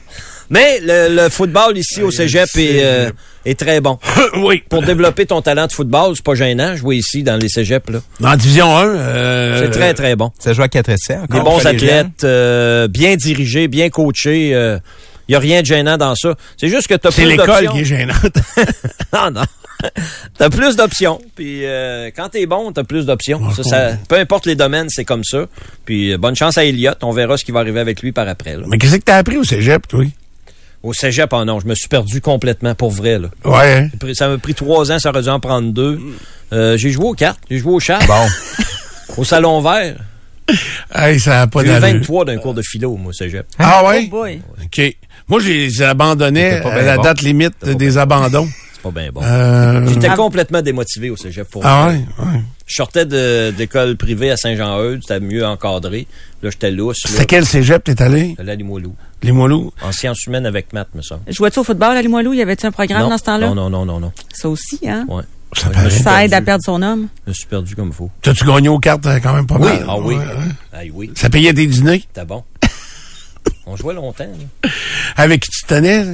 Mais 0.49 0.79
le, 0.81 1.15
le 1.15 1.29
football 1.29 1.77
ici 1.77 2.01
au 2.01 2.11
cégep 2.11 2.49
est, 2.57 2.83
euh, 2.83 3.11
est 3.45 3.59
très 3.59 3.81
bon. 3.81 3.99
oui. 4.37 4.63
Pour 4.69 4.81
développer 4.83 5.25
ton 5.25 5.41
talent 5.41 5.67
de 5.67 5.71
football, 5.71 6.13
c'est 6.15 6.23
pas 6.25 6.35
gênant 6.35 6.75
jouer 6.75 6.97
ici 6.97 7.23
dans 7.23 7.37
les 7.37 7.49
cégeps. 7.49 7.89
là. 7.91 7.99
Dans 8.19 8.35
Division 8.35 8.75
1... 8.77 8.85
euh, 8.87 9.59
C'est 9.63 9.71
très, 9.71 9.93
très 9.93 10.15
bon. 10.15 10.31
Ça 10.39 10.53
joue 10.53 10.61
à 10.63 10.67
4 10.67 10.89
essais 10.89 11.17
encore. 11.17 11.39
Des 11.43 11.49
bons 11.49 11.65
athlètes, 11.65 12.23
euh, 12.23 12.87
bien 12.87 13.15
dirigés, 13.15 13.67
bien 13.67 13.89
coachés. 13.89 14.49
Il 14.49 15.31
n'y 15.31 15.35
a 15.35 15.39
rien 15.39 15.61
de 15.61 15.65
gênant 15.65 15.97
dans 15.97 16.15
ça. 16.15 16.35
C'est 16.57 16.67
juste 16.67 16.87
que 16.87 16.95
tu 16.95 17.07
as 17.07 17.11
C'est 17.11 17.21
plus 17.23 17.31
l'école 17.31 17.69
qui 17.69 17.79
est 17.81 17.85
gênante. 17.85 18.37
Non, 19.13 19.31
non. 19.31 19.43
t'as 20.37 20.49
plus 20.49 20.75
d'options. 20.75 21.19
Puis 21.35 21.65
euh, 21.65 22.09
quand 22.15 22.29
t'es 22.29 22.45
bon, 22.45 22.71
t'as 22.71 22.83
plus 22.83 23.05
d'options. 23.05 23.51
Ça, 23.51 23.63
ça- 23.63 23.91
peu 24.07 24.15
importe 24.17 24.45
les 24.45 24.55
domaines, 24.55 24.87
c'est 24.89 25.05
comme 25.05 25.23
ça. 25.23 25.45
Puis 25.85 26.13
euh, 26.13 26.17
bonne 26.17 26.35
chance 26.35 26.57
à 26.57 26.65
Elliott. 26.65 26.97
On 27.03 27.11
verra 27.11 27.37
ce 27.37 27.45
qui 27.45 27.51
va 27.51 27.59
arriver 27.61 27.79
avec 27.79 28.01
lui 28.01 28.11
par 28.11 28.27
après. 28.27 28.55
là. 28.55 28.63
Mais 28.67 28.77
qu'est-ce 28.77 28.95
que 28.95 29.03
t'as 29.03 29.17
appris 29.17 29.37
au 29.37 29.43
cégep, 29.43 29.87
toi? 29.87 30.03
Au 30.83 30.91
cégep, 30.93 31.31
oh 31.31 31.45
non, 31.45 31.59
je 31.61 31.67
me 31.67 31.75
suis 31.75 31.87
perdu 31.87 32.19
complètement 32.19 32.75
pour 32.75 32.91
vrai. 32.91 33.17
Là. 33.17 33.29
Ouais. 33.45 33.73
hein? 33.83 33.89
J'ai 34.05 34.13
Ça 34.15 34.27
m'a 34.27 34.37
pris 34.37 34.53
trois 34.53 34.91
ans, 34.91 34.99
ça 34.99 35.09
aurait 35.09 35.21
dû 35.23 35.29
en 35.29 35.39
prendre 35.39 35.71
deux. 35.71 35.97
Euh, 36.51 36.75
j'ai 36.77 36.89
joué 36.91 37.05
aux 37.05 37.13
cartes, 37.13 37.39
j'ai 37.49 37.57
joué 37.57 37.71
au 37.73 37.79
chat, 37.79 37.99
Bon. 38.05 38.27
au 39.17 39.23
salon 39.23 39.61
vert. 39.61 39.95
Hey, 40.93 41.21
ça 41.21 41.31
n'a 41.35 41.47
pas 41.47 41.61
J'ai 41.63 41.69
eu 41.69 41.79
d'allure. 41.79 41.99
23 41.99 42.25
d'un 42.25 42.37
cours 42.37 42.53
de 42.53 42.61
philo, 42.61 42.97
moi, 42.97 43.11
au 43.11 43.13
cégep. 43.13 43.45
Ah 43.57 43.85
ouais? 43.85 44.03
Oh 44.07 44.09
boy. 44.09 44.41
OK. 44.65 44.95
Moi, 45.29 45.39
je 45.39 45.47
les 45.47 45.81
abandonnais 45.81 46.49
C'était 46.51 46.63
pas 46.63 46.71
à 46.73 46.75
bien 46.75 46.83
la 46.85 46.95
bon. 46.97 47.01
date 47.03 47.21
limite 47.21 47.65
des 47.65 47.97
abandons. 47.97 48.47
Pas 48.83 48.91
bien 48.91 49.09
bon. 49.13 49.21
Euh, 49.23 49.87
J'étais 49.87 50.09
Ah. 50.09 50.15
complètement 50.15 50.61
démotivé 50.61 51.09
au 51.09 51.15
cégep 51.15 51.49
pour 51.49 51.65
ah 51.65 51.87
ouais? 51.87 52.01
ouais. 52.19 52.41
Je 52.67 52.75
sortais 52.75 53.05
de- 53.05 53.51
d'école 53.57 53.95
privée 53.97 54.29
à 54.29 54.37
Saint-Jean-Eudes, 54.37 54.99
c'était 55.01 55.19
mieux 55.21 55.45
encadré. 55.45 56.05
Là, 56.41 56.49
j'étais 56.49 56.69
lousse. 56.69 57.03
là. 57.05 57.11
C'était 57.11 57.25
quel 57.25 57.45
cégep 57.45 57.83
t'es 57.83 58.01
allé? 58.01 58.35
À 58.37 58.43
Limoilou. 58.43 58.93
Les 59.21 59.31
Moilous? 59.31 59.71
En 59.81 59.91
sciences 59.93 60.25
humaines 60.25 60.45
avec 60.45 60.73
maths, 60.73 60.89
me 60.95 61.01
semble. 61.01 61.21
Jouais-tu 61.29 61.59
au 61.59 61.63
football 61.63 61.95
à 61.95 62.01
Limoilou? 62.01 62.33
Y 62.33 62.41
avait-tu 62.41 62.65
un 62.65 62.71
programme 62.71 63.03
non, 63.03 63.09
dans 63.09 63.17
ce 63.17 63.23
temps-là? 63.23 63.47
non, 63.47 63.55
non, 63.55 63.69
non, 63.69 63.85
non, 63.85 63.99
non. 64.01 64.11
Ça 64.33 64.49
aussi, 64.49 64.79
hein? 64.87 65.05
Ouais. 65.07 65.23
Ça 65.55 65.67
Ouais, 65.69 65.75
aide 66.25 66.31
perdu. 66.31 66.33
à 66.33 66.41
perdre 66.41 66.63
son 66.65 66.81
homme. 66.81 67.07
Je 67.25 67.29
me 67.29 67.33
suis 67.35 67.45
perdu 67.47 67.75
comme 67.75 67.87
il 67.89 67.93
faut. 67.93 68.09
T'as-tu 68.21 68.43
gagné 68.43 68.67
aux 68.69 68.79
cartes 68.79 69.05
euh, 69.05 69.19
quand 69.21 69.33
même 69.33 69.45
pas 69.47 69.55
Oui, 69.59 69.69
mal? 69.69 69.85
ah 69.87 69.97
oui. 69.99 70.15
Ouais, 70.15 70.21
ouais. 70.25 70.33
Aïe, 70.73 70.91
oui. 70.93 71.11
Ça 71.15 71.29
payait 71.29 71.53
tes 71.53 71.67
dîners? 71.67 72.03
C'était 72.13 72.25
bon. 72.25 72.43
On 73.65 73.75
jouait 73.77 73.93
longtemps. 73.93 74.25
là. 74.63 74.69
Avec 75.15 75.41
qui 75.43 75.49
tu 75.51 75.63
tenais? 75.67 76.05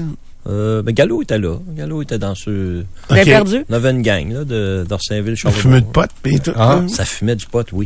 Euh, 0.48 0.82
ben, 0.82 0.94
Gallo 0.94 1.22
était 1.22 1.38
là. 1.38 1.58
Gallo 1.76 2.02
était 2.02 2.18
dans 2.18 2.34
ce... 2.34 2.50
Vous 2.82 2.86
avez 3.10 3.22
Ok. 3.22 3.28
perdu? 3.28 3.66
On 3.70 3.74
avait 3.74 3.92
une 3.92 4.02
gang 4.02 4.32
là, 4.32 4.44
de 4.46 4.86
d'Orsainville, 4.88 5.36
On 5.46 5.52
fumait 5.52 5.82
de 5.82 5.86
potes 5.86 6.12
pis 6.24 6.40
tout. 6.40 6.54
Ah. 6.56 6.74
hein? 6.76 6.88
Ça 6.88 7.06
fumait 7.06 7.36
du 7.36 7.46
pot, 7.46 7.68
oui. 7.74 7.86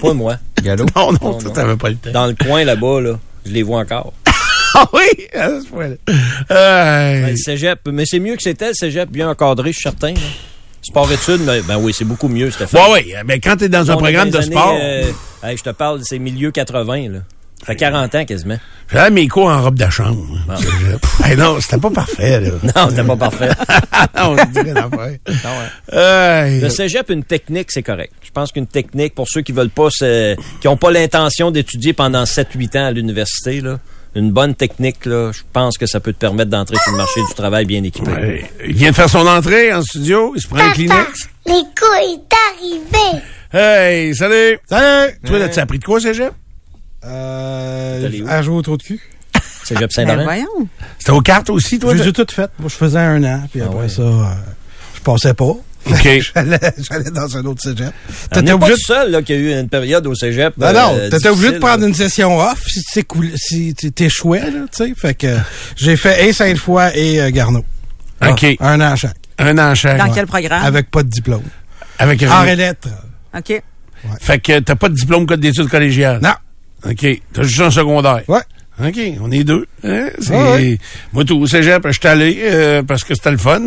Pas 0.00 0.12
moi. 0.12 0.36
Gallo? 0.62 0.84
Non, 0.96 1.12
non, 1.12 1.38
non. 1.40 1.50
t'avais 1.50 1.76
pas 1.76 1.90
le 1.90 1.96
temps. 1.96 2.10
Dans 2.12 2.26
le 2.26 2.34
coin 2.34 2.64
là-bas, 2.64 3.00
là, 3.00 3.18
je 3.46 3.52
les 3.52 3.62
vois 3.62 3.80
encore. 3.80 4.12
Ah 4.74 4.86
oui! 4.94 5.26
à 5.34 5.48
ce 5.60 5.66
point-là. 5.68 5.96
Euh, 6.50 7.28
le 7.30 7.36
cégep, 7.36 7.80
mais 7.92 8.04
c'est 8.06 8.18
mieux 8.20 8.36
que 8.36 8.42
c'était, 8.42 8.68
le 8.68 8.74
cégep, 8.74 9.10
bien 9.10 9.28
encadré, 9.28 9.70
je 9.70 9.76
suis 9.76 9.82
certain. 9.82 10.14
là. 10.14 10.20
Sport-études, 10.80 11.42
mais- 11.44 11.60
ben 11.60 11.76
oui, 11.78 11.92
c'est 11.94 12.06
beaucoup 12.06 12.28
mieux, 12.28 12.50
Stéphane. 12.50 12.90
Ouais, 12.90 13.04
oui. 13.06 13.12
Mais 13.26 13.38
quand 13.38 13.56
t'es 13.58 13.68
dans 13.68 13.90
un 13.90 13.94
On 13.94 13.98
programme 13.98 14.30
de 14.30 14.38
années, 14.38 14.46
sport, 14.46 14.74
euh, 14.80 15.12
hey, 15.44 15.58
je 15.58 15.62
te 15.62 15.68
parle, 15.70 16.00
c'est 16.02 16.18
milieu 16.18 16.50
80, 16.50 17.10
là. 17.10 17.18
Ça 17.62 17.66
fait 17.66 17.76
40 17.76 18.14
ans 18.16 18.24
quasiment. 18.24 18.58
j'avais 18.92 19.10
mes 19.10 19.28
cours 19.28 19.46
en 19.48 19.62
robe 19.62 19.76
de 19.78 19.88
chambre. 19.88 20.18
Hey, 21.24 21.36
non, 21.36 21.60
c'était 21.60 21.78
pas 21.78 21.90
parfait, 21.90 22.40
là. 22.40 22.50
Non, 22.76 22.90
c'était 22.90 23.04
pas 23.04 23.16
parfait. 23.16 23.48
on 24.16 24.34
dirait 24.52 24.72
ouais. 24.72 25.20
Hey. 25.92 26.60
Le 26.60 26.68
cégep, 26.68 27.08
une 27.10 27.22
technique, 27.24 27.70
c'est 27.70 27.82
correct. 27.84 28.12
Je 28.24 28.30
pense 28.30 28.50
qu'une 28.50 28.66
technique, 28.66 29.14
pour 29.14 29.28
ceux 29.28 29.42
qui 29.42 29.52
veulent 29.52 29.70
pas, 29.70 29.88
se- 29.90 30.36
qui 30.60 30.66
ont 30.68 30.76
pas 30.76 30.90
l'intention 30.90 31.50
d'étudier 31.52 31.92
pendant 31.92 32.24
7-8 32.24 32.76
ans 32.78 32.86
à 32.86 32.90
l'université, 32.90 33.60
là, 33.60 33.78
une 34.16 34.32
bonne 34.32 34.54
technique, 34.56 35.06
là, 35.06 35.30
je 35.32 35.40
pense 35.52 35.78
que 35.78 35.86
ça 35.86 36.00
peut 36.00 36.12
te 36.12 36.18
permettre 36.18 36.50
d'entrer 36.50 36.76
sur 36.82 36.90
le 36.92 36.98
marché 36.98 37.20
du 37.28 37.34
travail 37.34 37.64
bien 37.64 37.82
équipé. 37.84 38.10
Ouais. 38.10 38.50
Il 38.66 38.74
vient 38.74 38.90
de 38.90 38.96
faire 38.96 39.08
son 39.08 39.26
entrée 39.26 39.72
en 39.72 39.82
studio. 39.82 40.32
Il 40.34 40.42
se 40.42 40.48
prend 40.48 40.58
un 40.58 40.70
Kleenex. 40.72 41.28
L'écho 41.46 41.86
est 42.02 42.34
arrivé. 42.50 43.22
Hey, 43.52 44.14
salut! 44.16 44.58
Salut! 44.68 45.14
Toi, 45.24 45.38
là, 45.38 45.48
tu 45.48 45.58
as 45.58 45.62
appris 45.62 45.78
de 45.78 45.84
quoi, 45.84 46.00
Cégep? 46.00 46.32
Euh, 47.04 48.08
à 48.28 48.42
jouer 48.42 48.54
au 48.56 48.62
trou 48.62 48.76
de 48.76 48.82
cul. 48.82 49.00
Cégep 49.64 49.80
Ben 49.82 49.90
Saint-Laurent. 49.90 50.24
voyons. 50.24 50.68
C'était 50.98 51.12
aux 51.12 51.20
cartes 51.20 51.50
aussi, 51.50 51.78
toi? 51.78 51.96
J'ai 51.96 52.12
tout 52.12 52.26
fait. 52.30 52.50
Moi, 52.58 52.68
je 52.68 52.74
faisais 52.74 52.98
un 52.98 53.22
an, 53.24 53.42
puis 53.50 53.60
Ah 53.62 53.66
après 53.66 53.78
ouais. 53.80 53.88
ça, 53.88 54.02
euh, 54.02 54.24
je 54.94 55.00
passais 55.00 55.34
pas. 55.34 55.44
OK. 55.44 55.60
J'allais 56.34 56.60
j'allais 56.78 57.10
dans 57.10 57.36
un 57.36 57.44
autre 57.44 57.60
cégep. 57.60 57.92
T'étais 58.30 58.46
pas 58.46 58.54
obligé 58.54 58.70
le 58.72 58.76
de... 58.76 58.82
seul 58.82 59.10
là, 59.10 59.22
qui 59.22 59.32
a 59.32 59.36
eu 59.36 59.52
une 59.58 59.68
période 59.68 60.06
au 60.06 60.14
cégep. 60.14 60.56
Non, 60.56 60.72
non, 60.72 60.94
euh, 60.94 61.10
t'étais 61.10 61.28
obligé 61.28 61.50
de 61.52 61.58
prendre 61.58 61.80
là. 61.80 61.88
une 61.88 61.94
session 61.94 62.38
off 62.38 62.62
si 62.68 62.82
tu 62.84 62.92
t'écoulais- 62.94 63.32
si 63.36 63.74
tu 63.74 63.90
t'échouais, 63.90 64.42
là, 64.42 64.60
tu 64.72 64.84
sais. 64.86 64.92
Fait 64.96 65.14
que 65.14 65.36
j'ai 65.74 65.96
fait 65.96 66.28
et 66.28 66.32
Sainte-Foy 66.32 66.92
et 66.94 67.20
euh, 67.20 67.30
Garneau. 67.30 67.64
OK. 68.24 68.46
Un 68.60 68.80
an 68.80 68.94
chaque. 68.94 69.16
Un 69.38 69.58
an 69.58 69.74
chaque. 69.74 69.98
Dans 69.98 70.04
Ouais. 70.04 70.10
quel 70.14 70.26
programme? 70.28 70.64
Avec 70.64 70.88
pas 70.88 71.02
de 71.02 71.08
diplôme. 71.08 71.42
Avec 71.98 72.22
En 72.30 72.42
lettres. 72.44 72.88
OK. 73.36 73.60
Fait 74.20 74.38
que 74.38 74.60
t'as 74.60 74.76
pas 74.76 74.88
de 74.88 74.94
diplôme 74.94 75.26
code 75.26 75.40
d'études 75.40 75.68
collégiales? 75.68 76.20
Non. 76.22 76.34
OK. 76.88 77.22
T'as 77.32 77.42
juste 77.42 77.60
un 77.60 77.70
secondaire. 77.70 78.22
Ouais. 78.28 78.40
OK, 78.82 78.98
on 79.20 79.30
est 79.30 79.44
deux. 79.44 79.66
Hein? 79.84 80.08
Ouais. 80.30 80.78
Moi, 81.12 81.24
tout 81.24 81.38
au 81.38 81.46
cégep, 81.46 81.86
je 81.86 81.92
suis 81.92 82.08
allé 82.08 82.38
euh, 82.42 82.82
parce 82.82 83.04
que 83.04 83.14
c'était 83.14 83.30
le 83.30 83.36
fun, 83.36 83.60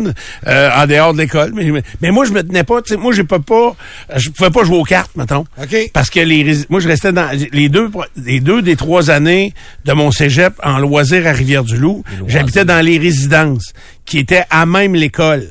euh, 0.46 0.70
en 0.76 0.86
dehors 0.86 1.12
de 1.14 1.18
l'école. 1.18 1.52
Mais, 1.54 1.70
mais 2.02 2.10
moi, 2.10 2.24
je 2.24 2.32
me 2.32 2.42
tenais 2.42 2.64
pas. 2.64 2.82
tu 2.82 2.92
sais, 2.92 3.00
Moi, 3.00 3.12
j'ai 3.14 3.22
pas 3.22 3.38
pas. 3.38 3.76
Je 4.16 4.30
pouvais 4.30 4.50
pas 4.50 4.64
jouer 4.64 4.76
aux 4.76 4.84
cartes, 4.84 5.12
mettons. 5.16 5.44
OK. 5.62 5.76
Parce 5.92 6.10
que 6.10 6.20
les 6.20 6.64
moi, 6.68 6.80
je 6.80 6.88
restais 6.88 7.12
dans 7.12 7.30
les 7.52 7.68
deux, 7.68 7.88
les 8.16 8.40
deux 8.40 8.62
des 8.62 8.74
trois 8.74 9.10
années 9.10 9.54
de 9.84 9.92
mon 9.92 10.10
cégep 10.10 10.54
en 10.62 10.78
loisir 10.78 11.26
à 11.26 11.32
Rivière-du-Loup. 11.32 12.02
J'habitais 12.26 12.64
dans 12.64 12.84
les 12.84 12.98
résidences 12.98 13.72
qui 14.06 14.18
étaient 14.18 14.44
à 14.50 14.64
même 14.66 14.94
l'école. 14.94 15.46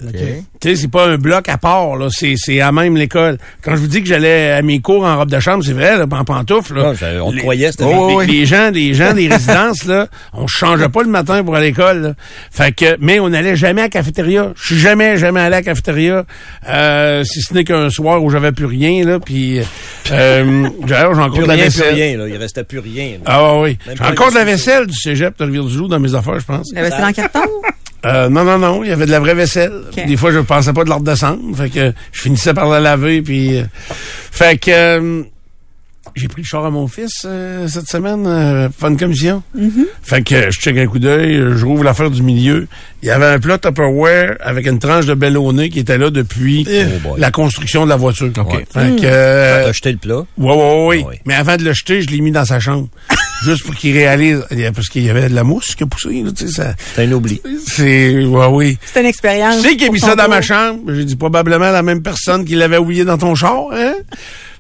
Tu 0.62 0.70
sais, 0.70 0.76
c'est 0.78 0.88
pas 0.89 1.06
un 1.08 1.18
bloc 1.18 1.47
à 1.49 1.58
part, 1.58 1.97
là. 1.97 2.08
C'est, 2.10 2.36
c'est 2.38 2.62
à 2.62 2.72
même 2.72 2.95
l'école. 2.97 3.38
Quand 3.62 3.76
je 3.76 3.82
vous 3.82 3.88
dis 3.88 4.01
que 4.01 4.08
j'allais 4.08 4.51
à 4.51 4.62
mes 4.62 4.80
cours 4.80 5.03
en 5.03 5.18
robe 5.18 5.30
de 5.30 5.39
chambre, 5.39 5.64
c'est 5.64 5.74
vrai, 5.74 5.97
là, 5.97 6.06
en 6.10 6.24
pantoufles, 6.24 6.76
là. 6.76 6.93
On 7.22 7.32
Les- 7.32 7.41
croyait, 7.41 7.72
c'était 7.72 7.84
Oh, 7.86 8.14
oui, 8.18 8.26
Les 8.26 8.45
gens, 8.45 8.72
les 8.72 8.93
gens 8.93 9.14
des 9.14 9.28
résidences, 9.32 9.84
là, 9.86 10.08
on 10.34 10.47
changeait 10.47 10.88
pas 10.89 11.03
le 11.03 11.10
matin 11.10 11.43
pour 11.43 11.56
aller 11.56 11.68
à 11.68 11.70
l'école, 11.70 12.01
là. 12.01 12.14
Fait 12.49 12.72
que, 12.72 12.95
mais 12.99 13.20
on 13.20 13.30
n'allait 13.30 13.56
jamais 13.58 13.82
à 13.82 13.86
la 13.86 13.89
cafétéria. 13.89 14.53
Je 14.56 14.66
suis 14.74 14.80
jamais, 14.80 15.18
jamais 15.18 15.41
allé 15.41 15.47
à 15.56 15.60
la 15.60 15.62
cafétéria, 15.64 16.26
euh, 16.70 17.24
si 17.26 17.41
ce 17.41 17.53
n'est 17.53 17.66
qu'un 17.66 17.89
soir 17.89 18.24
où 18.24 18.30
j'avais 18.32 18.53
plus 18.53 18.66
rien, 18.66 19.06
là, 19.06 19.20
puis, 19.20 19.60
euh, 20.12 20.68
d'ailleurs, 20.88 21.14
j'ai 21.14 21.22
encore 21.22 21.39
de 21.39 21.45
la 21.45 21.53
rien, 21.53 21.64
plus 21.66 21.78
vaisselle. 21.78 21.93
rien, 21.93 22.18
là. 22.18 22.28
Il 22.30 22.38
restait 22.38 22.64
plus 22.64 22.80
rien. 22.80 23.10
là. 23.18 23.20
Ah 23.26 23.58
oui. 23.60 23.78
J'ai 23.86 24.03
encore 24.03 24.30
de 24.32 24.36
la 24.36 24.45
vaisselle 24.45 24.88
du 24.88 24.95
cégep 24.97 25.38
de 25.38 25.43
Rivière-du-Loup 25.43 25.89
dans 25.89 25.99
mes 25.99 26.16
affaires, 26.16 26.39
je 26.39 26.45
pense. 26.45 26.72
La 26.74 26.82
vaisselle 26.82 27.03
en 27.03 27.12
carton? 27.12 27.41
Euh, 28.06 28.30
non, 28.30 28.43
non, 28.43 28.58
non, 28.60 28.84
il 28.84 28.89
y 28.89 28.93
avait 28.93 29.06
de 29.06 29.12
la 29.12 29.20
vraie 29.20 29.34
vaisselle. 29.36 29.74
Ok. 29.96 30.06
Des 30.06 30.18
fois, 30.18 30.32
je 30.32 30.39
pensais 30.39 30.74
pas 30.74 30.84
de 30.84 30.89
la 30.89 30.96
redescendre. 30.96 31.56
Fait 31.56 31.70
que 31.70 31.93
je 32.12 32.22
finissais 32.22 32.54
par 32.54 32.68
la 32.70 32.80
laver, 32.80 33.22
puis... 33.22 33.58
euh, 33.58 33.64
fait 34.32 34.58
que... 34.60 34.72
euh, 34.72 35.24
j'ai 36.14 36.28
pris 36.30 36.43
le 36.43 36.48
char 36.48 36.64
à 36.64 36.70
mon 36.70 36.88
fils 36.88 37.24
euh, 37.26 37.68
cette 37.68 37.88
semaine, 37.89 38.26
euh, 38.28 38.70
pour 38.70 38.78
faire 38.80 38.89
une 38.89 38.98
commission. 38.98 39.43
Fait 40.04 40.22
que 40.22 40.36
euh, 40.36 40.52
je 40.52 40.60
check 40.60 40.78
un 40.78 40.86
coup 40.88 41.00
d'œil, 41.00 41.36
euh, 41.36 41.58
je 41.58 41.66
rouvre 41.66 41.84
l'affaire 41.84 42.10
du 42.12 42.22
milieu. 42.22 42.68
Il 43.02 43.08
y 43.08 43.12
avait 43.12 43.26
un 43.26 43.39
plat 43.39 43.58
Tupperware 43.58 44.38
avec 44.39 44.66
une 44.68 44.80
tranche 44.80 45.08
de 45.08 45.14
bellonné 45.16 45.70
qui 45.70 45.80
était 45.80 45.98
là 45.98 46.12
depuis 46.12 46.66
Oh 46.70 47.00
boy. 47.10 47.20
la 47.20 47.32
construction 47.32 47.84
de 47.86 47.89
la 47.89 47.98
voiture. 47.98 48.28
Ouais. 48.38 48.66
Fait 48.72 48.96
que... 49.02 49.06
euh, 49.06 49.74
jeté 49.74 49.91
le 49.91 49.98
plat? 49.98 50.24
Ouais, 50.38 50.54
ouais, 50.54 50.56
ouais, 50.56 50.86
ouais. 50.86 51.02
Ah 51.06 51.10
oui. 51.12 51.18
Mais 51.26 51.34
avant 51.34 51.58
de 51.58 51.64
le 51.64 51.74
jeter, 51.74 52.02
je 52.04 52.08
l'ai 52.10 52.22
mis 52.22 52.32
dans 52.32 52.46
sa 52.46 52.60
chambre. 52.60 52.88
Juste 53.43 53.63
pour 53.63 53.75
qu'il 53.75 53.93
réalise. 53.93 54.43
Parce 54.73 54.88
qu'il 54.88 55.03
y 55.03 55.09
avait 55.09 55.29
de 55.29 55.36
la 55.36 55.43
mousse 55.43 55.75
qui 55.75 55.83
a 55.83 55.88
poussé. 55.88 56.23
C'est 56.36 57.03
un 57.03 57.11
oubli. 57.11 57.41
C'est. 57.67 58.25
Ouais, 58.25 58.47
oui. 58.47 58.77
C'est 58.86 59.01
une 59.01 59.05
expérience. 59.07 59.61
Tu 59.61 59.69
sais 59.69 59.75
qui 59.77 59.86
a 59.86 59.89
mis 59.91 59.99
ça 59.99 60.15
dans 60.15 60.27
ma 60.29 60.41
chambre? 60.41 60.81
J'ai 60.93 61.05
dit 61.05 61.15
probablement 61.15 61.71
la 61.71 61.83
même 61.83 62.01
personne 62.01 62.45
qui 62.45 62.55
l'avait 62.55 62.77
oublié 62.77 63.03
dans 63.05 63.17
ton 63.17 63.36
char, 63.36 63.67
hein? 63.73 63.93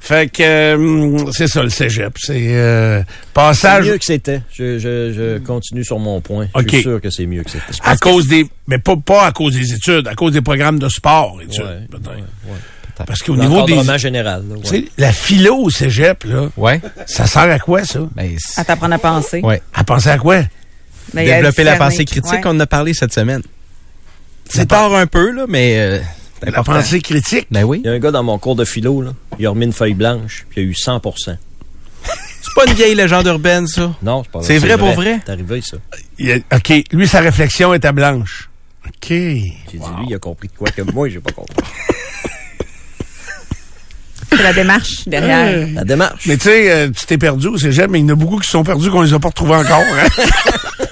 Fait 0.01 0.31
que 0.31 0.43
euh, 0.43 1.17
c'est 1.31 1.47
ça 1.47 1.63
le 1.63 1.69
cégep. 1.69 2.13
C'est 2.19 2.49
euh, 2.55 2.99
C'est 2.99 3.33
passage 3.33 3.87
mieux 3.87 3.97
que 3.97 4.05
c'était. 4.05 4.41
Je, 4.53 4.77
je, 4.77 5.11
je 5.13 5.37
continue 5.39 5.83
sur 5.83 5.97
mon 5.97 6.21
point. 6.21 6.47
Je 6.55 6.67
suis 6.69 6.81
sûr 6.83 7.01
que 7.01 7.09
c'est 7.09 7.25
mieux 7.25 7.41
que 7.43 7.49
c'était. 7.49 7.63
à 7.83 7.95
cause 7.97 8.27
des. 8.27 8.45
Mais 8.67 8.77
pas, 8.77 8.95
pas 8.97 9.25
à 9.25 9.31
cause 9.31 9.55
des 9.55 9.73
études, 9.73 10.07
à 10.07 10.13
cause 10.13 10.33
des 10.33 10.41
programmes 10.41 10.77
de 10.77 10.89
sport, 10.89 11.39
études, 11.41 11.63
Ouais, 11.63 11.79
peut-être. 11.89 12.09
ouais, 12.11 12.23
ouais. 12.51 12.57
Parce 13.05 13.21
qu'au 13.23 13.35
niveau 13.35 13.63
des. 13.65 13.73
L'encadrement 13.73 13.97
général. 13.97 14.43
là, 14.47 14.55
ouais. 14.55 14.61
Tu 14.61 14.67
sais, 14.69 14.85
la 14.97 15.11
philo 15.11 15.55
au 15.57 15.69
cégep, 15.69 16.23
là, 16.23 16.49
Ouais. 16.55 16.79
ça 17.07 17.25
sert 17.27 17.41
à 17.51 17.59
quoi, 17.59 17.83
ça? 17.83 17.99
Ben, 18.15 18.35
c'est- 18.39 18.61
À 18.61 18.63
t'apprendre 18.63 18.93
à 18.95 18.99
penser. 18.99 19.41
ouais. 19.43 19.61
À 19.73 19.83
penser 19.83 20.09
à 20.09 20.17
quoi? 20.17 20.37
Ben, 21.13 21.21
a 21.29 21.35
Développer 21.35 21.63
la 21.63 21.71
discerner. 21.73 21.77
pensée 21.91 22.05
critique, 22.05 22.31
Ouais. 22.33 22.41
on 22.45 22.49
en 22.51 22.59
a 22.61 22.65
parlé 22.67 22.93
cette 22.93 23.13
semaine. 23.13 23.41
C'est 24.49 24.67
part 24.67 24.93
un 24.93 25.07
peu, 25.07 25.31
là, 25.31 25.45
mais 25.49 25.77
euh, 25.79 25.99
c'est 26.39 26.45
La 26.45 26.59
important. 26.59 26.79
pensée 26.79 27.01
critique? 27.01 27.47
Ben 27.51 27.63
oui. 27.63 27.81
Il 27.83 27.87
y 27.87 27.89
a 27.89 27.93
un 27.93 27.99
gars 27.99 28.11
dans 28.11 28.23
mon 28.23 28.37
cours 28.37 28.55
de 28.55 28.63
philo, 28.65 29.01
là. 29.01 29.11
Il 29.39 29.45
a 29.45 29.49
remis 29.49 29.65
une 29.65 29.73
feuille 29.73 29.93
blanche, 29.95 30.45
puis 30.49 30.61
il 30.61 30.65
a 30.67 30.69
eu 30.69 30.75
100 30.75 31.01
C'est 31.25 32.53
pas 32.55 32.65
une 32.67 32.73
vieille 32.73 32.95
légende 32.95 33.25
urbaine, 33.25 33.67
ça? 33.67 33.93
Non, 34.03 34.23
c'est 34.23 34.31
pas 34.31 34.39
vrai. 34.39 34.47
C'est 34.47 34.57
vrai 34.59 34.77
pour 34.77 34.91
vrai? 34.93 35.19
C'est 35.25 35.31
arrivé, 35.31 35.61
ça. 35.61 35.77
Il 36.19 36.31
a- 36.31 36.55
OK. 36.55 36.73
Lui, 36.91 37.07
sa 37.07 37.19
réflexion 37.19 37.73
était 37.73 37.91
blanche. 37.91 38.49
OK. 38.87 39.07
J'ai 39.09 39.33
dit, 39.35 39.77
lui, 39.97 40.05
il 40.09 40.15
a 40.15 40.19
compris 40.19 40.47
de 40.47 40.53
quoi 40.55 40.69
que 40.69 40.83
moi, 40.83 41.09
j'ai 41.09 41.19
pas 41.19 41.31
compris. 41.31 41.55
C'est 44.31 44.43
la 44.43 44.53
démarche 44.53 45.07
derrière. 45.07 45.67
La 45.73 45.83
démarche. 45.83 46.23
Mais 46.25 46.37
tu 46.37 46.43
sais, 46.43 46.69
euh, 46.71 46.89
tu 46.89 47.05
t'es 47.05 47.17
perdu 47.17 47.47
au 47.47 47.57
cégep, 47.57 47.89
mais 47.89 47.99
il 47.99 48.03
y 48.03 48.05
en 48.05 48.13
a 48.13 48.15
beaucoup 48.15 48.37
qui 48.39 48.45
se 48.47 48.51
sont 48.51 48.63
perdus 48.63 48.89
qu'on 48.89 49.01
les 49.01 49.13
a 49.13 49.19
pas 49.19 49.29
retrouvés 49.29 49.55
encore. 49.55 49.81
hein. 49.81 50.23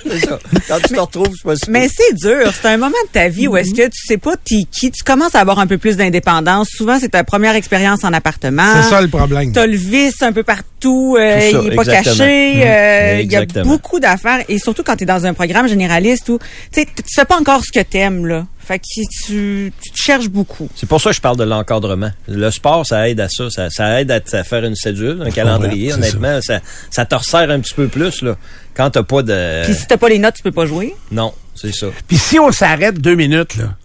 C'est 0.10 0.26
ça. 0.28 0.38
Quand 0.68 0.78
tu 0.80 0.94
te 0.94 1.00
retrouves, 1.00 1.30
c'est 1.36 1.44
pas 1.44 1.56
si 1.56 1.72
Mais 1.72 1.88
c'est 1.90 2.14
dur. 2.16 2.52
C'est 2.62 2.68
un 2.68 2.78
moment 2.78 2.90
de 3.08 3.12
ta 3.12 3.30
vie 3.30 3.48
où 3.48 3.58
est-ce 3.58 3.72
que 3.74 3.88
tu 3.88 4.06
sais 4.06 4.18
pas 4.18 4.34
t'es 4.36 4.66
qui. 4.72 4.92
Tu 4.92 5.04
commences 5.04 5.34
à 5.34 5.40
avoir 5.40 5.58
un 5.58 5.66
peu 5.66 5.80
plus 5.80 5.98
d'indépendance. 5.98 6.68
Souvent, 6.70 7.00
c'est 7.00 7.10
ta 7.10 7.24
première 7.24 7.56
expérience 7.56 8.04
en 8.04 8.14
appartement. 8.14 8.62
C'est 8.76 8.90
ça 8.90 9.02
le 9.02 9.08
problème. 9.08 9.52
T'as 9.54 9.66
le 9.66 9.76
vice 9.76 10.22
un 10.22 10.32
peu 10.32 10.44
partout, 10.44 11.16
euh, 11.18 11.50
Tout 11.50 11.58
ça, 11.58 11.62
il 11.64 11.74
est 11.74 11.76
pas 11.76 11.82
exactement. 11.84 12.16
caché. 12.18 12.54
Mmh. 12.56 12.62
euh, 12.62 13.20
Il 13.24 13.32
y 13.32 13.36
a 13.36 13.42
Exactement. 13.42 13.66
beaucoup 13.66 14.00
d'affaires. 14.00 14.44
Et 14.50 14.60
surtout 14.60 14.84
quand 14.84 14.98
tu 14.98 15.04
es 15.04 15.08
dans 15.08 15.26
un 15.26 15.34
programme 15.34 15.68
généraliste 15.68 16.30
où 16.30 16.38
tu 16.72 16.82
sais, 16.82 16.86
tu 16.86 17.04
sais 17.08 17.26
pas 17.26 17.38
encore 17.40 17.62
ce 17.66 17.72
que 17.72 17.84
t'aimes, 17.84 18.28
là. 18.28 18.46
Fait 18.66 18.80
que 18.80 18.86
tu, 18.86 19.74
tu 19.82 19.92
te 19.92 19.98
cherches 19.98 20.30
beaucoup. 20.30 20.70
C'est 20.74 20.88
pour 20.88 21.02
ça 21.02 21.10
que 21.10 21.16
je 21.18 21.22
parle 21.22 21.36
de 21.36 21.44
l'encadrement. 21.44 22.12
Le 22.30 22.50
sport, 22.50 22.86
ça 22.86 23.10
aide 23.10 23.20
à 23.20 23.28
ça. 23.28 23.50
Ça, 23.50 23.70
ça 23.70 24.00
aide 24.00 24.10
à, 24.10 24.44
faire 24.44 24.64
une 24.64 24.76
cédule, 24.76 25.22
un 25.26 25.32
calendrier. 25.32 25.94
Honnêtement, 25.94 26.40
ça. 26.42 26.62
Ça, 26.90 27.06
te 27.06 27.14
resserre 27.14 27.50
un 27.50 27.60
petit 27.60 27.74
peu 27.74 27.90
plus, 27.90 28.22
là. 28.22 28.38
Quand 28.74 28.90
t'as 28.90 29.04
pas 29.04 29.22
de... 29.22 29.64
Puis 29.66 29.76
si 29.76 29.86
t'as 29.86 29.98
pas 29.98 30.08
les 30.08 30.18
notes, 30.18 30.36
tu 30.36 30.44
peux 30.44 30.52
pas 30.52 30.66
jouer. 30.66 30.96
Non, 31.12 31.34
c'est 31.56 31.74
ça. 31.74 31.88
Puis 32.08 32.18
si 32.18 32.40
on 32.40 32.52
s'arrête 32.54 33.00
deux 33.00 33.16
minutes, 33.16 33.58
là, 33.58 33.76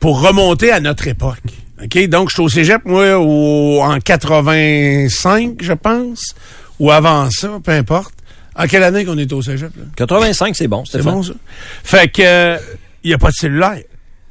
pour 0.00 0.20
remonter 0.22 0.72
à 0.72 0.80
notre 0.80 1.06
époque. 1.06 1.42
OK? 1.82 2.08
Donc, 2.08 2.30
je 2.30 2.34
suis 2.34 2.42
au 2.42 2.48
cégep, 2.48 2.84
moi, 2.86 3.18
au, 3.18 3.82
en 3.82 4.00
85, 4.00 5.58
je 5.60 5.72
pense, 5.74 6.34
ou 6.80 6.90
avant 6.90 7.30
ça, 7.30 7.60
peu 7.62 7.72
importe. 7.72 8.14
En 8.56 8.66
quelle 8.66 8.82
année 8.82 9.04
qu'on 9.04 9.18
est 9.18 9.32
au 9.32 9.42
cégep, 9.42 9.76
là? 9.76 9.84
85, 9.96 10.56
c'est 10.56 10.68
bon, 10.68 10.84
C'est 10.84 11.02
bon, 11.02 11.22
ça? 11.22 11.32
Fait 11.84 12.08
que, 12.08 12.56
il 13.04 13.08
n'y 13.08 13.14
a 13.14 13.18
pas 13.18 13.30
de 13.30 13.36
cellulaire. 13.36 13.82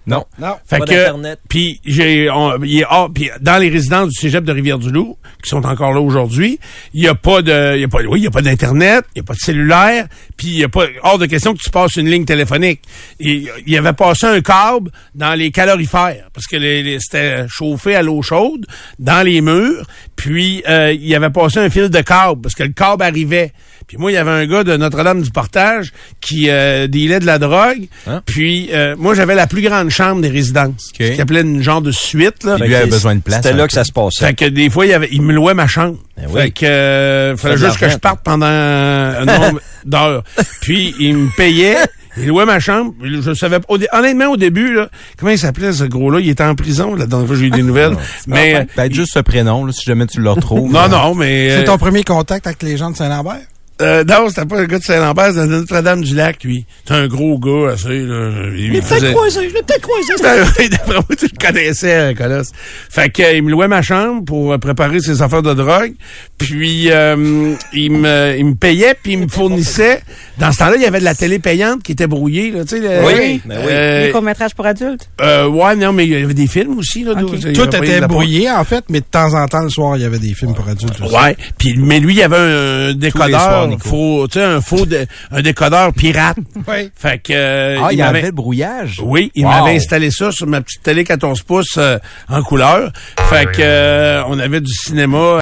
Non. 0.08 0.26
Non. 0.40 0.56
Fait 0.68 0.80
Pas 0.80 0.86
que, 0.86 0.92
d'Internet. 0.92 1.40
puis 1.48 1.80
j'ai, 1.86 2.28
on- 2.32 2.62
il 2.64 2.80
est 2.80 2.86
hors- 2.90 3.12
puis 3.14 3.30
dans 3.40 3.58
les 3.62 3.70
résidences 3.70 4.10
du 4.10 4.16
cégep 4.20 4.44
de 4.44 4.52
Rivière-du-Loup, 4.52 5.18
qui 5.44 5.50
sont 5.50 5.64
encore 5.66 5.94
là 5.94 6.02
aujourd'hui, 6.02 6.60
il 6.96 7.04
y 7.04 7.08
a 7.08 7.14
pas 7.14 7.44
de, 7.44 7.76
il 7.76 7.82
y 7.82 7.84
a 7.84 7.88
pas, 7.88 8.00
oui, 8.10 8.20
il 8.22 8.24
y 8.24 8.28
a 8.28 8.32
pas 8.32 8.42
d'internet, 8.42 9.06
il 9.16 9.20
y 9.20 9.22
a 9.22 9.24
pas 9.24 9.34
de 9.34 9.40
cellulaire, 9.40 10.08
puis 10.38 10.48
il 10.48 10.58
y 10.58 10.64
a 10.64 10.70
pas, 10.70 10.86
hors 11.04 11.20
de 11.20 11.28
question 11.28 11.54
que 11.54 11.60
tu 11.60 11.70
passes 11.70 11.96
une 11.98 12.10
ligne 12.10 12.26
téléphonique. 12.26 12.82
Il 13.20 13.48
y 13.68 13.78
avait 13.78 13.94
passé 13.94 14.26
un 14.26 14.42
câble 14.42 14.90
dans 15.14 15.36
les 15.36 15.52
calorifères, 15.52 16.30
parce 16.34 16.48
que 16.48 16.56
les, 16.58 16.82
les- 16.82 17.00
c'était 17.00 17.46
chauffé 17.48 17.96
à 17.96 18.02
l'eau 18.02 18.22
chaude 18.24 18.66
dans 18.98 19.24
les 19.24 19.42
murs, 19.42 19.86
puis 20.16 20.64
euh, 20.68 20.92
il 20.94 21.06
y 21.08 21.14
avait 21.16 21.30
passé 21.30 21.60
un 21.60 21.70
fil 21.70 21.90
de 21.90 22.02
câble, 22.02 22.42
parce 22.42 22.56
que 22.56 22.64
le 22.64 22.70
câble 22.74 23.04
arrivait. 23.04 23.54
Puis 23.88 23.98
moi, 23.98 24.12
il 24.12 24.16
y 24.16 24.18
avait 24.18 24.32
un 24.32 24.46
gars 24.46 24.64
de 24.64 24.76
Notre-Dame 24.78 25.22
du 25.22 25.32
Portage 25.32 25.92
qui 26.22 26.50
euh, 26.50 26.88
dealait 26.88 27.20
de 27.20 27.26
la 27.26 27.40
drogue. 27.40 27.88
Hein? 28.08 28.22
Puis 28.26 28.70
euh, 28.74 28.96
moi, 28.98 29.14
j'avais 29.16 29.36
la 29.36 29.48
plus 29.48 29.62
grande 29.62 29.90
chambre 29.90 30.22
des 30.22 30.30
résidences. 30.30 30.90
OK. 30.92 30.98
Ce 31.06 31.12
qu'il 31.12 31.22
appelait 31.22 31.42
une 31.42 31.62
genre 31.62 31.82
de 31.82 31.92
suite. 31.92 32.44
Là. 32.44 32.56
Puis 32.58 32.68
lui 32.68 32.76
avait 32.76 32.88
besoin 32.88 33.16
de 33.16 33.22
place. 33.22 33.38
C'était 33.44 33.54
là 33.54 33.64
peu. 33.64 33.68
que 33.68 33.74
ça 33.74 33.84
se 33.84 33.92
passait. 33.92 34.26
Fait 34.26 34.34
que 34.34 34.46
des 34.46 34.70
fois, 34.70 34.86
il, 34.86 34.90
y 34.90 34.94
avait, 34.94 35.10
il 35.12 35.22
me 35.22 35.34
louait 35.34 35.54
ma 35.54 35.68
chambre. 35.68 35.98
Ben 36.18 36.26
oui. 36.30 36.42
Fait 36.42 36.52
que 36.52 36.66
euh, 36.66 37.38
fallait 37.38 37.58
juste 37.58 37.78
que 37.80 37.90
je 37.90 37.98
parte 37.98 38.22
pendant 38.24 38.46
un 38.46 39.26
nombre 39.26 39.60
d'heures. 39.86 40.24
Puis 40.62 40.94
il 41.00 41.18
me 41.18 41.30
payait. 41.36 41.78
Il 42.18 42.28
louait 42.28 42.46
ma 42.46 42.60
chambre. 42.60 42.94
Je 43.04 43.34
savais 43.34 43.60
pas. 43.62 43.74
honnêtement, 43.94 44.28
au 44.32 44.38
début, 44.38 44.74
là, 44.74 44.90
comment 45.18 45.32
il 45.32 45.40
s'appelait 45.40 45.72
ce 45.72 45.86
gros-là? 45.86 46.20
Il 46.20 46.30
était 46.30 46.44
en 46.44 46.56
prison, 46.56 46.94
là, 46.94 47.06
dans 47.06 47.26
j'ai 47.34 47.46
eu 47.46 47.50
des 47.52 47.64
nouvelles. 47.64 47.96
mais. 48.28 48.56
euh, 48.56 48.64
Peut-être 48.76 48.94
juste 48.94 49.14
ce 49.14 49.20
prénom, 49.20 49.66
là, 49.66 49.72
si 49.72 49.86
jamais 49.86 50.06
tu 50.08 50.20
le 50.20 50.30
retrouves. 50.30 50.70
Non, 50.72 50.90
non, 50.90 51.16
mais. 51.16 51.50
C'est 51.50 51.62
euh, 51.62 51.64
ton 51.64 51.78
premier 51.78 52.04
contact 52.04 52.48
avec 52.48 52.62
les 52.64 52.76
gens 52.76 52.92
de 52.92 52.98
Saint-Lambert? 52.98 53.40
Euh, 53.82 54.04
non, 54.04 54.30
c'était 54.30 54.46
pas 54.46 54.60
un 54.60 54.66
gars 54.66 54.80
de 54.80 54.84
Saint-Lambert, 54.84 55.34
c'était 55.34 55.48
Notre-Dame-du-Lac, 55.48 56.44
lui. 56.44 56.66
C'est 56.86 56.94
un 56.94 57.08
gros 57.08 57.40
gars, 57.40 57.74
assez, 57.74 58.00
là. 58.00 58.30
Il 58.56 58.72
me 58.74 58.82
faisait- 58.82 59.12
croisé, 59.12 59.50
je 59.50 59.54
l'ai 59.56 59.62
peut-être 59.64 59.82
croisé. 59.82 60.14
Ben 60.22 60.46
oui, 60.60 60.70
D'après 60.70 60.94
moi, 60.94 61.04
tu 61.18 61.26
le 61.26 61.48
connaissais, 61.48 62.14
Colosse. 62.18 62.50
Fait 62.90 63.10
que, 63.10 63.24
euh, 63.24 63.34
il 63.34 63.44
me 63.44 63.50
louait 63.52 63.68
ma 63.68 63.82
chambre 63.82 64.24
pour 64.24 64.54
euh, 64.54 64.58
préparer 64.58 65.00
ses 65.00 65.22
affaires 65.22 65.42
de 65.42 65.54
drogue. 65.54 65.94
Puis, 66.38 66.92
euh, 66.92 67.56
il, 67.74 67.92
me, 67.92 68.36
il 68.38 68.46
me 68.46 68.56
payait, 68.56 68.96
puis 69.02 69.14
il 69.14 69.20
me 69.20 69.28
fournissait. 69.28 70.02
Dans 70.38 70.52
ce 70.52 70.60
temps-là, 70.60 70.76
il 70.76 70.82
y 70.82 70.86
avait 70.86 71.00
de 71.00 71.06
la 71.06 71.16
télé 71.16 71.40
payante 71.40 71.84
qui 71.84 71.92
était 71.94 72.08
brouillée, 72.08 72.52
là, 72.52 72.64
tu 72.64 72.78
sais. 72.78 72.80
le- 72.80 73.06
Oui, 73.06 73.42
ben 73.46 73.58
oui. 73.60 73.68
Euh, 73.72 74.06
Les 74.08 74.12
courts-métrages 74.12 74.54
pour 74.56 74.66
adultes? 74.66 75.10
euh, 75.22 75.48
ouais, 75.48 75.76
non, 75.76 75.92
mais 75.94 76.06
il 76.06 76.12
y 76.12 76.16
avait 76.24 76.34
des 76.34 76.48
films 76.48 76.78
aussi, 76.78 77.04
là. 77.04 77.14
y 77.20 77.54
Tout 77.54 77.68
était 77.76 78.00
la- 78.00 78.08
brouillé, 78.08 78.50
en 78.52 78.64
fait, 78.64 78.84
mais 78.90 79.00
de 79.00 79.06
temps 79.06 79.34
en 79.34 79.48
temps, 79.48 79.62
le 79.64 79.70
soir, 79.70 79.98
il 79.98 80.04
y 80.04 80.06
avait 80.06 80.20
des 80.20 80.34
films 80.34 80.54
pour 80.54 80.68
adultes 80.68 81.00
aussi. 81.02 81.16
Ouais, 81.16 81.36
puis 81.58 81.76
mais 81.78 82.00
lui 82.00 82.16
il 82.16 82.22
avait 82.24 82.38
un 82.38 82.94
décodeur 82.94 83.71
Faux, 83.80 84.28
tu 84.28 84.40
sais 84.40 84.46
un 84.46 84.62
faux 84.62 84.86
dé- 84.86 85.06
un 85.32 85.42
décodeur 85.42 85.94
pirate. 85.94 86.38
Oui. 86.68 86.92
Fait 86.96 87.18
que 87.22 87.34
euh, 87.34 87.80
Ah, 87.84 87.90
il 87.92 87.98
y 87.98 88.02
avait 88.02 88.22
le 88.22 88.32
brouillage. 88.32 89.02
Oui, 89.04 89.32
il 89.36 89.46
Wow. 89.46 89.52
m'avait 89.52 89.76
installé 89.76 90.12
ça 90.12 90.32
sur 90.32 90.48
ma 90.48 90.62
petite 90.62 90.84
télé 90.84 91.04
14 91.04 91.42
pouces 91.44 91.76
euh, 91.78 91.98
en 92.30 92.42
couleur. 92.44 92.92
Fait 93.30 93.46
que 93.52 93.62
euh, 93.62 94.24
on 94.28 94.38
avait 94.40 94.62
du 94.62 94.72
cinéma 94.74 95.40